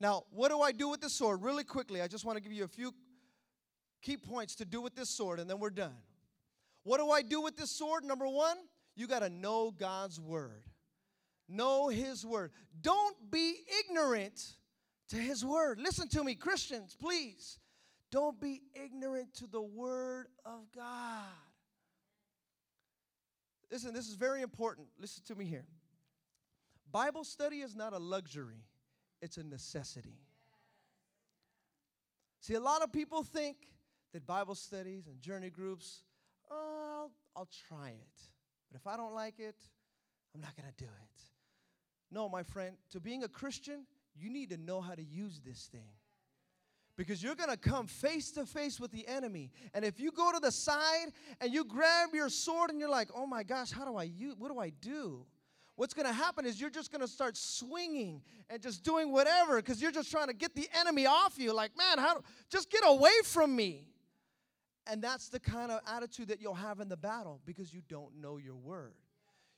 Now, 0.00 0.24
what 0.30 0.50
do 0.50 0.60
I 0.60 0.72
do 0.72 0.88
with 0.88 1.00
this 1.00 1.14
sword? 1.14 1.42
Really 1.42 1.64
quickly, 1.64 2.02
I 2.02 2.08
just 2.08 2.24
want 2.24 2.36
to 2.36 2.42
give 2.42 2.52
you 2.52 2.64
a 2.64 2.68
few 2.68 2.92
key 4.02 4.16
points 4.16 4.54
to 4.56 4.64
do 4.64 4.80
with 4.80 4.94
this 4.94 5.08
sword, 5.08 5.40
and 5.40 5.48
then 5.48 5.58
we're 5.58 5.70
done. 5.70 5.96
What 6.82 6.98
do 6.98 7.10
I 7.10 7.22
do 7.22 7.40
with 7.40 7.56
this 7.56 7.70
sword? 7.70 8.04
Number 8.04 8.28
one, 8.28 8.56
you 8.94 9.06
got 9.06 9.20
to 9.20 9.30
know 9.30 9.70
God's 9.70 10.20
Word. 10.20 10.64
Know 11.48 11.88
His 11.88 12.24
Word. 12.24 12.52
Don't 12.80 13.30
be 13.30 13.56
ignorant 13.80 14.54
to 15.10 15.16
His 15.16 15.44
Word. 15.44 15.78
Listen 15.80 16.08
to 16.08 16.24
me, 16.24 16.34
Christians, 16.34 16.96
please. 16.98 17.58
Don't 18.10 18.40
be 18.40 18.62
ignorant 18.74 19.34
to 19.34 19.46
the 19.46 19.60
Word 19.60 20.26
of 20.44 20.60
God. 20.74 21.24
Listen, 23.70 23.92
this 23.92 24.08
is 24.08 24.14
very 24.14 24.42
important. 24.42 24.86
Listen 25.00 25.24
to 25.26 25.34
me 25.34 25.44
here. 25.44 25.66
Bible 26.92 27.24
study 27.24 27.56
is 27.56 27.74
not 27.74 27.92
a 27.92 27.98
luxury, 27.98 28.62
it's 29.20 29.36
a 29.36 29.42
necessity. 29.42 30.20
See, 32.40 32.54
a 32.54 32.60
lot 32.60 32.82
of 32.82 32.92
people 32.92 33.22
think 33.22 33.56
that 34.12 34.26
Bible 34.26 34.54
studies 34.54 35.08
and 35.08 35.20
journey 35.20 35.50
groups, 35.50 36.02
oh, 36.50 36.94
I'll, 37.00 37.10
I'll 37.34 37.48
try 37.68 37.88
it. 37.88 38.22
But 38.70 38.80
if 38.80 38.86
I 38.86 38.96
don't 38.96 39.14
like 39.14 39.40
it, 39.40 39.56
I'm 40.34 40.40
not 40.40 40.54
going 40.54 40.68
to 40.68 40.84
do 40.84 40.88
it. 40.88 41.33
No, 42.14 42.28
my 42.28 42.44
friend, 42.44 42.76
to 42.90 43.00
being 43.00 43.24
a 43.24 43.28
Christian, 43.28 43.86
you 44.14 44.30
need 44.30 44.50
to 44.50 44.56
know 44.56 44.80
how 44.80 44.94
to 44.94 45.02
use 45.02 45.40
this 45.44 45.68
thing 45.72 45.90
because 46.96 47.20
you're 47.20 47.34
to 47.50 47.56
come 47.56 47.88
face 47.88 48.30
to 48.32 48.46
face 48.46 48.78
with 48.78 48.92
the 48.92 49.04
enemy. 49.08 49.50
And 49.74 49.84
if 49.84 49.98
you 49.98 50.12
go 50.12 50.30
to 50.30 50.38
the 50.38 50.52
side 50.52 51.08
and 51.40 51.52
you 51.52 51.64
grab 51.64 52.10
your 52.14 52.28
sword 52.28 52.70
and 52.70 52.78
you're 52.78 52.88
like, 52.88 53.10
"Oh 53.12 53.26
my 53.26 53.42
gosh, 53.42 53.72
how 53.72 53.84
do 53.84 53.96
I 53.96 54.04
use 54.04 54.36
what 54.38 54.52
do 54.52 54.60
I 54.60 54.70
do?" 54.70 55.26
What's 55.74 55.92
to 56.06 56.12
happen 56.12 56.46
is 56.46 56.60
you're 56.60 56.70
just 56.70 56.92
to 57.00 57.08
start 57.08 57.36
swinging 57.36 58.22
and 58.48 58.62
just 58.62 58.84
doing 58.84 59.10
whatever 59.10 59.56
because 59.56 59.82
you're 59.82 59.90
just 59.90 60.08
trying 60.12 60.28
to 60.28 60.34
get 60.34 60.54
the 60.54 60.68
enemy 60.72 61.06
off 61.06 61.36
you 61.36 61.52
like, 61.52 61.76
"Man, 61.76 61.98
how 61.98 62.14
do, 62.14 62.20
just 62.48 62.70
get 62.70 62.84
away 62.86 63.22
from 63.24 63.56
me." 63.56 63.88
And 64.86 65.02
that's 65.02 65.30
the 65.30 65.40
kind 65.40 65.72
of 65.72 65.80
attitude 65.84 66.28
that 66.28 66.40
you'll 66.40 66.54
have 66.54 66.78
in 66.78 66.88
the 66.88 66.96
battle 66.96 67.40
because 67.44 67.74
you 67.74 67.82
don't 67.88 68.20
know 68.20 68.36
your 68.36 68.54
word. 68.54 68.94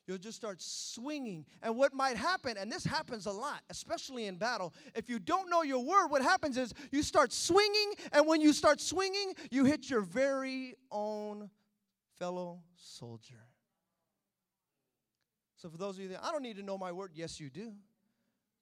You'll 0.07 0.19
just 0.19 0.37
start 0.37 0.63
swinging. 0.63 1.45
And 1.63 1.77
what 1.77 1.93
might 1.93 2.17
happen, 2.17 2.57
and 2.57 2.71
this 2.71 2.85
happens 2.85 3.27
a 3.27 3.33
lot, 3.33 3.63
especially 3.71 4.27
in 4.27 4.37
battle, 4.37 4.73
if 4.95 5.09
you 5.09 5.19
don't 5.19 5.51
know 5.51 5.63
your 5.63 5.85
word, 5.85 6.09
what 6.09 6.23
happens 6.23 6.57
is 6.57 6.73
you 6.93 7.03
start 7.03 7.33
swinging, 7.33 7.95
and 8.13 8.27
when 8.27 8.41
you 8.41 8.53
start 8.53 8.81
swinging, 8.81 9.35
you 9.51 9.65
hit 9.65 9.91
your 9.91 10.03
very 10.03 10.75
own 10.93 11.51
fellow 12.19 12.61
soldier. 12.77 13.49
So, 15.57 15.69
for 15.69 15.79
those 15.79 15.97
of 15.97 16.03
you 16.03 16.09
that 16.11 16.23
I 16.23 16.31
don't 16.31 16.43
need 16.43 16.57
to 16.57 16.63
know 16.63 16.79
my 16.79 16.93
word, 16.93 17.13
yes, 17.15 17.41
you 17.41 17.51
do. 17.51 17.73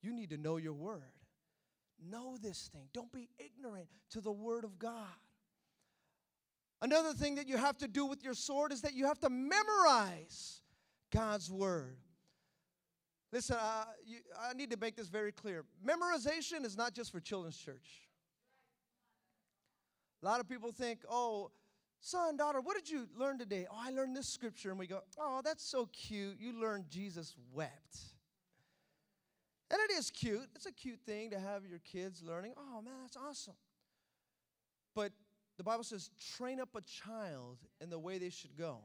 You 0.00 0.12
need 0.12 0.30
to 0.30 0.38
know 0.38 0.56
your 0.56 0.72
word. 0.72 1.02
Know 2.02 2.36
this 2.40 2.70
thing. 2.72 2.88
Don't 2.92 3.12
be 3.12 3.28
ignorant 3.38 3.88
to 4.10 4.20
the 4.20 4.32
word 4.32 4.64
of 4.64 4.78
God. 4.78 4.92
Another 6.80 7.12
thing 7.12 7.34
that 7.36 7.48
you 7.48 7.56
have 7.56 7.78
to 7.78 7.88
do 7.88 8.06
with 8.06 8.22
your 8.22 8.34
sword 8.34 8.72
is 8.72 8.82
that 8.82 8.94
you 8.94 9.06
have 9.06 9.18
to 9.20 9.30
memorize 9.30 10.60
God's 11.14 11.50
word. 11.50 11.96
Listen, 13.32 13.56
uh, 13.58 13.84
you, 14.04 14.18
I 14.40 14.54
need 14.54 14.70
to 14.70 14.76
make 14.76 14.96
this 14.96 15.08
very 15.08 15.32
clear. 15.32 15.64
Memorization 15.86 16.64
is 16.64 16.76
not 16.76 16.92
just 16.92 17.12
for 17.12 17.20
children's 17.20 17.56
church. 17.56 18.08
A 20.22 20.26
lot 20.26 20.40
of 20.40 20.48
people 20.48 20.72
think, 20.72 21.00
oh, 21.08 21.50
son, 22.00 22.36
daughter, 22.36 22.60
what 22.60 22.76
did 22.76 22.90
you 22.90 23.06
learn 23.16 23.38
today? 23.38 23.66
Oh, 23.70 23.76
I 23.78 23.90
learned 23.90 24.16
this 24.16 24.28
scripture. 24.28 24.70
And 24.70 24.78
we 24.78 24.86
go, 24.86 25.00
oh, 25.18 25.40
that's 25.44 25.64
so 25.64 25.88
cute. 25.92 26.36
You 26.40 26.60
learned 26.60 26.86
Jesus 26.88 27.34
wept. 27.52 27.98
And 29.70 29.80
it 29.88 29.92
is 29.92 30.10
cute. 30.10 30.48
It's 30.54 30.66
a 30.66 30.72
cute 30.72 31.00
thing 31.04 31.30
to 31.30 31.38
have 31.38 31.66
your 31.66 31.80
kids 31.80 32.22
learning. 32.22 32.54
Oh, 32.56 32.82
man, 32.82 32.94
that's 33.02 33.16
awesome. 33.16 33.54
But 34.94 35.12
the 35.58 35.64
Bible 35.64 35.84
says, 35.84 36.10
train 36.36 36.60
up 36.60 36.70
a 36.74 36.80
child 36.80 37.58
in 37.80 37.90
the 37.90 37.98
way 37.98 38.18
they 38.18 38.30
should 38.30 38.56
go. 38.56 38.78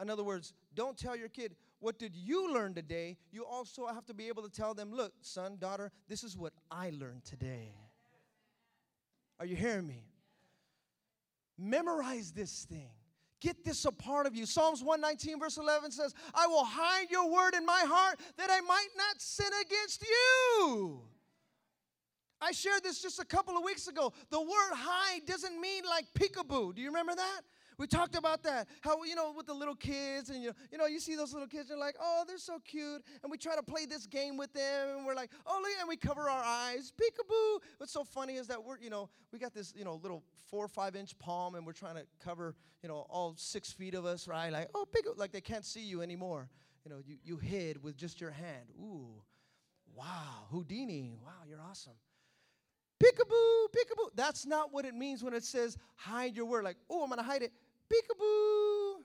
In 0.00 0.10
other 0.10 0.24
words, 0.24 0.54
don't 0.74 0.96
tell 0.96 1.14
your 1.14 1.28
kid, 1.28 1.54
what 1.82 1.98
did 1.98 2.14
you 2.14 2.54
learn 2.54 2.74
today? 2.74 3.16
You 3.32 3.44
also 3.44 3.86
have 3.86 4.06
to 4.06 4.14
be 4.14 4.28
able 4.28 4.44
to 4.44 4.48
tell 4.48 4.72
them, 4.72 4.92
look, 4.92 5.12
son, 5.20 5.56
daughter, 5.58 5.90
this 6.08 6.22
is 6.22 6.36
what 6.36 6.52
I 6.70 6.92
learned 6.98 7.24
today. 7.24 7.74
Are 9.40 9.46
you 9.46 9.56
hearing 9.56 9.88
me? 9.88 10.04
Memorize 11.58 12.30
this 12.30 12.66
thing. 12.70 12.90
Get 13.40 13.64
this 13.64 13.84
a 13.84 13.90
part 13.90 14.26
of 14.26 14.36
you. 14.36 14.46
Psalms 14.46 14.80
119, 14.80 15.40
verse 15.40 15.56
11 15.56 15.90
says, 15.90 16.14
I 16.32 16.46
will 16.46 16.64
hide 16.64 17.10
your 17.10 17.28
word 17.28 17.54
in 17.54 17.66
my 17.66 17.82
heart 17.84 18.20
that 18.38 18.48
I 18.48 18.60
might 18.60 18.90
not 18.96 19.20
sin 19.20 19.50
against 19.66 20.02
you. 20.02 21.00
I 22.40 22.52
shared 22.52 22.84
this 22.84 23.02
just 23.02 23.18
a 23.18 23.24
couple 23.24 23.56
of 23.56 23.64
weeks 23.64 23.88
ago. 23.88 24.12
The 24.30 24.40
word 24.40 24.72
hide 24.72 25.26
doesn't 25.26 25.60
mean 25.60 25.82
like 25.88 26.06
peekaboo. 26.14 26.76
Do 26.76 26.80
you 26.80 26.88
remember 26.88 27.16
that? 27.16 27.40
We 27.82 27.88
talked 27.88 28.14
about 28.14 28.44
that. 28.44 28.68
How, 28.80 29.02
you 29.02 29.16
know, 29.16 29.32
with 29.36 29.46
the 29.46 29.52
little 29.52 29.74
kids, 29.74 30.30
and 30.30 30.40
you, 30.40 30.52
you 30.70 30.78
know, 30.78 30.86
you 30.86 31.00
see 31.00 31.16
those 31.16 31.32
little 31.32 31.48
kids, 31.48 31.68
they're 31.68 31.76
like, 31.76 31.96
oh, 32.00 32.22
they're 32.28 32.38
so 32.38 32.60
cute. 32.60 33.02
And 33.24 33.28
we 33.28 33.36
try 33.36 33.56
to 33.56 33.62
play 33.62 33.86
this 33.86 34.06
game 34.06 34.36
with 34.36 34.52
them, 34.52 34.98
and 34.98 35.04
we're 35.04 35.16
like, 35.16 35.30
oh, 35.48 35.58
look, 35.60 35.72
and 35.80 35.88
we 35.88 35.96
cover 35.96 36.30
our 36.30 36.44
eyes. 36.44 36.92
Peekaboo. 36.96 37.58
What's 37.78 37.92
so 37.92 38.04
funny 38.04 38.36
is 38.36 38.46
that 38.46 38.62
we're, 38.62 38.78
you 38.78 38.88
know, 38.88 39.10
we 39.32 39.40
got 39.40 39.52
this, 39.52 39.74
you 39.76 39.84
know, 39.84 39.98
little 40.00 40.22
four 40.48 40.64
or 40.64 40.68
five 40.68 40.94
inch 40.94 41.18
palm, 41.18 41.56
and 41.56 41.66
we're 41.66 41.72
trying 41.72 41.96
to 41.96 42.06
cover, 42.24 42.54
you 42.84 42.88
know, 42.88 43.04
all 43.10 43.34
six 43.36 43.72
feet 43.72 43.94
of 43.94 44.04
us, 44.04 44.28
right? 44.28 44.52
Like, 44.52 44.68
oh, 44.76 44.86
peekaboo. 44.94 45.18
Like 45.18 45.32
they 45.32 45.40
can't 45.40 45.64
see 45.64 45.82
you 45.82 46.02
anymore. 46.02 46.48
You 46.84 46.92
know, 46.92 47.00
you, 47.04 47.16
you 47.24 47.36
hid 47.36 47.82
with 47.82 47.96
just 47.96 48.20
your 48.20 48.30
hand. 48.30 48.70
Ooh, 48.80 49.10
wow, 49.92 50.46
Houdini. 50.52 51.16
Wow, 51.20 51.32
you're 51.48 51.60
awesome 51.68 51.94
peekaboo, 53.02 53.66
peekaboo. 53.74 54.10
That's 54.14 54.46
not 54.46 54.72
what 54.72 54.84
it 54.84 54.94
means 54.94 55.24
when 55.24 55.34
it 55.34 55.44
says 55.44 55.76
hide 55.96 56.36
your 56.36 56.46
word. 56.46 56.64
Like, 56.64 56.76
oh, 56.88 57.02
I'm 57.02 57.08
going 57.08 57.18
to 57.18 57.24
hide 57.24 57.42
it. 57.42 57.52
Peekaboo. 57.90 59.02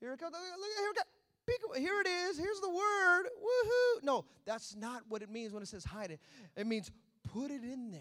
Here 0.00 0.12
it 0.12 0.18
comes. 0.18 0.32
Look, 0.32 0.70
here 0.78 0.90
it 0.90 0.96
comes. 0.96 1.08
Peekaboo. 1.48 1.78
Here 1.78 2.00
it 2.00 2.06
is. 2.06 2.38
Here's 2.38 2.60
the 2.60 2.68
word. 2.68 3.24
Woohoo. 3.24 4.02
No, 4.02 4.24
that's 4.44 4.74
not 4.76 5.02
what 5.08 5.22
it 5.22 5.30
means 5.30 5.52
when 5.52 5.62
it 5.62 5.68
says 5.68 5.84
hide 5.84 6.10
it. 6.10 6.20
It 6.56 6.66
means 6.66 6.90
put 7.32 7.50
it 7.50 7.62
in 7.62 7.90
there. 7.90 8.00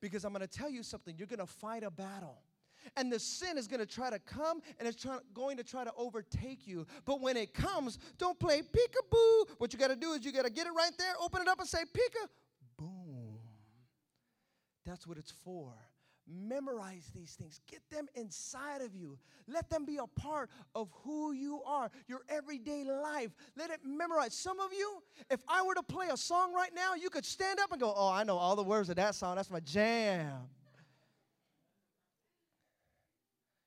Because 0.00 0.24
I'm 0.24 0.32
going 0.32 0.46
to 0.46 0.46
tell 0.46 0.70
you 0.70 0.82
something. 0.82 1.14
You're 1.16 1.26
going 1.26 1.38
to 1.38 1.46
fight 1.46 1.82
a 1.82 1.90
battle. 1.90 2.42
And 2.96 3.10
the 3.10 3.18
sin 3.18 3.56
is 3.56 3.66
going 3.66 3.80
to 3.80 3.86
try 3.86 4.10
to 4.10 4.18
come 4.18 4.60
and 4.78 4.86
it's 4.86 5.00
try, 5.00 5.18
going 5.32 5.56
to 5.56 5.64
try 5.64 5.84
to 5.84 5.92
overtake 5.96 6.66
you. 6.66 6.86
But 7.04 7.20
when 7.20 7.36
it 7.36 7.54
comes, 7.54 7.98
don't 8.18 8.38
play 8.38 8.60
peekaboo. 8.60 9.48
What 9.58 9.72
you 9.72 9.78
got 9.78 9.88
to 9.88 9.96
do 9.96 10.12
is 10.12 10.24
you 10.24 10.32
got 10.32 10.44
to 10.44 10.50
get 10.50 10.66
it 10.66 10.72
right 10.76 10.92
there, 10.98 11.14
open 11.20 11.40
it 11.40 11.48
up, 11.48 11.58
and 11.58 11.68
say 11.68 11.78
peeka. 11.78 12.28
Boom. 12.76 13.38
That's 14.84 15.06
what 15.06 15.16
it's 15.16 15.30
for. 15.30 15.72
Memorize 16.26 17.10
these 17.14 17.32
things. 17.32 17.60
Get 17.70 17.82
them 17.90 18.08
inside 18.14 18.80
of 18.80 18.94
you. 18.94 19.18
Let 19.46 19.68
them 19.68 19.84
be 19.84 19.98
a 19.98 20.06
part 20.06 20.48
of 20.74 20.88
who 21.02 21.32
you 21.32 21.62
are, 21.66 21.90
your 22.08 22.20
everyday 22.28 22.84
life. 22.84 23.30
Let 23.56 23.70
it 23.70 23.80
memorize. 23.84 24.32
Some 24.34 24.58
of 24.58 24.72
you, 24.72 25.02
if 25.30 25.40
I 25.46 25.62
were 25.62 25.74
to 25.74 25.82
play 25.82 26.06
a 26.10 26.16
song 26.16 26.54
right 26.54 26.74
now, 26.74 26.94
you 26.94 27.10
could 27.10 27.26
stand 27.26 27.60
up 27.60 27.72
and 27.72 27.80
go, 27.80 27.92
Oh, 27.94 28.10
I 28.10 28.24
know 28.24 28.38
all 28.38 28.56
the 28.56 28.62
words 28.62 28.88
of 28.88 28.96
that 28.96 29.14
song. 29.14 29.36
That's 29.36 29.50
my 29.50 29.60
jam. 29.60 30.48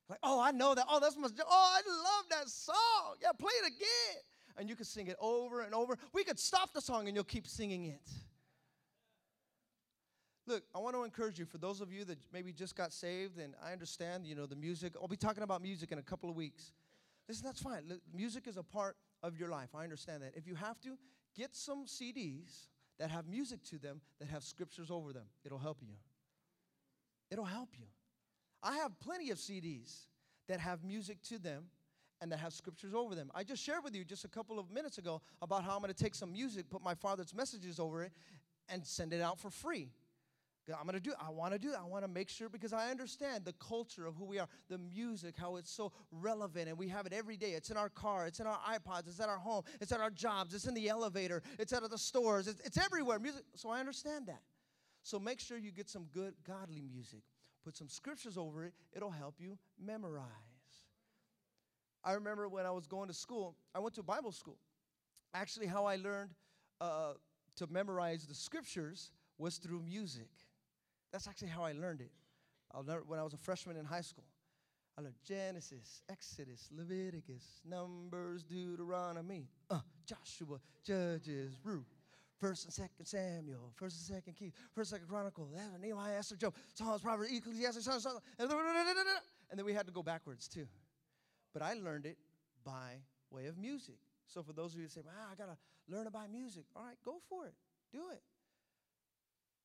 Like, 0.09 0.19
oh, 0.23 0.39
I 0.39 0.51
know 0.51 0.73
that. 0.73 0.85
Oh, 0.89 0.99
that's 0.99 1.17
my. 1.17 1.27
Oh, 1.45 1.73
I 1.75 1.81
love 1.87 2.25
that 2.29 2.49
song. 2.49 3.15
Yeah, 3.21 3.33
play 3.37 3.51
it 3.63 3.67
again. 3.67 4.21
And 4.57 4.69
you 4.69 4.75
could 4.75 4.87
sing 4.87 5.07
it 5.07 5.17
over 5.19 5.61
and 5.61 5.75
over. 5.75 5.97
We 6.13 6.23
could 6.23 6.39
stop 6.39 6.73
the 6.73 6.81
song 6.81 7.07
and 7.07 7.15
you'll 7.15 7.25
keep 7.25 7.45
singing 7.45 7.85
it. 7.85 8.09
Look, 10.47 10.63
I 10.73 10.79
want 10.79 10.95
to 10.95 11.03
encourage 11.03 11.37
you 11.37 11.45
for 11.45 11.57
those 11.57 11.81
of 11.81 11.91
you 11.91 12.05
that 12.05 12.17
maybe 12.31 12.53
just 12.53 12.75
got 12.75 12.93
saved, 12.93 13.37
and 13.37 13.53
I 13.61 13.73
understand, 13.73 14.25
you 14.25 14.33
know, 14.33 14.45
the 14.45 14.55
music. 14.55 14.93
I'll 14.99 15.09
be 15.09 15.17
talking 15.17 15.43
about 15.43 15.61
music 15.61 15.91
in 15.91 15.99
a 15.99 16.01
couple 16.01 16.29
of 16.29 16.37
weeks. 16.37 16.71
Listen, 17.27 17.45
that's 17.45 17.61
fine. 17.61 17.83
Look, 17.89 17.99
music 18.15 18.47
is 18.47 18.55
a 18.55 18.63
part 18.63 18.95
of 19.21 19.37
your 19.37 19.49
life. 19.49 19.69
I 19.75 19.83
understand 19.83 20.23
that. 20.23 20.31
If 20.35 20.47
you 20.47 20.55
have 20.55 20.79
to, 20.81 20.97
get 21.35 21.53
some 21.53 21.85
CDs 21.85 22.67
that 22.97 23.11
have 23.11 23.27
music 23.27 23.61
to 23.65 23.77
them 23.77 23.99
that 24.19 24.29
have 24.29 24.43
scriptures 24.43 24.89
over 24.89 25.11
them. 25.11 25.25
It'll 25.43 25.59
help 25.59 25.79
you. 25.81 25.95
It'll 27.29 27.45
help 27.45 27.69
you. 27.77 27.85
I 28.63 28.77
have 28.77 28.97
plenty 28.99 29.29
of 29.31 29.37
CDs 29.37 30.05
that 30.47 30.61
have 30.61 30.83
music 30.83 31.21
to 31.23 31.37
them 31.37 31.65
and 32.21 32.31
that 32.31 32.39
have 32.39 32.53
scriptures 32.53 32.93
over 32.93 33.13
them. 33.13 33.29
I 33.35 33.43
just 33.43 33.61
shared 33.61 33.83
with 33.83 33.93
you 33.93 34.03
just 34.03 34.23
a 34.23 34.29
couple 34.29 34.57
of 34.57 34.71
minutes 34.71 34.97
ago 34.97 35.21
about 35.41 35.63
how 35.63 35.75
I'm 35.75 35.81
going 35.81 35.93
to 35.93 36.03
take 36.03 36.15
some 36.15 36.31
music, 36.31 36.69
put 36.69 36.81
my 36.81 36.95
father's 36.95 37.35
messages 37.35 37.79
over 37.79 38.03
it, 38.03 38.11
and 38.69 38.85
send 38.85 39.13
it 39.13 39.21
out 39.21 39.39
for 39.39 39.49
free. 39.49 39.89
I'm 40.75 40.83
going 40.83 40.95
to 40.95 40.99
do 40.99 41.13
I 41.25 41.29
want 41.29 41.53
to 41.53 41.59
do 41.59 41.69
it. 41.69 41.77
I 41.79 41.85
want 41.85 42.03
to 42.03 42.09
make 42.09 42.29
sure 42.29 42.49
because 42.49 42.73
I 42.73 42.89
understand 42.89 43.45
the 43.45 43.53
culture 43.53 44.05
of 44.05 44.15
who 44.15 44.25
we 44.25 44.39
are, 44.39 44.47
the 44.69 44.77
music, 44.77 45.35
how 45.37 45.55
it's 45.55 45.71
so 45.71 45.93
relevant, 46.11 46.67
and 46.67 46.77
we 46.77 46.89
have 46.89 47.05
it 47.05 47.13
every 47.13 47.37
day. 47.37 47.51
It's 47.51 47.69
in 47.69 47.77
our 47.77 47.89
car, 47.89 48.27
it's 48.27 48.39
in 48.39 48.47
our 48.47 48.59
iPods, 48.69 49.07
it's 49.07 49.19
at 49.19 49.29
our 49.29 49.37
home, 49.37 49.63
it's 49.79 49.91
at 49.91 50.01
our 50.01 50.09
jobs, 50.09 50.53
it's 50.53 50.65
in 50.65 50.73
the 50.73 50.89
elevator, 50.89 51.41
it's 51.57 51.71
out 51.71 51.83
of 51.83 51.89
the 51.89 51.97
stores, 51.97 52.47
it's, 52.47 52.59
it's 52.61 52.77
everywhere. 52.77 53.19
Music. 53.19 53.43
So 53.55 53.69
I 53.69 53.79
understand 53.79 54.27
that. 54.27 54.41
So 55.03 55.19
make 55.19 55.39
sure 55.39 55.57
you 55.57 55.71
get 55.71 55.89
some 55.89 56.07
good 56.13 56.33
godly 56.45 56.81
music. 56.81 57.21
Put 57.63 57.77
some 57.77 57.87
scriptures 57.87 58.37
over 58.37 58.65
it, 58.65 58.73
it'll 58.93 59.11
help 59.11 59.35
you 59.39 59.57
memorize. 59.83 60.23
I 62.03 62.13
remember 62.13 62.47
when 62.47 62.65
I 62.65 62.71
was 62.71 62.87
going 62.87 63.07
to 63.07 63.13
school, 63.13 63.55
I 63.75 63.79
went 63.79 63.95
to 63.95 64.03
Bible 64.03 64.31
school. 64.31 64.57
Actually, 65.33 65.67
how 65.67 65.85
I 65.85 65.97
learned 65.97 66.29
uh, 66.79 67.13
to 67.57 67.67
memorize 67.67 68.25
the 68.25 68.35
scriptures 68.35 69.11
was 69.37 69.57
through 69.57 69.81
music. 69.81 70.29
That's 71.11 71.27
actually 71.27 71.49
how 71.49 71.63
I 71.63 71.71
learned 71.71 72.01
it. 72.01 72.11
I'll 72.71 72.83
learn 72.83 73.03
when 73.07 73.19
I 73.19 73.23
was 73.23 73.33
a 73.33 73.37
freshman 73.37 73.77
in 73.77 73.85
high 73.85 74.01
school. 74.01 74.25
I 74.97 75.01
learned 75.01 75.15
Genesis, 75.23 76.01
Exodus, 76.09 76.69
Leviticus, 76.75 77.61
Numbers, 77.63 78.43
Deuteronomy, 78.43 79.47
uh, 79.69 79.79
Joshua, 80.05 80.59
Judges, 80.83 81.53
Ruth, 81.63 81.85
First 82.39 82.65
and 82.65 82.73
Second 82.73 83.05
Samuel, 83.05 83.71
First 83.75 83.97
and 83.97 84.17
Second 84.17 84.33
Kings, 84.35 84.53
First 84.73 84.91
and 84.91 84.99
Second 84.99 85.07
Chronicle, 85.07 85.49
Nehemiah, 85.79 86.17
Esther, 86.17 86.35
Job, 86.35 86.55
Psalms, 86.73 87.01
Proverbs, 87.01 87.31
Ecclesiastes, 87.31 87.85
Psalms, 87.85 88.05
and 88.39 88.49
then 89.55 89.65
we 89.65 89.73
had 89.73 89.85
to 89.85 89.91
go 89.91 90.03
backwards 90.03 90.47
too. 90.47 90.67
But 91.53 91.61
I 91.61 91.73
learned 91.73 92.05
it 92.05 92.17
by 92.63 92.97
way 93.31 93.45
of 93.45 93.57
music. 93.57 93.99
So 94.27 94.43
for 94.43 94.53
those 94.53 94.73
of 94.73 94.79
you 94.79 94.85
who 94.85 94.89
say, 94.89 95.01
"Wow, 95.01 95.29
I 95.31 95.35
gotta 95.35 95.57
learn 95.87 96.07
about 96.07 96.29
music," 96.29 96.65
all 96.75 96.83
right, 96.83 97.01
go 97.03 97.19
for 97.29 97.45
it, 97.47 97.55
do 97.91 98.09
it. 98.09 98.23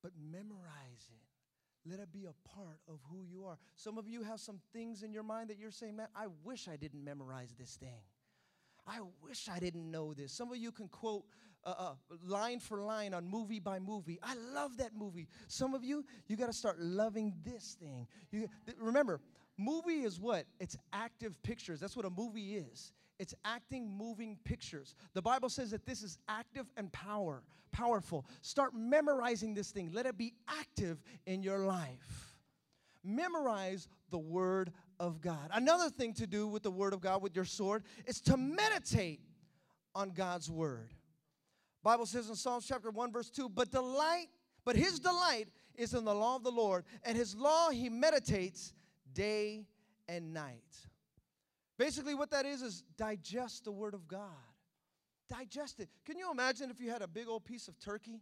But 0.02 0.12
memorize 0.16 1.08
it. 1.10 1.31
Let 1.84 1.98
it 1.98 2.12
be 2.12 2.26
a 2.26 2.48
part 2.48 2.78
of 2.88 3.00
who 3.10 3.24
you 3.24 3.44
are. 3.44 3.58
Some 3.74 3.98
of 3.98 4.08
you 4.08 4.22
have 4.22 4.38
some 4.40 4.60
things 4.72 5.02
in 5.02 5.12
your 5.12 5.24
mind 5.24 5.50
that 5.50 5.58
you're 5.58 5.72
saying, 5.72 5.96
man, 5.96 6.08
I 6.14 6.26
wish 6.44 6.68
I 6.68 6.76
didn't 6.76 7.02
memorize 7.04 7.54
this 7.58 7.76
thing. 7.76 8.02
I 8.86 9.00
wish 9.22 9.48
I 9.48 9.58
didn't 9.58 9.90
know 9.90 10.14
this. 10.14 10.32
Some 10.32 10.50
of 10.50 10.58
you 10.58 10.72
can 10.72 10.88
quote 10.88 11.24
uh, 11.64 11.74
uh, 11.78 11.94
line 12.24 12.58
for 12.58 12.82
line 12.82 13.14
on 13.14 13.28
movie 13.28 13.60
by 13.60 13.78
movie. 13.78 14.18
I 14.22 14.34
love 14.52 14.76
that 14.78 14.94
movie. 14.96 15.28
Some 15.48 15.74
of 15.74 15.84
you, 15.84 16.04
you 16.26 16.36
got 16.36 16.46
to 16.46 16.52
start 16.52 16.80
loving 16.80 17.34
this 17.44 17.76
thing. 17.80 18.06
You 18.30 18.48
th- 18.66 18.76
remember, 18.80 19.20
movie 19.56 20.02
is 20.02 20.18
what? 20.18 20.46
It's 20.58 20.76
active 20.92 21.40
pictures. 21.42 21.78
That's 21.80 21.96
what 21.96 22.04
a 22.04 22.10
movie 22.10 22.56
is. 22.56 22.92
It's 23.22 23.34
acting, 23.44 23.88
moving 23.88 24.36
pictures. 24.42 24.96
The 25.14 25.22
Bible 25.22 25.48
says 25.48 25.70
that 25.70 25.86
this 25.86 26.02
is 26.02 26.18
active 26.28 26.66
and 26.76 26.90
power, 26.90 27.44
powerful. 27.70 28.26
Start 28.40 28.74
memorizing 28.74 29.54
this 29.54 29.70
thing. 29.70 29.90
Let 29.92 30.06
it 30.06 30.18
be 30.18 30.34
active 30.48 31.00
in 31.24 31.40
your 31.44 31.60
life. 31.60 32.34
Memorize 33.04 33.86
the 34.10 34.18
word 34.18 34.72
of 34.98 35.20
God. 35.20 35.50
Another 35.52 35.88
thing 35.88 36.14
to 36.14 36.26
do 36.26 36.48
with 36.48 36.64
the 36.64 36.70
word 36.72 36.92
of 36.92 37.00
God 37.00 37.22
with 37.22 37.36
your 37.36 37.44
sword 37.44 37.84
is 38.06 38.20
to 38.22 38.36
meditate 38.36 39.20
on 39.94 40.10
God's 40.10 40.50
word. 40.50 40.92
Bible 41.84 42.06
says 42.06 42.28
in 42.28 42.34
Psalms 42.34 42.66
chapter 42.66 42.90
1 42.90 43.12
verse 43.12 43.30
2, 43.30 43.48
but 43.48 43.70
delight, 43.70 44.30
but 44.64 44.74
his 44.74 44.98
delight 44.98 45.46
is 45.76 45.94
in 45.94 46.04
the 46.04 46.14
law 46.14 46.34
of 46.34 46.42
the 46.42 46.50
Lord, 46.50 46.82
and 47.04 47.16
his 47.16 47.36
law 47.36 47.70
he 47.70 47.88
meditates 47.88 48.72
day 49.14 49.68
and 50.08 50.34
night. 50.34 50.88
Basically, 51.78 52.14
what 52.14 52.30
that 52.30 52.46
is 52.46 52.62
is 52.62 52.82
digest 52.96 53.64
the 53.64 53.72
Word 53.72 53.94
of 53.94 54.06
God. 54.06 54.28
Digest 55.28 55.80
it. 55.80 55.88
Can 56.04 56.18
you 56.18 56.30
imagine 56.30 56.70
if 56.70 56.80
you 56.80 56.90
had 56.90 57.02
a 57.02 57.08
big 57.08 57.28
old 57.28 57.44
piece 57.44 57.68
of 57.68 57.78
turkey? 57.80 58.20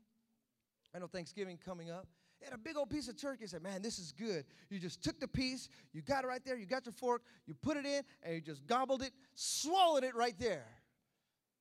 I 0.94 0.98
know 0.98 1.06
Thanksgiving 1.06 1.58
coming 1.64 1.90
up. 1.90 2.06
You 2.40 2.46
had 2.46 2.54
a 2.54 2.58
big 2.58 2.76
old 2.76 2.88
piece 2.88 3.08
of 3.08 3.20
turkey. 3.20 3.42
You 3.42 3.48
said, 3.48 3.62
Man, 3.62 3.82
this 3.82 3.98
is 3.98 4.12
good. 4.12 4.44
You 4.70 4.78
just 4.78 5.02
took 5.02 5.20
the 5.20 5.28
piece, 5.28 5.68
you 5.92 6.02
got 6.02 6.24
it 6.24 6.28
right 6.28 6.42
there, 6.44 6.56
you 6.56 6.66
got 6.66 6.86
your 6.86 6.92
fork, 6.92 7.22
you 7.46 7.54
put 7.54 7.76
it 7.76 7.84
in, 7.84 8.02
and 8.22 8.34
you 8.34 8.40
just 8.40 8.66
gobbled 8.66 9.02
it, 9.02 9.12
swallowed 9.34 10.04
it 10.04 10.14
right 10.14 10.38
there. 10.38 10.66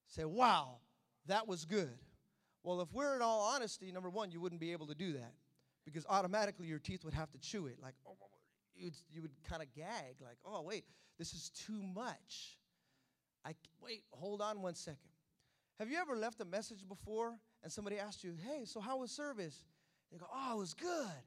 Say, 0.07 0.25
Wow, 0.25 0.77
that 1.25 1.47
was 1.47 1.65
good. 1.65 1.97
Well, 2.63 2.81
if 2.81 2.93
we're 2.93 3.15
in 3.15 3.21
all 3.21 3.41
honesty, 3.41 3.91
number 3.91 4.09
one, 4.09 4.31
you 4.31 4.39
wouldn't 4.39 4.61
be 4.61 4.71
able 4.71 4.87
to 4.87 4.95
do 4.95 5.13
that 5.13 5.33
because 5.85 6.05
automatically 6.09 6.67
your 6.67 6.79
teeth 6.79 7.03
would 7.03 7.13
have 7.13 7.31
to 7.31 7.39
chew 7.39 7.67
it. 7.67 7.77
Like, 7.81 7.95
oh, 8.07 8.15
you'd, 8.79 8.95
you 9.11 9.21
would 9.21 9.31
kind 9.47 9.61
of 9.61 9.73
gag, 9.73 10.15
like, 10.21 10.37
oh, 10.45 10.61
wait, 10.61 10.85
this 11.17 11.33
is 11.33 11.49
too 11.49 11.81
much. 11.81 12.57
I, 13.45 13.53
wait, 13.81 14.03
hold 14.11 14.41
on 14.41 14.61
one 14.61 14.75
second. 14.75 14.99
Have 15.79 15.89
you 15.89 15.97
ever 15.97 16.15
left 16.15 16.41
a 16.41 16.45
message 16.45 16.87
before 16.87 17.35
and 17.63 17.71
somebody 17.71 17.97
asked 17.97 18.23
you, 18.23 18.33
hey, 18.45 18.65
so 18.65 18.79
how 18.79 18.97
was 18.97 19.11
service? 19.11 19.63
They 20.11 20.17
go, 20.17 20.27
oh, 20.33 20.55
it 20.55 20.59
was 20.59 20.73
good. 20.73 21.23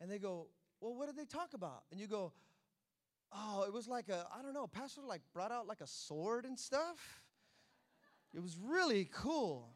And 0.00 0.10
they 0.10 0.18
go, 0.18 0.48
well, 0.80 0.94
what 0.94 1.06
did 1.06 1.16
they 1.16 1.24
talk 1.24 1.54
about? 1.54 1.82
And 1.90 2.00
you 2.00 2.06
go, 2.06 2.32
oh, 3.32 3.64
it 3.66 3.72
was 3.72 3.88
like 3.88 4.08
a, 4.08 4.26
I 4.36 4.42
don't 4.42 4.54
know, 4.54 4.66
pastor 4.66 5.02
like 5.06 5.22
brought 5.32 5.52
out 5.52 5.66
like 5.66 5.80
a 5.80 5.86
sword 5.86 6.44
and 6.44 6.58
stuff. 6.58 7.22
It 8.34 8.42
was 8.42 8.56
really 8.62 9.08
cool. 9.12 9.68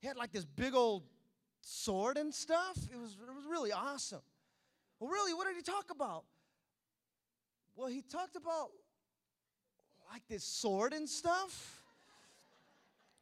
He 0.00 0.06
had 0.06 0.16
like 0.16 0.32
this 0.32 0.44
big 0.44 0.74
old 0.74 1.02
sword 1.60 2.16
and 2.16 2.32
stuff. 2.32 2.76
It 2.90 2.98
was, 2.98 3.12
it 3.12 3.34
was 3.34 3.44
really 3.50 3.72
awesome. 3.72 4.22
Well, 4.98 5.10
really, 5.10 5.34
what 5.34 5.46
did 5.46 5.56
he 5.56 5.62
talk 5.62 5.90
about? 5.90 6.24
Well, 7.80 7.88
he 7.88 8.02
talked 8.02 8.36
about 8.36 8.68
like 10.12 10.20
this 10.28 10.44
sword 10.44 10.92
and 10.92 11.08
stuff. 11.08 11.80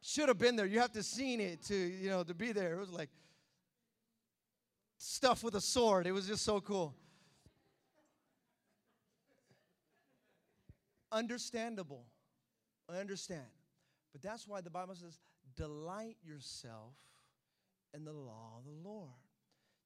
Should 0.01 0.27
have 0.27 0.37
been 0.37 0.57
there. 0.57 0.65
You 0.65 0.81
have 0.81 0.91
to 0.91 1.03
seen 1.03 1.39
it 1.39 1.63
to, 1.67 1.75
you 1.75 2.09
know, 2.09 2.23
to 2.23 2.33
be 2.33 2.51
there. 2.51 2.73
It 2.73 2.77
was 2.77 2.91
like 2.91 3.09
stuff 4.97 5.45
with 5.45 5.55
a 5.55 5.61
sword. 5.61 6.07
It 6.07 6.11
was 6.11 6.27
just 6.27 6.43
so 6.43 6.59
cool. 6.59 6.93
Understandable. 11.09 12.03
I 12.89 12.97
understand. 12.97 13.47
But 14.11 14.21
that's 14.21 14.45
why 14.45 14.59
the 14.59 14.69
Bible 14.69 14.95
says, 14.95 15.19
delight 15.55 16.17
yourself 16.21 16.95
in 17.93 18.03
the 18.03 18.11
law 18.11 18.57
of 18.57 18.65
the 18.65 18.89
Lord. 18.89 19.07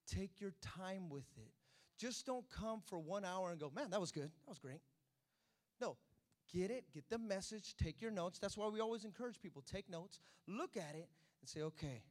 Take 0.08 0.42
your 0.42 0.56
time 0.62 1.10
with 1.10 1.28
it. 1.38 1.52
Just 2.00 2.26
don't 2.26 2.46
come 2.50 2.82
for 2.86 3.00
one 3.00 3.24
hour 3.24 3.52
and 3.52 3.60
go, 3.60 3.72
man, 3.74 3.90
that 3.92 4.02
was 4.02 4.12
good. 4.12 4.32
That 4.46 4.50
was 4.50 4.60
great. 4.60 4.82
No, 5.80 5.98
get 6.54 6.72
it, 6.72 6.86
get 6.94 7.10
the 7.10 7.18
message, 7.18 7.76
take 7.82 8.02
your 8.02 8.12
notes. 8.12 8.40
That's 8.40 8.58
why 8.58 8.68
we 8.68 8.80
always 8.80 9.06
encourage 9.06 9.40
people 9.42 9.62
take 9.62 9.90
notes, 9.90 10.20
look 10.48 10.78
at 10.78 10.96
it, 10.96 11.08
and 11.42 11.50
say, 11.50 11.62
okay, 11.62 12.02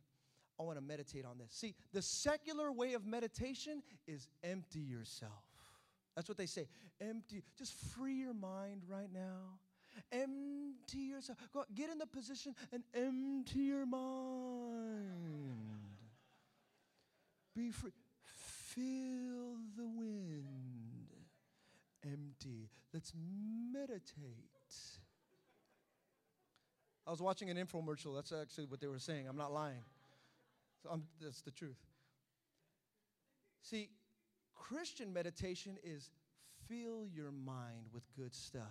I 0.59 0.63
want 0.63 0.79
to 0.79 0.85
meditate 0.85 1.25
on 1.25 1.39
this. 1.39 1.53
See, 1.53 1.75
the 1.93 2.03
secular 2.03 2.71
way 2.71 2.95
of 2.95 3.05
meditation 3.07 3.83
is 4.07 4.29
empty 4.45 4.81
yourself. 4.81 5.43
That's 6.15 6.29
what 6.29 6.37
they 6.37 6.47
say. 6.47 6.69
Empty, 7.01 7.43
just 7.57 7.75
free 7.97 8.15
your 8.15 8.35
mind 8.35 8.83
right 8.89 9.11
now. 9.13 9.59
Empty 10.11 10.99
yourself. 10.99 11.39
Go, 11.53 11.65
get 11.75 11.91
in 11.91 11.99
the 11.99 12.07
position 12.07 12.55
and 12.73 12.83
empty 12.95 13.61
your 13.61 13.87
mind. 13.87 15.09
Be 17.55 17.71
free. 17.71 17.93
Feel 18.75 19.42
the 19.77 19.87
wind. 19.87 20.45
Empty. 22.05 22.69
Let's 22.93 23.13
meditate. 23.73 24.51
I 27.07 27.11
was 27.11 27.21
watching 27.21 27.51
an 27.51 27.57
infomercial. 27.57 28.15
That's 28.15 28.33
actually 28.33 28.67
what 28.67 28.81
they 28.81 28.87
were 28.87 28.99
saying. 28.99 29.27
I'm 29.29 29.37
not 29.37 29.53
lying. 29.53 29.83
So 30.83 30.91
I'm, 30.91 31.05
that's 31.21 31.43
the 31.43 31.51
truth. 31.51 31.79
See, 33.63 33.91
Christian 34.55 35.13
meditation 35.13 35.79
is 35.83 36.11
fill 36.69 37.07
your 37.07 37.31
mind 37.31 37.87
with 37.93 38.05
good 38.17 38.35
stuff. 38.35 38.63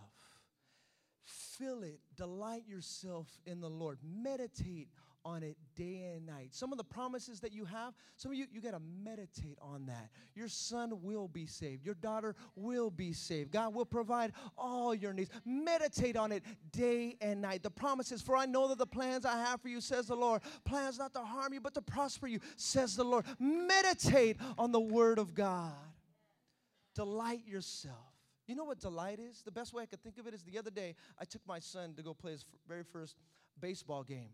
Fill 1.23 1.83
it. 1.83 1.99
Delight 2.15 2.63
yourself 2.67 3.27
in 3.45 3.61
the 3.61 3.69
Lord. 3.69 3.99
Meditate 4.03 4.89
on 5.23 5.43
it 5.43 5.57
day 5.75 6.13
and 6.15 6.25
night. 6.25 6.49
Some 6.51 6.71
of 6.71 6.77
the 6.77 6.83
promises 6.83 7.39
that 7.41 7.51
you 7.51 7.65
have, 7.65 7.93
some 8.17 8.31
of 8.31 8.37
you, 8.37 8.45
you 8.51 8.61
got 8.61 8.71
to 8.71 8.81
meditate 9.03 9.57
on 9.61 9.85
that. 9.87 10.09
Your 10.35 10.47
son 10.47 11.01
will 11.01 11.27
be 11.27 11.45
saved. 11.45 11.85
Your 11.85 11.95
daughter 11.95 12.35
will 12.55 12.89
be 12.89 13.13
saved. 13.13 13.51
God 13.51 13.73
will 13.73 13.85
provide 13.85 14.33
all 14.57 14.93
your 14.93 15.13
needs. 15.13 15.29
Meditate 15.45 16.17
on 16.17 16.31
it 16.31 16.43
day 16.71 17.17
and 17.21 17.41
night. 17.41 17.63
The 17.63 17.69
promises, 17.69 18.21
for 18.21 18.35
I 18.35 18.45
know 18.45 18.67
that 18.69 18.77
the 18.77 18.85
plans 18.85 19.25
I 19.25 19.39
have 19.39 19.61
for 19.61 19.69
you, 19.69 19.81
says 19.81 20.07
the 20.07 20.15
Lord, 20.15 20.41
plans 20.65 20.97
not 20.97 21.13
to 21.13 21.21
harm 21.21 21.53
you, 21.53 21.61
but 21.61 21.73
to 21.75 21.81
prosper 21.81 22.27
you, 22.27 22.39
says 22.55 22.95
the 22.95 23.03
Lord. 23.03 23.25
Meditate 23.39 24.37
on 24.57 24.71
the 24.71 24.79
word 24.79 25.19
of 25.19 25.33
God. 25.33 25.73
Delight 26.95 27.47
yourself. 27.47 27.95
You 28.47 28.55
know 28.55 28.65
what 28.65 28.79
delight 28.79 29.19
is? 29.19 29.43
The 29.43 29.51
best 29.51 29.73
way 29.73 29.83
I 29.83 29.85
could 29.85 30.03
think 30.03 30.17
of 30.17 30.27
it 30.27 30.33
is 30.33 30.43
the 30.43 30.57
other 30.57 30.71
day, 30.71 30.95
I 31.17 31.25
took 31.25 31.41
my 31.47 31.59
son 31.59 31.93
to 31.95 32.03
go 32.03 32.13
play 32.13 32.31
his 32.31 32.45
very 32.67 32.83
first 32.83 33.15
baseball 33.59 34.03
game. 34.03 34.31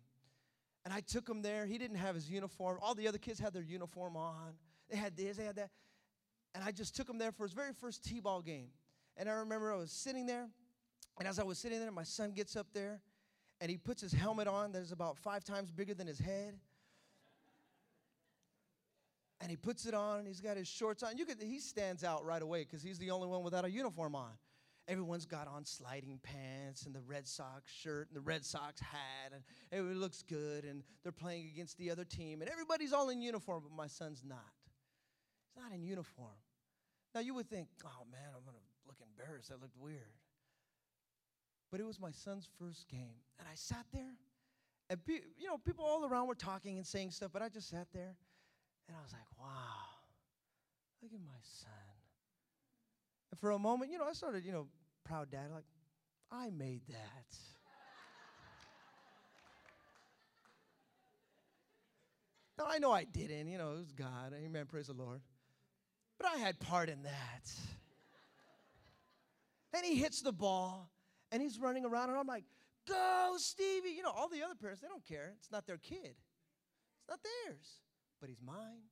And 0.88 0.93
I 0.93 1.01
took 1.01 1.27
him 1.27 1.41
there. 1.41 1.65
He 1.65 1.77
didn't 1.77 1.97
have 1.97 2.15
his 2.15 2.29
uniform. 2.29 2.77
All 2.81 2.95
the 2.95 3.09
other 3.09 3.17
kids 3.17 3.41
had 3.41 3.51
their 3.51 3.61
uniform 3.61 4.15
on. 4.15 4.53
They 4.89 4.95
had 4.95 5.17
this, 5.17 5.35
they 5.35 5.43
had 5.43 5.57
that. 5.57 5.69
And 6.55 6.63
I 6.63 6.71
just 6.71 6.95
took 6.95 7.09
him 7.09 7.17
there 7.17 7.33
for 7.33 7.43
his 7.43 7.51
very 7.51 7.73
first 7.73 8.05
T 8.05 8.21
ball 8.21 8.41
game. 8.41 8.69
And 9.17 9.27
I 9.27 9.33
remember 9.33 9.73
I 9.73 9.75
was 9.75 9.91
sitting 9.91 10.25
there. 10.25 10.47
And 11.19 11.27
as 11.27 11.39
I 11.39 11.43
was 11.43 11.57
sitting 11.57 11.81
there, 11.81 11.91
my 11.91 12.03
son 12.03 12.31
gets 12.31 12.55
up 12.55 12.67
there 12.73 13.01
and 13.59 13.69
he 13.69 13.75
puts 13.75 14.01
his 14.01 14.13
helmet 14.13 14.47
on 14.47 14.71
that 14.71 14.81
is 14.81 14.93
about 14.93 15.17
five 15.17 15.43
times 15.43 15.71
bigger 15.71 15.93
than 15.93 16.07
his 16.07 16.19
head. 16.19 16.53
And 19.41 19.51
he 19.51 19.57
puts 19.57 19.88
it 19.88 19.93
on 19.93 20.19
and 20.19 20.27
he's 20.27 20.39
got 20.39 20.55
his 20.55 20.69
shorts 20.69 21.03
on. 21.03 21.17
You 21.17 21.25
could, 21.25 21.41
he 21.41 21.59
stands 21.59 22.05
out 22.05 22.23
right 22.23 22.41
away 22.41 22.63
because 22.63 22.81
he's 22.81 22.97
the 22.97 23.11
only 23.11 23.27
one 23.27 23.43
without 23.43 23.65
a 23.65 23.69
uniform 23.69 24.15
on. 24.15 24.31
Everyone's 24.88 25.25
got 25.25 25.47
on 25.47 25.65
sliding 25.65 26.19
pants 26.23 26.85
and 26.85 26.95
the 26.95 27.01
Red 27.01 27.27
Sox 27.27 27.69
shirt 27.69 28.07
and 28.07 28.15
the 28.15 28.21
Red 28.21 28.45
Sox 28.45 28.79
hat, 28.79 29.33
and 29.33 29.43
it 29.89 29.97
looks 29.97 30.21
good, 30.21 30.63
and 30.63 30.81
they're 31.03 31.11
playing 31.11 31.49
against 31.53 31.77
the 31.77 31.91
other 31.91 32.05
team, 32.05 32.41
and 32.41 32.49
everybody's 32.49 32.93
all 32.93 33.09
in 33.09 33.21
uniform, 33.21 33.63
but 33.63 33.75
my 33.75 33.88
son's 33.88 34.23
not. 34.25 34.39
He's 35.53 35.61
not 35.61 35.73
in 35.73 35.83
uniform. 35.83 36.39
Now 37.13 37.19
you 37.19 37.33
would 37.33 37.49
think, 37.49 37.67
oh 37.83 38.05
man, 38.09 38.29
I'm 38.33 38.45
gonna 38.45 38.63
look 38.88 38.97
embarrassed. 39.01 39.49
That 39.49 39.61
looked 39.61 39.77
weird. 39.77 40.15
But 41.69 41.81
it 41.81 41.85
was 41.85 41.99
my 41.99 42.11
son's 42.11 42.47
first 42.57 42.88
game, 42.88 43.19
and 43.39 43.47
I 43.51 43.55
sat 43.55 43.85
there, 43.91 44.15
and 44.89 45.05
pe- 45.05 45.27
you 45.38 45.47
know, 45.47 45.57
people 45.57 45.83
all 45.83 46.05
around 46.05 46.27
were 46.27 46.35
talking 46.35 46.77
and 46.77 46.88
saying 46.88 47.11
stuff, 47.11 47.31
but 47.33 47.41
I 47.41 47.49
just 47.49 47.69
sat 47.69 47.88
there, 47.93 48.15
and 48.88 48.95
I 48.97 49.01
was 49.01 49.11
like, 49.11 49.27
wow, 49.38 49.99
look 51.01 51.11
at 51.11 51.19
my 51.19 51.41
son. 51.41 51.96
For 53.39 53.51
a 53.51 53.59
moment, 53.59 53.91
you 53.91 53.97
know, 53.97 54.05
I 54.09 54.13
started, 54.13 54.45
you 54.45 54.51
know, 54.51 54.67
proud 55.03 55.29
dad, 55.29 55.51
like, 55.53 55.65
I 56.31 56.49
made 56.49 56.81
that. 56.89 57.38
now 62.57 62.65
I 62.67 62.79
know 62.79 62.91
I 62.91 63.03
didn't, 63.03 63.47
you 63.47 63.57
know, 63.57 63.73
it 63.73 63.77
was 63.77 63.91
God. 63.93 64.33
Amen. 64.33 64.65
Praise 64.65 64.88
the 64.88 64.93
Lord. 64.93 65.21
But 66.17 66.27
I 66.27 66.38
had 66.38 66.59
part 66.59 66.89
in 66.89 67.03
that. 67.03 67.51
And 69.73 69.85
he 69.85 69.95
hits 69.95 70.21
the 70.21 70.31
ball 70.31 70.89
and 71.31 71.41
he's 71.41 71.59
running 71.59 71.85
around, 71.85 72.09
and 72.09 72.17
I'm 72.17 72.27
like, 72.27 72.45
go, 72.88 73.35
Stevie. 73.38 73.89
You 73.89 74.01
know, 74.01 74.11
all 74.11 74.29
the 74.29 74.43
other 74.43 74.55
parents, 74.55 74.81
they 74.81 74.88
don't 74.88 75.05
care. 75.05 75.33
It's 75.38 75.51
not 75.51 75.67
their 75.67 75.77
kid, 75.77 76.15
it's 76.15 77.09
not 77.09 77.19
theirs, 77.23 77.79
but 78.19 78.29
he's 78.29 78.41
mine. 78.43 78.88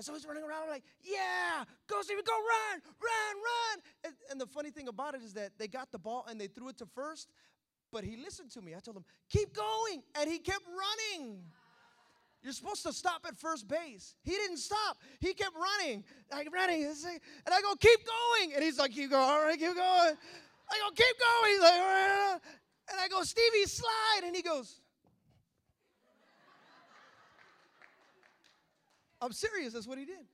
And 0.00 0.04
so 0.06 0.14
he's 0.14 0.24
running 0.24 0.44
around, 0.44 0.70
like, 0.70 0.82
yeah, 1.04 1.62
go, 1.86 2.00
Stevie, 2.00 2.22
go 2.24 2.32
run, 2.32 2.80
run, 3.02 3.36
run. 3.36 3.82
And, 4.02 4.14
and 4.30 4.40
the 4.40 4.46
funny 4.46 4.70
thing 4.70 4.88
about 4.88 5.14
it 5.14 5.20
is 5.20 5.34
that 5.34 5.50
they 5.58 5.68
got 5.68 5.92
the 5.92 5.98
ball 5.98 6.24
and 6.26 6.40
they 6.40 6.46
threw 6.46 6.70
it 6.70 6.78
to 6.78 6.86
first, 6.86 7.28
but 7.92 8.02
he 8.02 8.16
listened 8.16 8.50
to 8.52 8.62
me. 8.62 8.74
I 8.74 8.78
told 8.78 8.96
him, 8.96 9.04
keep 9.28 9.52
going. 9.52 10.02
And 10.18 10.30
he 10.30 10.38
kept 10.38 10.64
running. 10.64 11.42
You're 12.42 12.54
supposed 12.54 12.82
to 12.84 12.94
stop 12.94 13.26
at 13.28 13.36
first 13.36 13.68
base. 13.68 14.14
He 14.24 14.30
didn't 14.30 14.56
stop. 14.56 14.96
He 15.20 15.34
kept 15.34 15.54
running, 15.54 16.02
like 16.32 16.48
running. 16.50 16.82
And 16.84 17.52
I 17.52 17.60
go, 17.60 17.74
keep 17.74 18.00
going. 18.06 18.54
And 18.54 18.64
he's 18.64 18.78
like, 18.78 18.92
keep 18.92 19.10
going. 19.10 19.22
All 19.22 19.42
right, 19.42 19.58
keep 19.58 19.74
going. 19.74 19.76
I 19.76 20.78
go, 20.78 20.90
keep 20.96 21.16
going. 21.18 21.52
He's 21.52 21.60
like, 21.60 21.74
all 21.74 21.78
right. 21.78 22.38
And 22.90 23.00
I 23.02 23.08
go, 23.08 23.22
Stevie, 23.22 23.66
slide. 23.66 24.22
And 24.24 24.34
he 24.34 24.40
goes, 24.40 24.80
I'm 29.20 29.32
serious. 29.32 29.72
That's 29.72 29.86
what 29.86 29.98
he 29.98 30.04
did. 30.04 30.26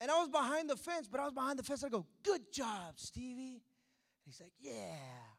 And 0.00 0.10
I 0.10 0.18
was 0.18 0.28
behind 0.28 0.68
the 0.68 0.76
fence, 0.76 1.08
but 1.08 1.20
I 1.20 1.24
was 1.24 1.32
behind 1.32 1.58
the 1.58 1.62
fence. 1.62 1.84
I 1.84 1.88
go, 1.88 2.04
good 2.24 2.52
job, 2.52 2.94
Stevie. 2.96 3.62
And 3.62 4.26
he's 4.26 4.40
like, 4.40 4.52
yeah, 4.60 4.98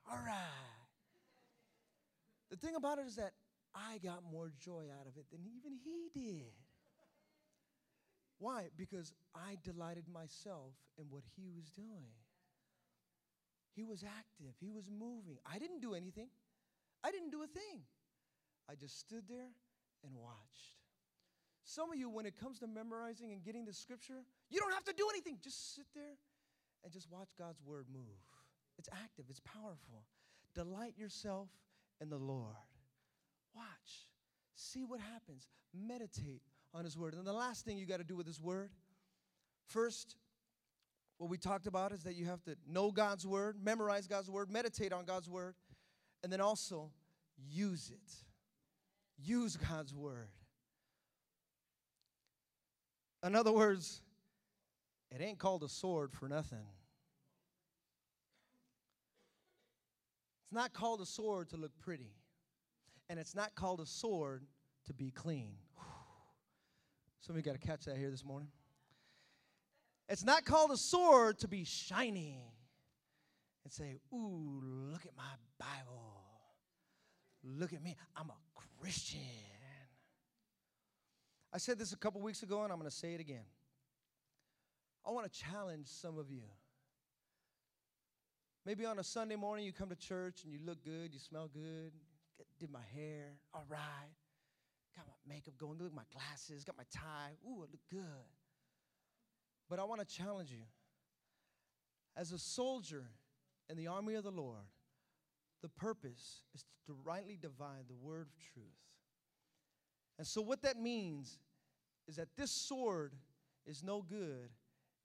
all 0.10 0.20
right. 0.26 0.74
The 2.50 2.56
thing 2.56 2.76
about 2.76 2.98
it 2.98 3.08
is 3.08 3.18
that 3.18 3.34
I 3.76 3.98
got 3.98 4.24
more 4.32 4.54
joy 4.60 4.86
out 4.98 5.06
of 5.06 5.18
it 5.18 5.26
than 5.32 5.42
even 5.42 5.78
he 5.84 6.10
did. 6.14 6.54
Why? 8.40 8.68
Because 8.78 9.14
I 9.36 9.58
delighted 9.64 10.06
myself 10.08 10.74
in 10.98 11.06
what 11.10 11.24
he 11.36 11.50
was 11.54 11.70
doing. 11.72 12.14
He 13.76 13.84
was 13.84 14.04
active, 14.04 14.54
he 14.60 14.70
was 14.70 14.90
moving. 14.90 15.38
I 15.46 15.60
didn't 15.60 15.82
do 15.82 15.94
anything, 15.94 16.30
I 17.04 17.12
didn't 17.12 17.32
do 17.32 17.44
a 17.44 17.48
thing. 17.48 17.82
I 18.70 18.76
just 18.76 18.98
stood 19.00 19.24
there 19.28 19.50
and 20.04 20.14
watched. 20.16 20.74
Some 21.64 21.92
of 21.92 21.98
you, 21.98 22.10
when 22.10 22.26
it 22.26 22.40
comes 22.40 22.60
to 22.60 22.68
memorizing 22.68 23.32
and 23.32 23.44
getting 23.44 23.66
the 23.66 23.74
scripture, 23.74 24.26
you 24.50 24.60
don't 24.60 24.74
have 24.74 24.84
to 24.86 24.94
do 24.94 25.08
anything. 25.12 25.38
Just 25.42 25.76
sit 25.76 25.86
there 25.96 26.18
and 26.84 26.92
just 26.92 27.10
watch 27.10 27.30
God's 27.38 27.62
word 27.64 27.86
move. 27.92 28.04
It's 28.78 28.90
active, 28.92 29.26
it's 29.30 29.40
powerful. 29.40 30.04
Delight 30.54 30.94
yourself 30.98 31.50
in 32.02 32.10
the 32.10 32.18
Lord. 32.18 32.56
Watch, 33.56 34.08
see 34.56 34.84
what 34.84 35.00
happens, 35.00 35.48
meditate 35.74 36.42
on 36.74 36.84
His 36.84 36.98
word. 36.98 37.14
And 37.14 37.26
the 37.26 37.34
last 37.34 37.66
thing 37.66 37.78
you 37.78 37.86
got 37.86 38.00
to 38.00 38.04
do 38.04 38.16
with 38.16 38.28
His 38.28 38.42
word 38.42 38.72
first, 39.68 40.16
what 41.18 41.30
we 41.30 41.38
talked 41.38 41.68
about 41.68 41.92
is 41.92 42.04
that 42.04 42.16
you 42.16 42.26
have 42.26 42.44
to 42.44 42.56
know 42.68 42.92
God's 42.92 43.26
word, 43.26 43.56
memorize 43.64 44.08
God's 44.08 44.30
word, 44.30 44.50
meditate 44.52 44.92
on 44.92 45.06
God's 45.06 45.30
word, 45.30 45.56
and 46.24 46.32
then 46.32 46.42
also 46.42 46.92
use 47.38 47.92
it. 47.94 48.14
Use 49.18 49.58
God's 49.58 49.94
word. 49.94 50.30
In 53.26 53.36
other 53.36 53.52
words, 53.52 54.02
it 55.12 55.22
ain't 55.22 55.40
called 55.40 55.64
a 55.64 55.70
sword 55.70 56.12
for 56.12 56.28
nothing. 56.28 56.66
It's 60.44 60.54
not 60.54 60.74
called 60.74 61.02
a 61.02 61.06
sword 61.06 61.50
to 61.50 61.58
look 61.58 61.72
pretty. 61.80 62.12
And 63.10 63.20
it's 63.20 63.36
not 63.36 63.56
called 63.56 63.80
a 63.80 63.86
sword 63.86 64.44
to 64.88 64.94
be 64.94 65.12
clean. 65.12 65.56
Some 67.22 67.36
of 67.36 67.38
you 67.38 67.44
got 67.44 67.60
to 67.60 67.66
catch 67.66 67.86
that 67.86 67.98
here 67.98 68.12
this 68.12 68.26
morning. 68.26 68.50
It's 70.10 70.26
not 70.26 70.44
called 70.44 70.72
a 70.72 70.78
sword 70.78 71.40
to 71.40 71.48
be 71.48 71.64
shiny 71.64 72.42
and 73.64 73.72
say, 73.72 74.00
Ooh, 74.14 74.62
look 74.92 75.06
at 75.06 75.16
my 75.16 75.24
Bible. 75.58 76.22
Look 77.44 77.74
at 77.74 77.82
me. 77.82 77.96
I'm 78.16 78.30
a 78.30 78.53
Christian. 78.84 79.22
I 81.54 81.58
said 81.58 81.80
this 81.80 81.94
a 81.94 81.96
couple 81.96 82.20
weeks 82.20 82.44
ago, 82.44 82.64
and 82.64 82.72
I'm 82.74 82.78
going 82.78 82.90
to 82.90 82.94
say 82.94 83.14
it 83.14 83.22
again. 83.22 83.46
I 85.08 85.12
want 85.12 85.32
to 85.32 85.40
challenge 85.40 85.88
some 85.88 86.18
of 86.18 86.30
you. 86.30 86.42
Maybe 88.66 88.86
on 88.86 89.00
a 89.00 89.04
Sunday 89.04 89.38
morning, 89.38 89.64
you 89.64 89.72
come 89.72 89.88
to 89.88 89.96
church 89.96 90.44
and 90.44 90.52
you 90.52 90.60
look 90.66 90.84
good, 90.84 91.14
you 91.14 91.20
smell 91.20 91.48
good, 91.48 91.94
did 92.60 92.70
my 92.72 92.84
hair, 92.94 93.38
all 93.54 93.64
right, 93.70 93.80
got 94.98 95.06
my 95.08 95.34
makeup 95.34 95.54
going, 95.58 95.78
look 95.78 95.88
at 95.88 95.94
my 95.94 96.04
glasses, 96.12 96.66
got 96.66 96.76
my 96.78 96.84
tie, 96.94 97.32
ooh, 97.48 97.60
I 97.60 97.72
look 97.72 97.80
good. 97.90 98.02
But 99.70 99.80
I 99.80 99.86
want 99.86 100.02
to 100.02 100.06
challenge 100.06 100.52
you. 100.52 100.66
As 102.18 102.34
a 102.34 102.38
soldier 102.38 103.06
in 103.70 103.78
the 103.78 103.88
army 103.88 104.16
of 104.16 104.26
the 104.26 104.32
Lord, 104.32 104.66
the 105.64 105.70
purpose 105.70 106.42
is 106.54 106.64
to 106.86 106.96
rightly 107.04 107.40
divide 107.42 107.86
the 107.88 107.96
word 107.96 108.28
of 108.28 108.54
truth. 108.54 108.66
And 110.20 110.28
so, 110.28 110.42
what 110.42 110.62
that 110.62 110.80
means 110.80 111.40
is 112.08 112.18
that 112.18 112.28
this 112.38 112.52
sword 112.52 113.14
is 113.66 113.82
no 113.82 114.04
good 114.04 114.50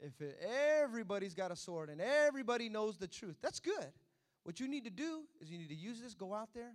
if 0.00 0.20
it, 0.20 0.38
everybody's 0.80 1.34
got 1.34 1.50
a 1.50 1.56
sword 1.56 1.90
and 1.90 2.00
everybody 2.00 2.68
knows 2.68 2.96
the 2.96 3.08
truth. 3.08 3.36
That's 3.42 3.58
good. 3.60 3.92
What 4.44 4.60
you 4.60 4.68
need 4.68 4.84
to 4.84 4.90
do 4.90 5.22
is 5.40 5.50
you 5.50 5.58
need 5.58 5.68
to 5.68 5.74
use 5.74 6.00
this, 6.00 6.14
go 6.14 6.34
out 6.34 6.50
there, 6.54 6.72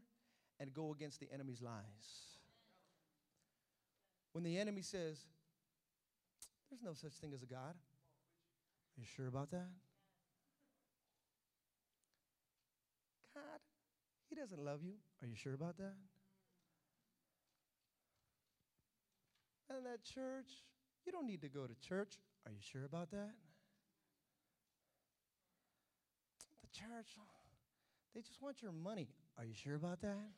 and 0.59 0.73
go 0.73 0.91
against 0.91 1.19
the 1.19 1.27
enemy's 1.33 1.61
lies. 1.61 2.37
When 4.33 4.43
the 4.43 4.57
enemy 4.57 4.81
says, 4.81 5.19
There's 6.69 6.83
no 6.83 6.93
such 6.93 7.13
thing 7.13 7.33
as 7.33 7.43
a 7.43 7.45
God, 7.45 7.75
are 7.75 8.99
you 8.99 9.05
sure 9.15 9.27
about 9.27 9.51
that? 9.51 9.69
God, 13.33 13.59
He 14.33 14.39
doesn't 14.41 14.65
love 14.65 14.79
you. 14.81 14.93
Are 15.21 15.27
you 15.27 15.35
sure 15.35 15.53
about 15.53 15.77
that? 15.77 15.93
And 19.69 19.85
that 19.85 20.03
church, 20.03 20.49
you 21.05 21.11
don't 21.11 21.27
need 21.27 21.41
to 21.41 21.49
go 21.49 21.67
to 21.67 21.75
church. 21.87 22.17
Are 22.47 22.51
you 22.51 22.57
sure 22.59 22.83
about 22.83 23.11
that? 23.11 23.29
The 26.61 26.79
church, 26.79 27.13
they 28.15 28.21
just 28.21 28.41
want 28.41 28.63
your 28.63 28.71
money. 28.71 29.09
Are 29.37 29.45
you 29.45 29.53
sure 29.53 29.75
about 29.75 30.01
that? 30.01 30.31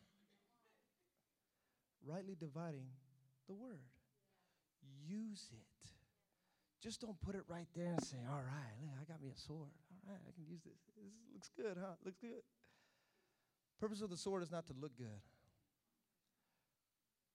Rightly 2.05 2.35
dividing 2.37 2.87
the 3.47 3.53
word. 3.53 3.79
Use 5.07 5.47
it. 5.53 5.89
Just 6.83 6.99
don't 6.99 7.19
put 7.21 7.35
it 7.35 7.43
right 7.47 7.67
there 7.73 7.93
and 7.93 8.03
say, 8.03 8.17
all 8.29 8.43
right, 8.43 8.99
I 8.99 9.05
got 9.09 9.21
me 9.21 9.29
a 9.33 9.39
sword. 9.39 9.71
All 10.05 10.11
right, 10.11 10.21
I 10.27 10.31
can 10.35 10.43
use 10.51 10.63
this. 10.65 10.81
This 10.97 11.13
looks 11.33 11.49
good, 11.55 11.77
huh? 11.79 11.95
Looks 12.03 12.19
good. 12.19 12.43
Purpose 13.79 14.01
of 14.01 14.09
the 14.09 14.17
sword 14.17 14.43
is 14.43 14.51
not 14.51 14.65
to 14.67 14.73
look 14.79 14.97
good. 14.97 15.21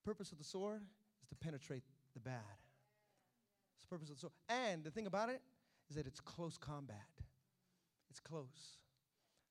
Purpose 0.04 0.32
of 0.32 0.38
the 0.38 0.44
sword 0.44 0.82
is 1.22 1.28
to 1.28 1.34
penetrate 1.36 1.84
the 2.14 2.20
bad. 2.20 2.58
It's 3.74 3.82
the 3.82 3.88
purpose 3.88 4.08
of 4.08 4.16
the 4.16 4.20
sword. 4.20 4.32
And 4.48 4.82
the 4.82 4.90
thing 4.90 5.06
about 5.06 5.28
it 5.28 5.42
is 5.88 5.96
that 5.96 6.06
it's 6.06 6.20
close 6.20 6.56
combat. 6.56 6.96
It's 8.08 8.20
close. 8.20 8.78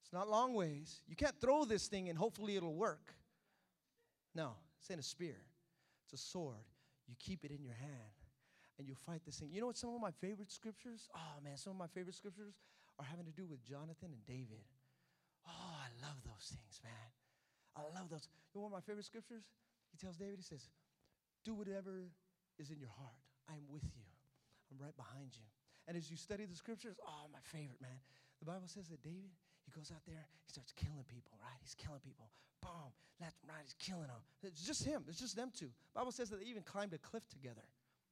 It's 0.03 0.11
not 0.11 0.27
long 0.27 0.53
ways. 0.53 1.01
You 1.07 1.15
can't 1.15 1.39
throw 1.39 1.65
this 1.65 1.87
thing 1.87 2.09
and 2.09 2.17
hopefully 2.17 2.55
it'll 2.55 2.73
work. 2.73 3.13
No, 4.33 4.53
it's 4.79 4.89
in 4.89 4.99
a 4.99 5.03
spear. 5.03 5.37
It's 6.05 6.13
a 6.13 6.25
sword. 6.25 6.65
You 7.07 7.15
keep 7.19 7.45
it 7.45 7.51
in 7.51 7.63
your 7.63 7.75
hand 7.75 7.93
and 8.79 8.87
you 8.87 8.95
fight 8.95 9.21
this 9.25 9.37
thing. 9.37 9.49
You 9.51 9.61
know 9.61 9.67
what 9.67 9.77
some 9.77 9.93
of 9.93 10.01
my 10.01 10.11
favorite 10.11 10.51
scriptures? 10.51 11.07
Oh 11.15 11.43
man, 11.43 11.57
some 11.57 11.71
of 11.71 11.77
my 11.77 11.87
favorite 11.87 12.15
scriptures 12.15 12.55
are 12.97 13.05
having 13.05 13.25
to 13.25 13.31
do 13.31 13.45
with 13.45 13.63
Jonathan 13.63 14.09
and 14.11 14.25
David. 14.25 14.63
I 15.99 16.07
love 16.07 16.15
those 16.23 16.55
things, 16.55 16.79
man. 16.79 17.09
I 17.75 17.83
love 17.91 18.07
those. 18.07 18.31
You 18.55 18.59
know 18.59 18.71
one 18.71 18.71
of 18.71 18.79
my 18.79 18.85
favorite 18.87 19.05
scriptures? 19.05 19.43
He 19.91 19.97
tells 19.99 20.15
David, 20.15 20.39
he 20.39 20.47
says, 20.47 20.71
Do 21.43 21.53
whatever 21.53 22.07
is 22.55 22.71
in 22.71 22.79
your 22.79 22.93
heart. 22.95 23.19
I 23.51 23.59
am 23.59 23.67
with 23.67 23.83
you. 23.83 24.07
I'm 24.71 24.79
right 24.79 24.95
behind 24.95 25.35
you. 25.35 25.43
And 25.87 25.97
as 25.97 26.07
you 26.07 26.15
study 26.15 26.45
the 26.45 26.55
scriptures, 26.55 26.95
oh, 27.03 27.27
my 27.33 27.41
favorite, 27.51 27.81
man. 27.81 27.99
The 28.39 28.45
Bible 28.45 28.69
says 28.71 28.87
that 28.87 29.01
David, 29.03 29.33
he 29.65 29.71
goes 29.75 29.91
out 29.91 30.05
there, 30.07 30.23
he 30.45 30.49
starts 30.53 30.71
killing 30.71 31.03
people, 31.09 31.35
right? 31.41 31.59
He's 31.59 31.75
killing 31.75 31.99
people. 31.99 32.31
Boom, 32.61 32.93
left, 33.19 33.35
right, 33.43 33.63
he's 33.63 33.75
killing 33.75 34.07
them. 34.07 34.23
It's 34.43 34.63
just 34.63 34.85
him. 34.85 35.03
It's 35.09 35.19
just 35.19 35.35
them 35.35 35.51
two. 35.51 35.73
Bible 35.95 36.11
says 36.11 36.29
that 36.29 36.39
they 36.39 36.47
even 36.47 36.63
climbed 36.63 36.93
a 36.93 37.01
cliff 37.01 37.27
together. 37.27 37.65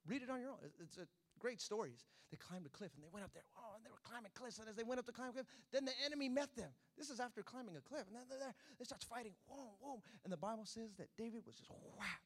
Read 0.07 0.23
it 0.23 0.29
on 0.29 0.41
your 0.41 0.57
own. 0.57 0.59
It's 0.81 0.97
a 0.97 1.07
great 1.39 1.61
stories. 1.61 2.05
They 2.31 2.37
climbed 2.37 2.65
a 2.65 2.69
cliff 2.69 2.91
and 2.95 3.03
they 3.03 3.09
went 3.11 3.23
up 3.23 3.33
there. 3.33 3.43
Oh, 3.57 3.75
and 3.75 3.85
they 3.85 3.89
were 3.89 4.01
climbing 4.03 4.31
cliffs. 4.33 4.59
And 4.59 4.67
as 4.67 4.75
they 4.75 4.83
went 4.83 4.99
up 4.99 5.05
to 5.05 5.11
climb 5.11 5.29
a 5.29 5.33
cliff, 5.33 5.45
then 5.71 5.85
the 5.85 5.93
enemy 6.05 6.27
met 6.27 6.55
them. 6.55 6.69
This 6.97 7.09
is 7.09 7.19
after 7.19 7.41
climbing 7.41 7.75
a 7.77 7.81
cliff. 7.81 8.03
And 8.07 8.15
then 8.15 8.23
they're 8.29 8.39
there. 8.39 8.55
They 8.77 8.85
start 8.85 9.03
fighting. 9.03 9.33
Whoa, 9.47 9.75
whoa. 9.79 10.01
And 10.23 10.33
the 10.33 10.37
Bible 10.37 10.65
says 10.65 10.91
that 10.97 11.07
David 11.17 11.43
was 11.45 11.55
just 11.55 11.69
whap, 11.97 12.21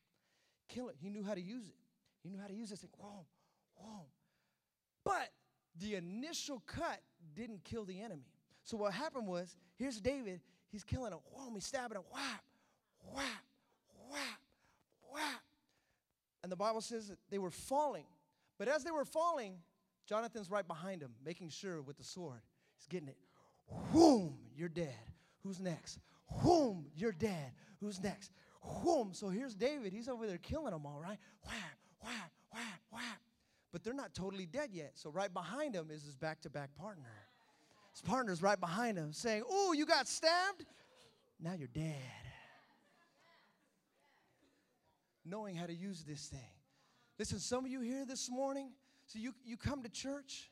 kill 0.69 0.89
it. 0.89 0.95
He 0.99 1.09
knew 1.09 1.23
how 1.23 1.35
to 1.35 1.41
use 1.41 1.67
it. 1.67 1.75
He 2.23 2.29
knew 2.29 2.39
how 2.39 2.47
to 2.47 2.53
use 2.53 2.69
this 2.69 2.79
thing. 2.79 2.89
Whoa, 2.97 3.25
whoa. 3.75 4.05
But 5.03 5.29
the 5.79 5.95
initial 5.95 6.61
cut 6.65 7.01
didn't 7.35 7.63
kill 7.63 7.85
the 7.85 8.01
enemy. 8.01 8.25
So 8.63 8.77
what 8.77 8.93
happened 8.93 9.27
was, 9.27 9.55
here's 9.75 9.99
David. 9.99 10.41
He's 10.71 10.83
killing 10.83 11.11
him. 11.11 11.19
Whoa, 11.31 11.53
he's 11.53 11.65
stabbing 11.65 11.97
him. 11.97 12.03
Whap, 12.11 12.43
whap, 13.13 13.43
whap, 14.09 14.39
whap. 15.11 15.41
And 16.43 16.51
the 16.51 16.55
Bible 16.55 16.81
says 16.81 17.07
that 17.09 17.17
they 17.29 17.39
were 17.39 17.51
falling. 17.51 18.05
But 18.61 18.67
as 18.67 18.83
they 18.83 18.91
were 18.91 19.05
falling, 19.05 19.55
Jonathan's 20.05 20.51
right 20.51 20.67
behind 20.67 21.01
him, 21.01 21.15
making 21.25 21.49
sure 21.49 21.81
with 21.81 21.97
the 21.97 22.03
sword. 22.03 22.41
He's 22.77 22.85
getting 22.85 23.07
it. 23.07 23.17
Whoom, 23.91 24.37
you're 24.55 24.69
dead. 24.69 24.93
Who's 25.41 25.59
next? 25.59 25.97
Whoom, 26.27 26.85
you're 26.95 27.11
dead. 27.11 27.53
Who's 27.79 27.99
next? 27.99 28.29
Whoom. 28.61 29.13
So 29.13 29.29
here's 29.29 29.55
David. 29.55 29.93
He's 29.93 30.07
over 30.07 30.27
there 30.27 30.37
killing 30.37 30.73
them 30.73 30.85
all 30.85 30.99
right. 31.01 31.17
Whap, 31.43 31.55
whap, 32.03 32.31
whap, 32.51 32.81
whap. 32.91 33.19
But 33.71 33.83
they're 33.83 33.95
not 33.95 34.13
totally 34.13 34.45
dead 34.45 34.69
yet. 34.71 34.91
So 34.93 35.09
right 35.09 35.33
behind 35.33 35.73
him 35.73 35.89
is 35.89 36.03
his 36.03 36.15
back 36.15 36.39
to 36.41 36.51
back 36.51 36.75
partner. 36.75 37.09
His 37.93 38.03
partner's 38.03 38.43
right 38.43 38.59
behind 38.59 38.95
him 38.95 39.11
saying, 39.11 39.41
Oh, 39.49 39.73
you 39.73 39.87
got 39.87 40.07
stabbed? 40.07 40.67
Now 41.39 41.53
you're 41.57 41.67
dead 41.67 41.95
knowing 45.25 45.55
how 45.55 45.65
to 45.65 45.73
use 45.73 46.03
this 46.03 46.27
thing. 46.27 46.39
Listen, 47.21 47.37
some 47.37 47.65
of 47.65 47.69
you 47.69 47.81
here 47.81 48.03
this 48.03 48.31
morning, 48.31 48.71
so 49.05 49.19
you, 49.19 49.31
you 49.45 49.55
come 49.55 49.83
to 49.83 49.89
church 49.89 50.49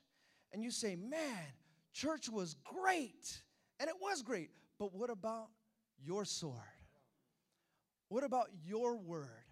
and 0.53 0.63
you 0.63 0.69
say, 0.69 0.95
Man, 0.95 1.47
church 1.93 2.29
was 2.29 2.55
great. 2.63 3.41
And 3.79 3.89
it 3.89 3.95
was 3.99 4.21
great. 4.21 4.51
But 4.77 4.93
what 4.93 5.09
about 5.09 5.47
your 5.99 6.25
sword? 6.25 6.53
What 8.09 8.23
about 8.23 8.49
your 8.67 8.97
word? 8.97 9.47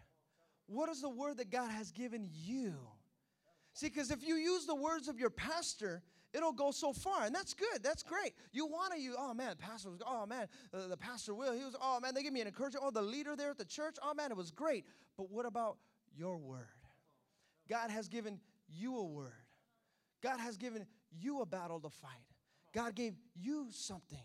What 0.67 0.89
is 0.89 1.01
the 1.01 1.09
word 1.09 1.37
that 1.37 1.49
God 1.49 1.71
has 1.71 1.89
given 1.89 2.29
you? 2.31 2.75
See, 3.73 3.87
because 3.87 4.11
if 4.11 4.21
you 4.21 4.35
use 4.35 4.67
the 4.67 4.75
words 4.75 5.07
of 5.07 5.19
your 5.19 5.31
pastor, 5.31 6.03
it'll 6.35 6.53
go 6.53 6.69
so 6.69 6.93
far, 6.93 7.23
and 7.23 7.33
that's 7.33 7.55
good. 7.55 7.81
That's 7.81 8.03
great. 8.03 8.35
You 8.51 8.67
want 8.67 8.93
to 8.93 9.01
use, 9.01 9.15
oh 9.17 9.33
man, 9.33 9.55
pastor 9.57 9.89
was, 9.89 10.01
oh 10.05 10.27
man, 10.27 10.45
uh, 10.71 10.87
the 10.87 10.97
pastor 10.97 11.33
will. 11.33 11.53
He 11.53 11.63
was, 11.63 11.75
oh 11.81 11.99
man, 11.99 12.13
they 12.13 12.21
gave 12.21 12.33
me 12.33 12.41
an 12.41 12.47
encouragement. 12.47 12.85
Oh, 12.87 12.91
the 12.91 13.01
leader 13.01 13.35
there 13.35 13.49
at 13.49 13.57
the 13.57 13.65
church, 13.65 13.95
oh 14.03 14.13
man, 14.13 14.29
it 14.29 14.37
was 14.37 14.51
great. 14.51 14.85
But 15.17 15.31
what 15.31 15.47
about 15.47 15.77
your 16.15 16.37
word? 16.37 16.67
God 17.69 17.89
has 17.89 18.07
given 18.07 18.39
you 18.67 18.97
a 18.97 19.03
word. 19.03 19.31
God 20.21 20.39
has 20.39 20.57
given 20.57 20.85
you 21.11 21.41
a 21.41 21.45
battle 21.45 21.79
to 21.79 21.89
fight. 21.89 22.11
God 22.73 22.95
gave 22.95 23.13
you 23.35 23.67
something. 23.71 24.17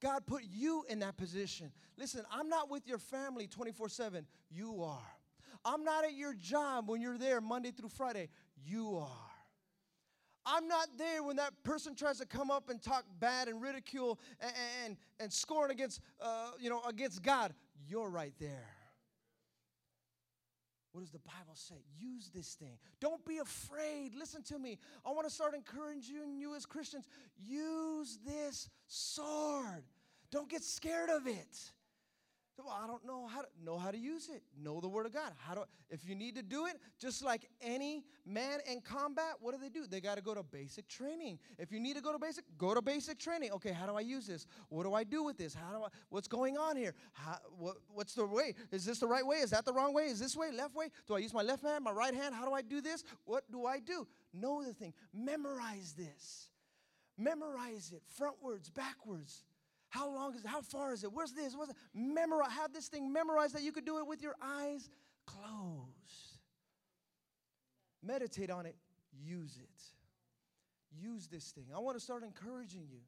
God 0.00 0.26
put 0.26 0.42
you 0.50 0.84
in 0.88 0.98
that 1.00 1.16
position. 1.16 1.70
Listen, 1.96 2.24
I'm 2.30 2.48
not 2.48 2.70
with 2.70 2.86
your 2.86 2.98
family 2.98 3.46
24 3.46 3.88
7. 3.88 4.26
You 4.50 4.82
are. 4.82 4.98
I'm 5.64 5.84
not 5.84 6.04
at 6.04 6.14
your 6.14 6.34
job 6.34 6.88
when 6.88 7.00
you're 7.00 7.18
there 7.18 7.40
Monday 7.40 7.70
through 7.70 7.90
Friday. 7.90 8.28
You 8.64 8.96
are. 8.96 9.30
I'm 10.44 10.66
not 10.66 10.88
there 10.98 11.22
when 11.22 11.36
that 11.36 11.52
person 11.62 11.94
tries 11.94 12.18
to 12.18 12.26
come 12.26 12.50
up 12.50 12.68
and 12.68 12.82
talk 12.82 13.04
bad 13.20 13.46
and 13.46 13.62
ridicule 13.62 14.18
and, 14.40 14.52
and, 14.84 14.96
and 15.20 15.32
scorn 15.32 15.70
against, 15.70 16.00
uh, 16.20 16.50
you 16.58 16.68
know, 16.68 16.82
against 16.88 17.22
God. 17.22 17.54
You're 17.86 18.10
right 18.10 18.34
there. 18.40 18.71
What 20.92 21.00
does 21.00 21.10
the 21.10 21.18
Bible 21.18 21.54
say? 21.54 21.76
Use 21.98 22.30
this 22.34 22.54
thing. 22.54 22.76
Don't 23.00 23.24
be 23.24 23.38
afraid. 23.38 24.14
Listen 24.14 24.42
to 24.44 24.58
me. 24.58 24.78
I 25.06 25.12
want 25.12 25.26
to 25.26 25.32
start 25.32 25.54
encouraging 25.54 26.36
you 26.36 26.54
as 26.54 26.66
Christians. 26.66 27.06
Use 27.42 28.18
this 28.26 28.68
sword. 28.86 29.84
Don't 30.30 30.50
get 30.50 30.62
scared 30.62 31.08
of 31.08 31.26
it. 31.26 31.72
Well, 32.58 32.78
I 32.82 32.86
don't 32.86 33.04
know 33.06 33.26
how 33.26 33.40
to 33.40 33.48
know 33.64 33.78
how 33.78 33.90
to 33.90 33.98
use 33.98 34.28
it. 34.28 34.42
Know 34.62 34.80
the 34.80 34.88
word 34.88 35.06
of 35.06 35.12
God. 35.12 35.32
How 35.38 35.54
do 35.54 35.62
if 35.88 36.06
you 36.06 36.14
need 36.14 36.36
to 36.36 36.42
do 36.42 36.66
it, 36.66 36.76
just 36.98 37.24
like 37.24 37.48
any 37.62 38.04
man 38.26 38.60
in 38.70 38.80
combat, 38.80 39.34
what 39.40 39.52
do 39.52 39.60
they 39.60 39.68
do? 39.68 39.86
They 39.86 40.00
got 40.00 40.16
to 40.16 40.22
go 40.22 40.34
to 40.34 40.42
basic 40.42 40.86
training. 40.86 41.38
If 41.58 41.72
you 41.72 41.80
need 41.80 41.96
to 41.96 42.02
go 42.02 42.12
to 42.12 42.18
basic, 42.18 42.44
go 42.58 42.74
to 42.74 42.82
basic 42.82 43.18
training. 43.18 43.52
Okay, 43.52 43.72
how 43.72 43.86
do 43.86 43.96
I 43.96 44.00
use 44.00 44.26
this? 44.26 44.46
What 44.68 44.84
do 44.84 44.94
I 44.94 45.02
do 45.02 45.22
with 45.22 45.38
this? 45.38 45.54
How 45.54 45.76
do 45.76 45.84
I 45.84 45.88
what's 46.10 46.28
going 46.28 46.58
on 46.58 46.76
here? 46.76 46.94
How, 47.12 47.38
what, 47.58 47.76
what's 47.88 48.14
the 48.14 48.26
way? 48.26 48.54
Is 48.70 48.84
this 48.84 49.00
the 49.00 49.06
right 49.06 49.26
way? 49.26 49.38
Is 49.38 49.50
that 49.50 49.64
the 49.64 49.72
wrong 49.72 49.94
way? 49.94 50.04
Is 50.04 50.20
this 50.20 50.36
way? 50.36 50.52
Left 50.52 50.74
way? 50.74 50.88
Do 51.08 51.14
I 51.14 51.18
use 51.18 51.32
my 51.32 51.42
left 51.42 51.62
hand, 51.62 51.84
my 51.84 51.90
right 51.90 52.14
hand? 52.14 52.34
How 52.34 52.44
do 52.44 52.52
I 52.52 52.62
do 52.62 52.80
this? 52.80 53.02
What 53.24 53.50
do 53.50 53.64
I 53.66 53.80
do? 53.80 54.06
Know 54.34 54.62
the 54.62 54.74
thing. 54.74 54.92
Memorize 55.12 55.94
this. 55.96 56.48
Memorize 57.16 57.92
it 57.94 58.02
frontwards, 58.18 58.72
backwards. 58.72 59.44
How 59.92 60.08
long 60.08 60.34
is 60.34 60.40
it? 60.40 60.46
How 60.46 60.62
far 60.62 60.94
is 60.94 61.04
it? 61.04 61.12
Where's 61.12 61.32
this? 61.32 61.54
What's 61.54 61.70
it? 61.70 61.76
Memorize, 61.92 62.50
have 62.52 62.72
this 62.72 62.88
thing 62.88 63.12
memorized 63.12 63.54
that 63.54 63.60
you 63.60 63.72
could 63.72 63.84
do 63.84 63.98
it 63.98 64.06
with 64.06 64.22
your 64.22 64.34
eyes 64.42 64.88
closed. 65.26 66.38
Meditate 68.02 68.50
on 68.50 68.64
it, 68.64 68.74
use 69.12 69.58
it. 69.62 69.82
Use 70.98 71.26
this 71.26 71.50
thing. 71.50 71.66
I 71.76 71.78
want 71.78 71.98
to 71.98 72.02
start 72.02 72.22
encouraging 72.22 72.86
you 72.90 73.00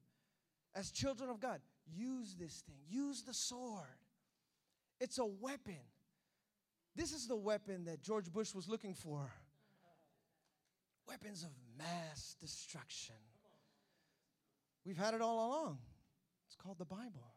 as 0.74 0.90
children 0.90 1.30
of 1.30 1.40
God. 1.40 1.60
Use 1.86 2.36
this 2.38 2.62
thing. 2.66 2.76
Use 2.86 3.22
the 3.22 3.32
sword. 3.32 3.98
It's 5.00 5.16
a 5.16 5.24
weapon. 5.24 5.80
This 6.94 7.12
is 7.12 7.26
the 7.26 7.36
weapon 7.36 7.86
that 7.86 8.02
George 8.02 8.30
Bush 8.30 8.54
was 8.54 8.68
looking 8.68 8.92
for 8.92 9.32
weapons 11.08 11.44
of 11.44 11.50
mass 11.78 12.36
destruction. 12.38 13.16
We've 14.84 14.98
had 14.98 15.14
it 15.14 15.22
all 15.22 15.48
along. 15.48 15.78
It's 16.54 16.62
called 16.62 16.78
the 16.78 16.84
Bible. 16.84 17.34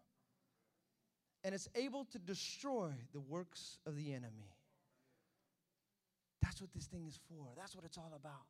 And 1.44 1.56
it's 1.56 1.68
able 1.76 2.06
to 2.06 2.20
destroy 2.20 2.92
the 3.14 3.20
works 3.20 3.80
of 3.88 3.96
the 3.96 4.14
enemy. 4.14 4.54
That's 6.44 6.62
what 6.62 6.72
this 6.74 6.86
thing 6.86 7.06
is 7.08 7.20
for. 7.28 7.48
That's 7.58 7.76
what 7.76 7.84
it's 7.84 7.98
all 7.98 8.14
about. 8.16 8.46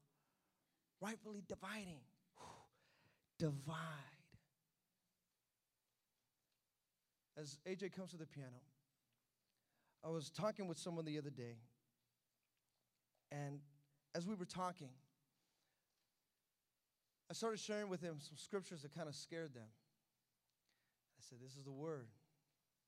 Rightfully 0.99 1.41
dividing. 1.47 2.01
Divide. 3.39 3.75
As 7.37 7.59
AJ 7.65 7.95
comes 7.95 8.11
to 8.11 8.17
the 8.17 8.25
piano, 8.25 8.59
I 10.03 10.09
was 10.09 10.29
talking 10.29 10.67
with 10.67 10.77
someone 10.77 11.05
the 11.05 11.17
other 11.17 11.29
day, 11.29 11.55
and 13.31 13.59
as 14.15 14.25
we 14.25 14.33
were 14.33 14.45
talking, 14.45 14.89
I 17.29 17.33
started 17.33 17.59
sharing 17.59 17.89
with 17.89 18.01
them 18.01 18.17
some 18.19 18.37
scriptures 18.37 18.81
that 18.81 18.95
kind 18.95 19.07
of 19.07 19.15
scared 19.15 19.53
them. 19.53 19.67
I 21.17 21.21
said, 21.25 21.39
This 21.41 21.57
is 21.57 21.63
the 21.63 21.71
word. 21.71 22.07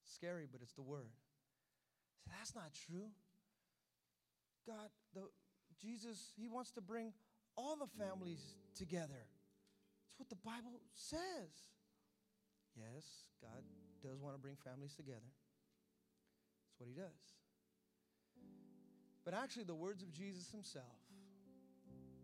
scary, 0.05 0.45
but 0.51 0.61
it's 0.61 0.73
the 0.73 0.85
word. 0.85 1.09
Said, 2.23 2.33
That's 2.37 2.55
not 2.55 2.71
true. 2.73 3.09
God, 4.67 4.89
the, 5.13 5.21
Jesus, 5.81 6.31
He 6.37 6.47
wants 6.47 6.71
to 6.71 6.81
bring 6.81 7.13
all 7.57 7.75
the 7.75 7.89
families 7.97 8.55
together. 8.75 9.25
That's 10.05 10.19
what 10.19 10.29
the 10.29 10.41
Bible 10.45 10.81
says. 10.93 11.51
Yes, 12.77 13.33
God 13.41 13.63
does 14.03 14.21
want 14.21 14.35
to 14.35 14.41
bring 14.41 14.55
families 14.55 14.93
together. 14.93 15.25
That's 15.25 16.79
what 16.79 16.87
He 16.87 16.93
does. 16.93 17.25
But 19.25 19.33
actually, 19.33 19.65
the 19.65 19.75
words 19.75 20.01
of 20.03 20.11
Jesus 20.13 20.51
Himself, 20.51 21.01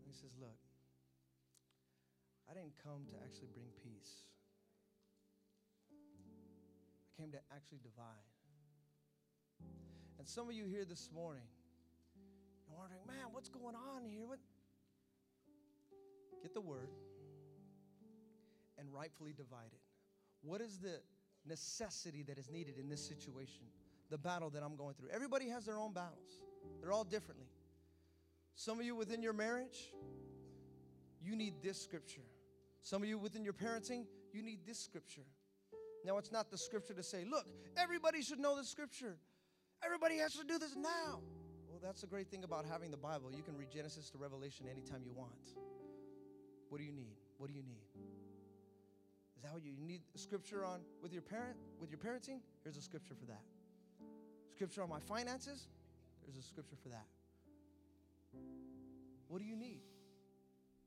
He 0.05 0.13
says, 0.13 0.31
Look, 0.39 0.61
I 2.49 2.53
didn't 2.53 2.77
come 2.83 3.09
to 3.09 3.17
actually 3.25 3.49
bring 3.53 3.67
peace 3.81 4.29
came 7.17 7.31
to 7.31 7.39
actually 7.55 7.79
divide. 7.83 8.25
And 10.19 10.27
some 10.27 10.49
of 10.49 10.55
you 10.55 10.65
here 10.65 10.85
this 10.85 11.09
morning, 11.13 11.43
you're 12.67 12.77
wondering, 12.77 13.01
man, 13.07 13.31
what's 13.31 13.49
going 13.49 13.75
on 13.75 14.03
here? 14.03 14.25
What? 14.25 14.39
Get 16.41 16.53
the 16.53 16.61
word 16.61 16.89
and 18.77 18.91
rightfully 18.93 19.33
divide 19.35 19.71
it. 19.71 19.81
What 20.41 20.61
is 20.61 20.79
the 20.79 20.99
necessity 21.47 22.23
that 22.23 22.37
is 22.37 22.49
needed 22.49 22.77
in 22.79 22.89
this 22.89 23.05
situation? 23.05 23.65
The 24.09 24.17
battle 24.17 24.49
that 24.51 24.63
I'm 24.63 24.75
going 24.75 24.93
through. 24.95 25.09
Everybody 25.11 25.49
has 25.49 25.65
their 25.65 25.77
own 25.77 25.93
battles, 25.93 26.41
they're 26.81 26.91
all 26.91 27.03
differently. 27.03 27.47
Some 28.55 28.79
of 28.79 28.85
you 28.85 28.95
within 28.95 29.21
your 29.21 29.33
marriage, 29.33 29.91
you 31.21 31.35
need 31.35 31.55
this 31.61 31.81
scripture. 31.81 32.21
Some 32.81 33.01
of 33.01 33.09
you 33.09 33.17
within 33.17 33.43
your 33.43 33.53
parenting, 33.53 34.05
you 34.31 34.43
need 34.43 34.59
this 34.65 34.79
scripture. 34.79 35.25
Now, 36.05 36.17
it's 36.17 36.31
not 36.31 36.51
the 36.51 36.57
scripture 36.57 36.93
to 36.93 37.01
say, 37.01 37.25
look, 37.25 37.45
everybody 37.75 38.21
should 38.21 38.39
know 38.39 38.55
the 38.55 38.63
scripture. 38.63 39.17
Everybody 39.83 40.17
has 40.17 40.33
to 40.33 40.43
do 40.43 40.59
this 40.59 40.75
now. 40.75 41.19
Well, 41.67 41.79
that's 41.81 42.01
the 42.01 42.07
great 42.07 42.29
thing 42.29 42.43
about 42.43 42.65
having 42.65 42.91
the 42.91 42.97
Bible. 42.97 43.31
You 43.31 43.41
can 43.41 43.57
read 43.57 43.71
Genesis 43.71 44.11
to 44.11 44.17
Revelation 44.17 44.67
anytime 44.69 45.01
you 45.03 45.13
want. 45.13 45.57
What 46.69 46.77
do 46.77 46.83
you 46.83 46.91
need? 46.91 47.17
What 47.37 47.47
do 47.47 47.53
you 47.53 47.63
need? 47.63 47.81
Is 49.35 49.43
that 49.43 49.53
what 49.53 49.63
you 49.63 49.73
need 49.79 50.01
scripture 50.15 50.63
on 50.63 50.81
with 51.01 51.11
your 51.11 51.23
parent, 51.23 51.57
with 51.81 51.89
your 51.89 51.99
parenting? 51.99 52.39
Here's 52.63 52.77
a 52.77 52.81
scripture 52.81 53.15
for 53.15 53.25
that. 53.25 53.41
Scripture 54.51 54.83
on 54.83 54.89
my 54.89 54.99
finances? 54.99 55.67
There's 56.23 56.37
a 56.37 56.47
scripture 56.47 56.77
for 56.81 56.89
that. 56.89 57.07
What 59.27 59.39
do 59.39 59.45
you 59.45 59.55
need? 59.55 59.81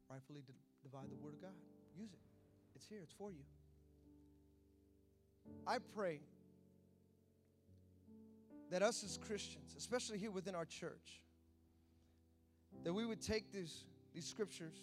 Rightfully 0.08 0.42
di- 0.46 0.54
divide 0.82 1.10
the 1.10 1.16
word 1.16 1.34
of 1.34 1.42
God. 1.42 1.56
Use 1.98 2.12
it. 2.12 2.20
It's 2.76 2.86
here, 2.86 3.00
it's 3.02 3.12
for 3.12 3.30
you. 3.30 3.42
I 5.68 5.76
pray 5.94 6.20
that 8.70 8.82
us 8.82 9.04
as 9.04 9.18
Christians, 9.18 9.74
especially 9.76 10.16
here 10.16 10.30
within 10.30 10.54
our 10.54 10.64
church, 10.64 11.20
that 12.84 12.94
we 12.94 13.04
would 13.04 13.20
take 13.20 13.52
these, 13.52 13.84
these 14.14 14.24
scriptures 14.24 14.78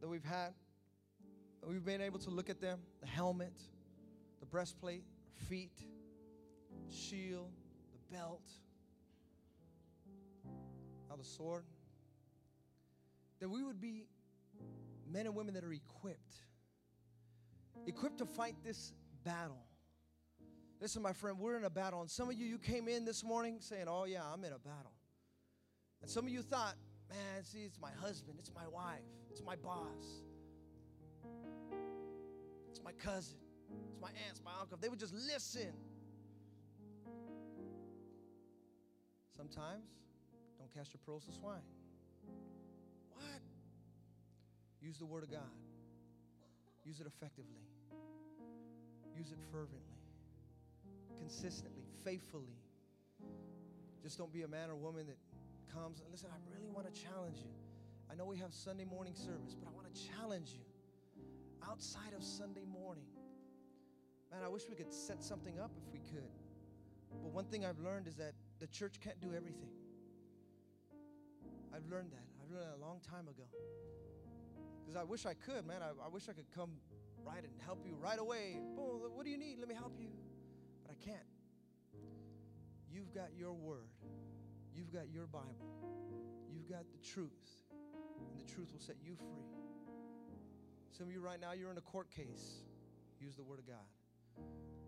that 0.00 0.08
we've 0.08 0.24
had, 0.24 0.54
and 1.60 1.70
we've 1.70 1.84
been 1.84 2.00
able 2.00 2.18
to 2.20 2.30
look 2.30 2.48
at 2.48 2.62
them 2.62 2.80
the 3.02 3.06
helmet, 3.06 3.60
the 4.40 4.46
breastplate, 4.46 5.04
feet, 5.50 5.78
shield, 6.90 7.52
the 7.92 8.16
belt, 8.16 8.48
now 11.10 11.16
the 11.16 11.24
sword, 11.24 11.64
that 13.38 13.50
we 13.50 13.62
would 13.62 13.82
be 13.82 14.06
men 15.10 15.26
and 15.26 15.34
women 15.34 15.52
that 15.52 15.62
are 15.62 15.74
equipped, 15.74 16.36
equipped 17.86 18.18
to 18.18 18.26
fight 18.26 18.56
this 18.64 18.92
battle. 19.24 19.64
Listen, 20.80 21.02
my 21.02 21.12
friend, 21.12 21.38
we're 21.38 21.56
in 21.56 21.64
a 21.64 21.70
battle, 21.70 22.00
and 22.00 22.10
some 22.10 22.28
of 22.28 22.34
you, 22.34 22.46
you 22.46 22.58
came 22.58 22.88
in 22.88 23.04
this 23.04 23.22
morning 23.22 23.58
saying, 23.60 23.84
Oh, 23.86 24.04
yeah, 24.04 24.22
I'm 24.24 24.44
in 24.44 24.52
a 24.52 24.58
battle. 24.58 24.92
And 26.00 26.10
some 26.10 26.24
of 26.26 26.32
you 26.32 26.42
thought, 26.42 26.74
Man, 27.08 27.44
see, 27.44 27.58
it's 27.58 27.78
my 27.78 27.90
husband, 28.00 28.38
it's 28.38 28.50
my 28.54 28.66
wife, 28.66 29.04
it's 29.30 29.42
my 29.42 29.54
boss, 29.54 30.22
it's 32.70 32.82
my 32.82 32.92
cousin, 32.92 33.36
it's 33.90 34.00
my 34.00 34.08
aunts, 34.26 34.40
my 34.44 34.52
uncle. 34.60 34.78
They 34.80 34.88
would 34.88 34.98
just 34.98 35.14
listen. 35.14 35.72
Sometimes, 39.36 39.84
don't 40.58 40.72
cast 40.72 40.94
your 40.94 41.00
pearls 41.04 41.24
to 41.26 41.32
swine. 41.32 41.60
What? 43.10 43.42
Use 44.80 44.98
the 44.98 45.06
Word 45.06 45.22
of 45.22 45.30
God. 45.30 45.50
Use 46.84 47.00
it 47.00 47.06
effectively. 47.06 47.62
Use 49.16 49.30
it 49.30 49.38
fervently, 49.50 50.00
consistently, 51.18 51.84
faithfully. 52.04 52.56
Just 54.02 54.18
don't 54.18 54.32
be 54.32 54.42
a 54.42 54.48
man 54.48 54.70
or 54.70 54.76
woman 54.76 55.06
that 55.06 55.18
comes 55.72 56.02
listen, 56.10 56.28
I 56.32 56.38
really 56.52 56.68
want 56.68 56.92
to 56.92 57.02
challenge 57.02 57.38
you. 57.38 57.50
I 58.10 58.14
know 58.14 58.24
we 58.24 58.36
have 58.38 58.52
Sunday 58.52 58.84
morning 58.84 59.14
service, 59.14 59.54
but 59.54 59.68
I 59.68 59.72
want 59.72 59.92
to 59.92 60.08
challenge 60.16 60.50
you 60.50 60.64
outside 61.68 62.12
of 62.16 62.22
Sunday 62.22 62.64
morning. 62.64 63.06
Man, 64.30 64.40
I 64.44 64.48
wish 64.48 64.62
we 64.68 64.74
could 64.74 64.92
set 64.92 65.22
something 65.22 65.58
up 65.58 65.70
if 65.76 65.92
we 65.92 66.00
could. 66.00 66.30
But 67.22 67.32
one 67.32 67.44
thing 67.44 67.64
I've 67.64 67.78
learned 67.78 68.06
is 68.06 68.16
that 68.16 68.32
the 68.58 68.66
church 68.66 68.98
can't 69.00 69.20
do 69.20 69.34
everything. 69.34 69.70
I've 71.74 71.86
learned 71.90 72.10
that. 72.12 72.24
I've 72.42 72.50
learned 72.50 72.66
that 72.66 72.76
a 72.76 72.84
long 72.84 73.00
time 73.00 73.28
ago. 73.28 73.44
Because 74.82 74.96
I 74.96 75.04
wish 75.04 75.26
I 75.26 75.34
could, 75.34 75.66
man. 75.66 75.80
I, 75.82 75.90
I 76.04 76.08
wish 76.08 76.28
I 76.28 76.32
could 76.32 76.50
come 76.54 76.70
right 77.24 77.42
and 77.42 77.52
help 77.64 77.86
you 77.86 77.94
right 77.94 78.18
away. 78.18 78.58
Boom, 78.76 79.00
what 79.14 79.24
do 79.24 79.30
you 79.30 79.38
need? 79.38 79.58
Let 79.58 79.68
me 79.68 79.74
help 79.74 79.94
you. 79.98 80.10
But 80.82 80.92
I 80.92 81.04
can't. 81.04 81.22
You've 82.90 83.14
got 83.14 83.30
your 83.38 83.52
word. 83.52 83.88
You've 84.74 84.92
got 84.92 85.10
your 85.10 85.26
Bible. 85.26 85.68
You've 86.52 86.68
got 86.68 86.84
the 86.90 86.98
truth. 87.06 87.30
And 88.30 88.38
the 88.38 88.52
truth 88.52 88.72
will 88.72 88.80
set 88.80 88.96
you 89.02 89.14
free. 89.16 89.46
Some 90.90 91.06
of 91.06 91.12
you 91.12 91.20
right 91.20 91.40
now, 91.40 91.52
you're 91.52 91.70
in 91.70 91.78
a 91.78 91.82
court 91.82 92.10
case. 92.10 92.64
Use 93.20 93.36
the 93.36 93.42
word 93.42 93.58
of 93.58 93.66
God. 93.66 94.44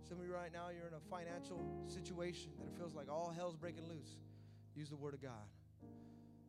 Some 0.08 0.18
of 0.18 0.26
you 0.26 0.32
right 0.32 0.52
now, 0.52 0.68
you're 0.68 0.86
in 0.86 0.94
a 0.94 1.00
financial 1.10 1.64
situation 1.86 2.50
that 2.58 2.66
it 2.66 2.76
feels 2.76 2.94
like 2.94 3.10
all 3.10 3.32
hell's 3.34 3.56
breaking 3.56 3.88
loose. 3.88 4.18
Use 4.74 4.90
the 4.90 4.96
word 4.96 5.14
of 5.14 5.22
God. 5.22 5.48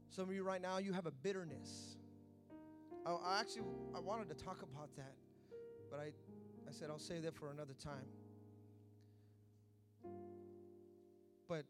Some 0.10 0.28
of 0.30 0.36
you 0.36 0.44
right 0.44 0.62
now, 0.62 0.78
you 0.78 0.94
have 0.94 1.06
a 1.06 1.12
bitterness. 1.12 1.98
I, 3.06 3.12
I 3.12 3.40
actually 3.40 3.64
I 3.96 4.00
wanted 4.00 4.30
to 4.30 4.44
talk 4.44 4.62
about 4.64 4.96
that, 4.98 5.14
but 5.92 6.00
I, 6.00 6.06
I 6.68 6.72
said 6.72 6.90
I'll 6.90 7.00
save 7.00 7.24
that 7.24 7.36
for 7.36 7.52
another 7.52 7.74
time. 7.74 8.08
But 11.48 11.66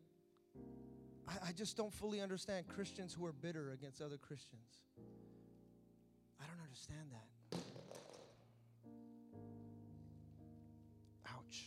I, 1.27 1.49
I 1.49 1.51
just 1.51 1.75
don't 1.75 1.93
fully 1.93 2.21
understand 2.21 2.67
Christians 2.67 3.13
who 3.13 3.25
are 3.25 3.33
bitter 3.33 3.71
against 3.71 4.01
other 4.01 4.17
Christians. 4.17 4.83
I 6.41 6.45
don't 6.45 6.63
understand 6.63 7.11
that. 7.11 7.59
Ouch. 11.27 11.65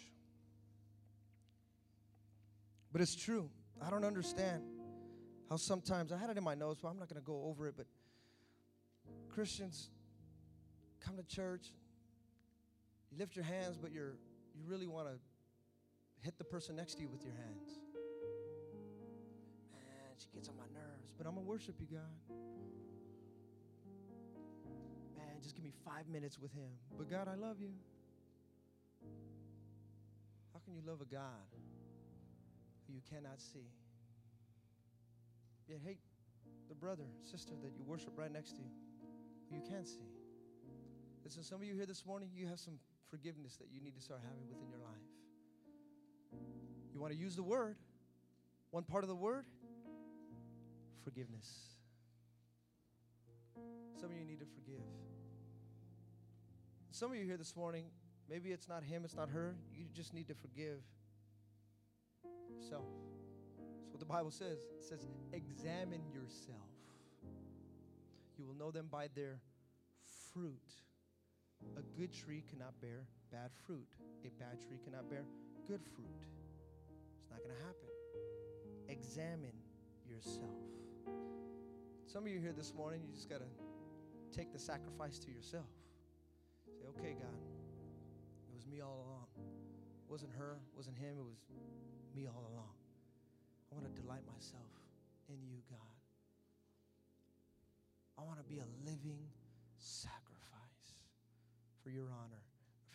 But 2.93 3.03
it's 3.03 3.15
true. 3.15 3.51
I 3.83 3.91
don't 3.91 4.05
understand 4.05 4.63
how 5.51 5.57
sometimes, 5.57 6.13
I 6.13 6.19
had 6.19 6.31
it 6.31 6.37
in 6.37 6.45
my 6.45 6.55
notes, 6.55 6.81
but 6.83 6.89
I'm 6.89 6.99
not 6.99 7.09
going 7.09 7.21
to 7.21 7.27
go 7.27 7.45
over 7.45 7.69
it, 7.69 7.75
but 7.77 7.87
Christians 9.29 9.91
come 11.01 11.17
to 11.17 11.23
church, 11.23 11.73
you 13.11 13.19
lift 13.19 13.37
your 13.37 13.45
hands, 13.45 13.79
but 13.81 13.93
you're, 13.93 14.17
you 14.55 14.65
really 14.67 14.87
want 14.87 15.09
to 15.09 15.15
hit 16.21 16.39
the 16.39 16.45
person 16.45 16.77
next 16.77 16.95
to 16.95 17.03
you 17.03 17.09
with 17.09 17.25
your 17.25 17.35
hands. 17.35 17.79
Man, 19.73 20.17
she 20.19 20.29
gets 20.35 20.49
on 20.49 20.57
my 20.57 20.67
nerves, 20.75 21.13
but 21.17 21.27
I'm 21.27 21.35
going 21.35 21.47
to 21.47 21.51
worship 21.51 21.77
you, 21.81 21.87
God. 21.87 22.37
Man, 25.17 25.37
just 25.43 25.55
give 25.55 25.65
me 25.65 25.73
five 25.85 26.09
minutes 26.09 26.39
with 26.39 26.53
Him. 26.53 26.71
But 26.97 27.09
God, 27.09 27.29
I 27.29 27.35
love 27.35 27.61
you. 27.61 27.71
How 30.53 30.61
can 30.65 30.75
you 30.75 30.83
love 30.85 31.01
a 31.01 31.05
God 31.05 31.47
who 32.87 32.95
you 32.95 33.01
cannot 33.09 33.41
see? 33.41 33.71
Yet 35.69 35.79
hate 35.85 36.01
the 36.69 36.75
brother, 36.75 37.05
sister 37.23 37.53
that 37.63 37.77
you 37.77 37.85
worship 37.85 38.13
right 38.17 38.33
next 38.33 38.57
to 38.57 38.63
you, 38.63 38.71
you 39.51 39.61
can't 39.69 39.87
see. 39.87 40.09
Listen, 41.25 41.43
some 41.43 41.61
of 41.61 41.67
you 41.67 41.75
here 41.75 41.87
this 41.87 42.05
morning, 42.07 42.31
you 42.35 42.47
have 42.47 42.59
some 42.59 42.79
forgiveness 43.11 43.57
that 43.57 43.69
you 43.73 43.81
need 43.81 43.95
to 43.95 44.01
start 44.01 44.21
having 44.23 44.49
within 44.49 44.69
your 44.69 44.81
life. 44.81 45.09
You 46.95 47.01
want 47.01 47.13
to 47.13 47.19
use 47.19 47.37
the 47.37 47.43
word. 47.43 47.77
One 48.71 48.83
part 48.83 49.05
of 49.05 49.09
the 49.09 49.17
word 49.17 49.45
forgiveness. 51.05 51.49
Some 53.99 54.11
of 54.11 54.17
you 54.17 54.25
need 54.25 54.41
to 54.41 54.47
forgive. 54.47 54.85
Some 56.91 57.13
of 57.13 57.17
you 57.17 57.25
here 57.25 57.37
this 57.37 57.57
morning, 57.57 57.85
maybe 58.29 58.51
it's 58.51 58.69
not 58.69 58.83
him, 58.83 59.05
it's 59.05 59.17
not 59.17 59.31
her. 59.31 59.57
You 59.75 59.87
just 59.95 60.13
need 60.13 60.29
to 60.29 60.35
forgive 60.35 60.81
yourself. 62.51 62.85
That's 63.57 63.93
what 63.93 64.01
the 64.01 64.07
Bible 64.07 64.31
says. 64.31 64.59
It 64.79 64.85
says, 64.85 65.07
examine 65.33 66.03
yourself. 66.13 66.69
You 68.39 68.47
will 68.47 68.55
know 68.55 68.71
them 68.71 68.87
by 68.91 69.09
their 69.15 69.41
fruit. 70.33 70.71
A 71.77 71.83
good 71.99 72.13
tree 72.13 72.45
cannot 72.49 72.81
bear 72.81 73.09
bad 73.33 73.51
fruit. 73.67 73.89
A 74.25 74.31
bad 74.39 74.61
tree 74.61 74.79
cannot 74.85 75.11
bear 75.11 75.25
good 75.67 75.81
fruit. 75.95 76.23
It's 77.21 77.31
not 77.31 77.43
going 77.43 77.55
to 77.55 77.63
happen. 77.65 77.89
Examine 78.89 79.59
yourself. 80.09 80.55
Some 82.07 82.25
of 82.25 82.29
you 82.29 82.39
here 82.39 82.55
this 82.57 82.73
morning, 82.75 83.03
you 83.05 83.13
just 83.13 83.29
got 83.29 83.41
to 83.41 83.51
take 84.33 84.53
the 84.53 84.59
sacrifice 84.59 85.19
to 85.19 85.31
yourself. 85.31 85.69
Say, 86.79 86.87
okay, 86.97 87.17
God, 87.19 87.43
it 88.49 88.55
was 88.55 88.67
me 88.67 88.81
all 88.81 89.05
along. 89.05 89.27
It 89.37 90.11
wasn't 90.11 90.33
her, 90.39 90.61
it 90.73 90.77
wasn't 90.77 90.97
him, 90.97 91.19
it 91.19 91.25
was 91.27 91.43
me 92.15 92.27
all 92.27 92.49
along. 92.55 92.73
I 93.71 93.75
want 93.75 93.93
to 93.93 94.01
delight 94.01 94.23
myself 94.27 94.71
in 95.29 95.43
you, 95.43 95.59
God. 95.69 95.88
Be 98.49 98.59
a 98.61 98.91
living 98.91 99.29
sacrifice 99.77 100.95
for 101.83 101.91
your 101.91 102.07
honor, 102.07 102.43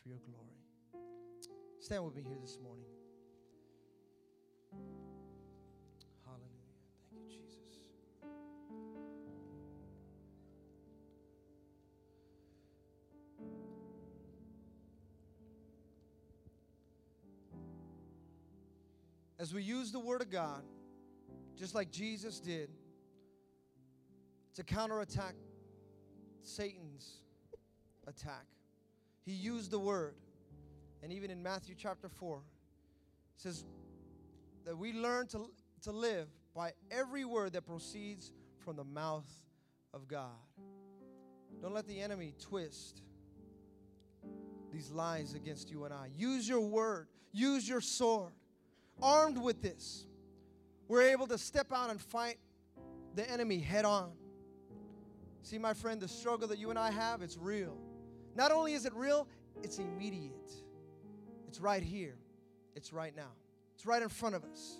for 0.01 0.09
your 0.09 0.17
glory. 0.19 1.03
Stand 1.79 2.03
with 2.03 2.15
me 2.15 2.23
here 2.23 2.37
this 2.41 2.57
morning. 2.63 2.85
Hallelujah. 6.25 6.49
Thank 7.11 7.23
you, 7.23 7.29
Jesus. 7.29 7.59
As 19.37 19.53
we 19.53 19.61
use 19.61 19.91
the 19.91 19.99
Word 19.99 20.21
of 20.21 20.31
God, 20.31 20.63
just 21.55 21.75
like 21.75 21.91
Jesus 21.91 22.39
did, 22.39 22.69
to 24.55 24.63
counterattack 24.63 25.35
Satan's 26.41 27.21
attack, 28.07 28.45
he 29.25 29.31
used 29.31 29.71
the 29.71 29.79
Word. 29.79 30.15
And 31.01 31.11
even 31.11 31.29
in 31.29 31.43
Matthew 31.43 31.75
chapter 31.77 32.07
4, 32.07 32.37
it 32.37 32.41
says 33.35 33.65
that 34.65 34.77
we 34.77 34.93
learn 34.93 35.27
to, 35.27 35.49
to 35.81 35.91
live 35.91 36.27
by 36.55 36.71
every 36.91 37.25
word 37.25 37.53
that 37.53 37.65
proceeds 37.65 38.31
from 38.59 38.77
the 38.77 38.83
mouth 38.83 39.27
of 39.93 40.07
God. 40.07 40.29
Don't 41.61 41.73
let 41.73 41.87
the 41.87 41.99
enemy 41.99 42.33
twist 42.39 43.01
these 44.71 44.91
lies 44.91 45.33
against 45.33 45.69
you 45.69 45.85
and 45.85 45.93
I. 45.93 46.09
Use 46.17 46.47
your 46.47 46.61
word, 46.61 47.07
use 47.31 47.67
your 47.67 47.81
sword. 47.81 48.31
Armed 49.01 49.37
with 49.37 49.61
this, 49.61 50.05
we're 50.87 51.03
able 51.03 51.27
to 51.27 51.37
step 51.37 51.71
out 51.73 51.89
and 51.89 51.99
fight 51.99 52.37
the 53.15 53.29
enemy 53.29 53.59
head 53.59 53.85
on. 53.85 54.11
See, 55.43 55.57
my 55.57 55.73
friend, 55.73 56.01
the 56.01 56.07
struggle 56.07 56.47
that 56.47 56.57
you 56.57 56.69
and 56.69 56.79
I 56.79 56.89
have, 56.89 57.21
it's 57.21 57.37
real. 57.37 57.77
Not 58.35 58.51
only 58.51 58.73
is 58.73 58.85
it 58.85 58.93
real, 58.95 59.27
it's 59.61 59.77
immediate. 59.77 60.51
It's 61.47 61.59
right 61.59 61.83
here. 61.83 62.15
It's 62.75 62.91
right 62.91 63.15
now. 63.15 63.31
It's 63.75 63.85
right 63.85 64.01
in 64.01 64.09
front 64.09 64.35
of 64.35 64.43
us. 64.45 64.79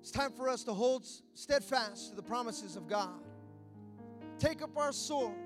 It's 0.00 0.10
time 0.10 0.32
for 0.32 0.48
us 0.48 0.64
to 0.64 0.74
hold 0.74 1.06
steadfast 1.34 2.10
to 2.10 2.16
the 2.16 2.22
promises 2.22 2.76
of 2.76 2.88
God. 2.88 3.20
Take 4.38 4.60
up 4.60 4.76
our 4.76 4.92
sword 4.92 5.36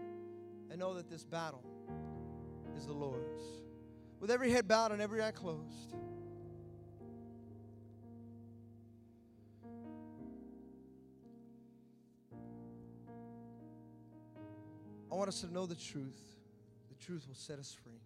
and 0.71 0.79
know 0.81 0.95
that 0.95 1.11
this 1.11 1.25
battle 1.25 1.63
is 2.77 2.87
the 2.87 2.93
Lord's. 2.93 3.45
With 4.21 4.31
every 4.31 4.51
head 4.51 4.67
bowed 4.67 4.93
and 4.93 5.03
every 5.03 5.23
eye 5.23 5.33
closed. 5.33 5.95
I 15.15 15.17
want 15.17 15.29
us 15.29 15.43
to 15.43 15.53
know 15.55 15.65
the 15.65 15.77
truth. 15.77 16.21
The 16.89 17.07
truth 17.07 17.25
will 17.29 17.37
set 17.37 17.61
us 17.61 17.73
free. 17.85 18.01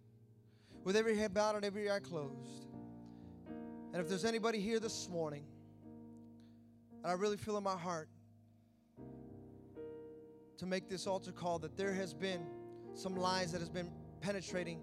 With 0.83 0.95
every 0.95 1.17
head 1.17 1.33
bowed 1.33 1.55
and 1.55 1.65
every 1.65 1.89
eye 1.89 2.01
closed. 2.01 2.67
And 3.91 3.99
if 3.99 4.07
there's 4.07 4.25
anybody 4.25 4.59
here 4.59 4.79
this 4.79 5.09
morning, 5.09 5.43
and 7.01 7.11
I 7.11 7.15
really 7.15 7.35
feel 7.35 7.57
in 7.57 7.63
my 7.63 7.75
heart 7.75 8.09
to 10.57 10.67
make 10.67 10.87
this 10.87 11.07
altar 11.07 11.31
call 11.31 11.57
that 11.57 11.75
there 11.75 11.93
has 11.93 12.13
been 12.13 12.45
some 12.93 13.15
lies 13.15 13.53
that 13.53 13.59
has 13.59 13.69
been 13.69 13.89
penetrating 14.21 14.79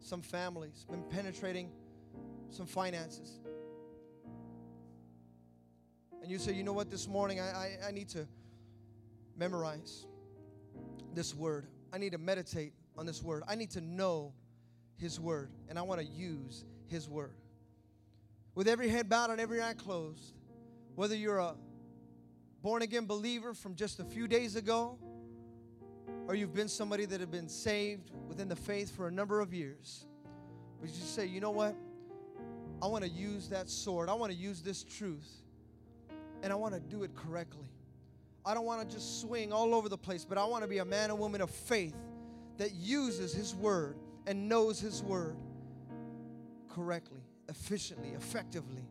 some 0.00 0.22
families, 0.22 0.86
been 0.90 1.04
penetrating 1.10 1.68
some 2.48 2.64
finances. 2.64 3.38
And 6.22 6.30
you 6.30 6.38
say, 6.38 6.54
you 6.54 6.62
know 6.62 6.72
what, 6.72 6.90
this 6.90 7.06
morning 7.06 7.38
I, 7.38 7.44
I, 7.44 7.88
I 7.88 7.90
need 7.90 8.08
to 8.10 8.26
memorize 9.36 10.06
this 11.16 11.34
word. 11.34 11.66
I 11.92 11.98
need 11.98 12.12
to 12.12 12.18
meditate 12.18 12.74
on 12.96 13.06
this 13.06 13.22
word. 13.22 13.42
I 13.48 13.56
need 13.56 13.70
to 13.70 13.80
know 13.80 14.34
his 14.98 15.18
word, 15.18 15.50
and 15.68 15.78
I 15.78 15.82
want 15.82 16.00
to 16.00 16.06
use 16.06 16.64
his 16.86 17.08
word. 17.08 17.32
With 18.54 18.68
every 18.68 18.88
head 18.88 19.08
bowed 19.08 19.30
and 19.30 19.40
every 19.40 19.60
eye 19.60 19.74
closed, 19.74 20.34
whether 20.94 21.16
you're 21.16 21.38
a 21.38 21.54
born 22.62 22.82
again 22.82 23.06
believer 23.06 23.54
from 23.54 23.74
just 23.74 23.98
a 23.98 24.04
few 24.04 24.28
days 24.28 24.56
ago, 24.56 24.98
or 26.28 26.34
you've 26.34 26.54
been 26.54 26.68
somebody 26.68 27.06
that 27.06 27.20
have 27.20 27.30
been 27.30 27.48
saved 27.48 28.10
within 28.28 28.48
the 28.48 28.56
faith 28.56 28.94
for 28.94 29.08
a 29.08 29.10
number 29.10 29.40
of 29.40 29.54
years, 29.54 30.06
but 30.80 30.90
you 30.90 31.02
say, 31.02 31.26
you 31.26 31.40
know 31.40 31.50
what? 31.50 31.74
I 32.82 32.88
want 32.88 33.04
to 33.04 33.10
use 33.10 33.48
that 33.48 33.70
sword. 33.70 34.10
I 34.10 34.14
want 34.14 34.32
to 34.32 34.38
use 34.38 34.60
this 34.60 34.84
truth, 34.84 35.30
and 36.42 36.52
I 36.52 36.56
want 36.56 36.74
to 36.74 36.80
do 36.80 37.04
it 37.04 37.14
correctly. 37.14 37.70
I 38.46 38.54
don't 38.54 38.64
want 38.64 38.88
to 38.88 38.94
just 38.94 39.20
swing 39.20 39.52
all 39.52 39.74
over 39.74 39.88
the 39.88 39.98
place, 39.98 40.24
but 40.24 40.38
I 40.38 40.44
want 40.44 40.62
to 40.62 40.68
be 40.68 40.78
a 40.78 40.84
man 40.84 41.10
and 41.10 41.18
woman 41.18 41.40
of 41.40 41.50
faith 41.50 41.96
that 42.58 42.72
uses 42.74 43.34
His 43.34 43.56
word 43.56 43.96
and 44.24 44.48
knows 44.48 44.78
His 44.78 45.02
word 45.02 45.36
correctly, 46.70 47.22
efficiently, 47.48 48.10
effectively. 48.10 48.84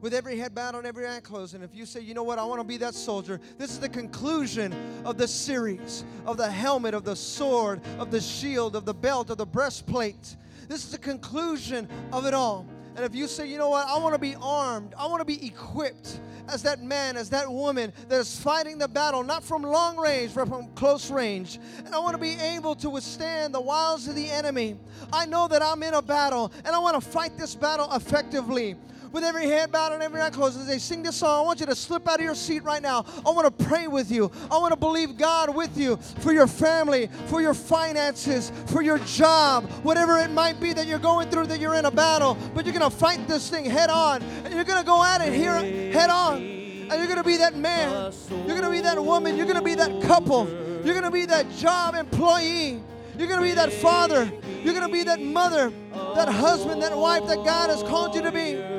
With 0.00 0.12
every 0.12 0.36
head 0.36 0.56
bowed 0.56 0.74
and 0.74 0.86
every 0.86 1.06
eye 1.06 1.20
closed. 1.20 1.54
And 1.54 1.62
if 1.62 1.74
you 1.74 1.86
say, 1.86 2.00
you 2.00 2.14
know 2.14 2.24
what, 2.24 2.40
I 2.40 2.44
want 2.44 2.60
to 2.60 2.66
be 2.66 2.78
that 2.78 2.94
soldier, 2.94 3.40
this 3.58 3.70
is 3.70 3.78
the 3.78 3.88
conclusion 3.88 4.74
of 5.04 5.16
the 5.16 5.28
series 5.28 6.04
of 6.26 6.36
the 6.36 6.50
helmet, 6.50 6.92
of 6.92 7.04
the 7.04 7.16
sword, 7.16 7.80
of 7.98 8.10
the 8.10 8.20
shield, 8.20 8.74
of 8.74 8.84
the 8.84 8.92
belt, 8.92 9.30
of 9.30 9.38
the 9.38 9.46
breastplate. 9.46 10.36
This 10.68 10.84
is 10.84 10.90
the 10.90 10.98
conclusion 10.98 11.88
of 12.12 12.26
it 12.26 12.34
all. 12.34 12.66
And 12.96 13.04
if 13.04 13.14
you 13.14 13.28
say, 13.28 13.46
you 13.46 13.56
know 13.56 13.68
what, 13.68 13.86
I 13.86 13.98
want 13.98 14.14
to 14.14 14.18
be 14.18 14.34
armed, 14.40 14.94
I 14.98 15.06
want 15.06 15.20
to 15.20 15.24
be 15.24 15.46
equipped 15.46 16.20
as 16.48 16.62
that 16.62 16.82
man, 16.82 17.16
as 17.16 17.30
that 17.30 17.50
woman 17.50 17.92
that 18.08 18.20
is 18.20 18.38
fighting 18.38 18.78
the 18.78 18.88
battle, 18.88 19.22
not 19.22 19.42
from 19.42 19.62
long 19.62 19.96
range, 19.96 20.34
but 20.34 20.48
from 20.48 20.68
close 20.74 21.10
range. 21.10 21.58
And 21.84 21.94
I 21.94 21.98
want 21.98 22.14
to 22.14 22.20
be 22.20 22.34
able 22.34 22.74
to 22.76 22.90
withstand 22.90 23.54
the 23.54 23.60
wiles 23.60 24.08
of 24.08 24.14
the 24.14 24.30
enemy. 24.30 24.76
I 25.12 25.26
know 25.26 25.48
that 25.48 25.62
I'm 25.62 25.82
in 25.82 25.94
a 25.94 26.02
battle, 26.02 26.52
and 26.64 26.68
I 26.68 26.78
want 26.78 27.02
to 27.02 27.10
fight 27.10 27.36
this 27.36 27.54
battle 27.54 27.88
effectively 27.92 28.76
with 29.16 29.24
every 29.24 29.46
hand 29.46 29.72
bowed 29.72 29.92
and 29.92 30.02
every 30.02 30.20
eye 30.20 30.28
closed, 30.28 30.60
as 30.60 30.66
they 30.66 30.76
sing 30.76 31.02
this 31.02 31.16
song, 31.16 31.40
I 31.40 31.46
want 31.46 31.58
you 31.58 31.64
to 31.64 31.74
slip 31.74 32.06
out 32.06 32.18
of 32.18 32.24
your 32.24 32.34
seat 32.34 32.62
right 32.62 32.82
now. 32.82 33.06
I 33.24 33.30
want 33.30 33.46
to 33.46 33.64
pray 33.64 33.86
with 33.86 34.10
you. 34.10 34.30
I 34.50 34.58
want 34.58 34.72
to 34.72 34.76
believe 34.76 35.16
God 35.16 35.56
with 35.56 35.78
you 35.78 35.96
for 36.20 36.34
your 36.34 36.46
family, 36.46 37.08
for 37.28 37.40
your 37.40 37.54
finances, 37.54 38.52
for 38.66 38.82
your 38.82 38.98
job, 38.98 39.70
whatever 39.82 40.18
it 40.18 40.30
might 40.30 40.60
be 40.60 40.74
that 40.74 40.86
you're 40.86 40.98
going 40.98 41.30
through, 41.30 41.46
that 41.46 41.60
you're 41.60 41.76
in 41.76 41.86
a 41.86 41.90
battle. 41.90 42.36
But 42.54 42.66
you're 42.66 42.78
going 42.78 42.90
to 42.90 42.94
fight 42.94 43.26
this 43.26 43.48
thing 43.48 43.64
head 43.64 43.88
on. 43.88 44.22
And 44.44 44.52
you're 44.52 44.64
going 44.64 44.80
to 44.80 44.86
go 44.86 45.02
at 45.02 45.22
it 45.26 45.32
here 45.32 45.54
head 45.92 46.10
on. 46.10 46.42
And 46.42 46.92
you're 46.92 47.06
going 47.06 47.16
to 47.16 47.24
be 47.24 47.38
that 47.38 47.56
man. 47.56 48.12
You're 48.28 48.48
going 48.48 48.64
to 48.64 48.70
be 48.70 48.82
that 48.82 49.02
woman. 49.02 49.38
You're 49.38 49.46
going 49.46 49.56
to 49.56 49.64
be 49.64 49.76
that 49.76 50.02
couple. 50.02 50.46
You're 50.84 50.92
going 50.92 51.04
to 51.04 51.10
be 51.10 51.24
that 51.24 51.50
job 51.52 51.94
employee. 51.94 52.82
You're 53.16 53.28
going 53.28 53.40
to 53.40 53.46
be 53.46 53.54
that 53.54 53.72
father. 53.72 54.30
You're 54.62 54.74
going 54.74 54.86
to 54.86 54.92
be 54.92 55.04
that 55.04 55.22
mother, 55.22 55.72
that 56.14 56.28
husband, 56.28 56.82
that 56.82 56.94
wife 56.94 57.26
that 57.28 57.36
God 57.46 57.70
has 57.70 57.82
called 57.82 58.14
you 58.14 58.20
to 58.20 58.30
be 58.30 58.75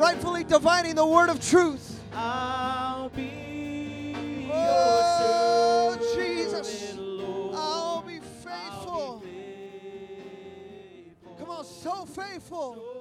rightfully 0.00 0.44
dividing 0.44 0.94
the 0.94 1.06
word 1.06 1.28
of 1.28 1.46
truth. 1.46 2.02
I'll 2.14 3.10
be 3.10 4.48
Oh, 4.52 5.96
your 6.00 6.24
Jesus. 6.24 6.94
I'll 6.96 7.50
be 7.50 7.54
I'll 7.54 8.02
be 8.02 8.20
faithful. 8.20 9.22
Come 11.38 11.50
on, 11.50 11.64
so 11.64 12.06
faithful. 12.06 12.99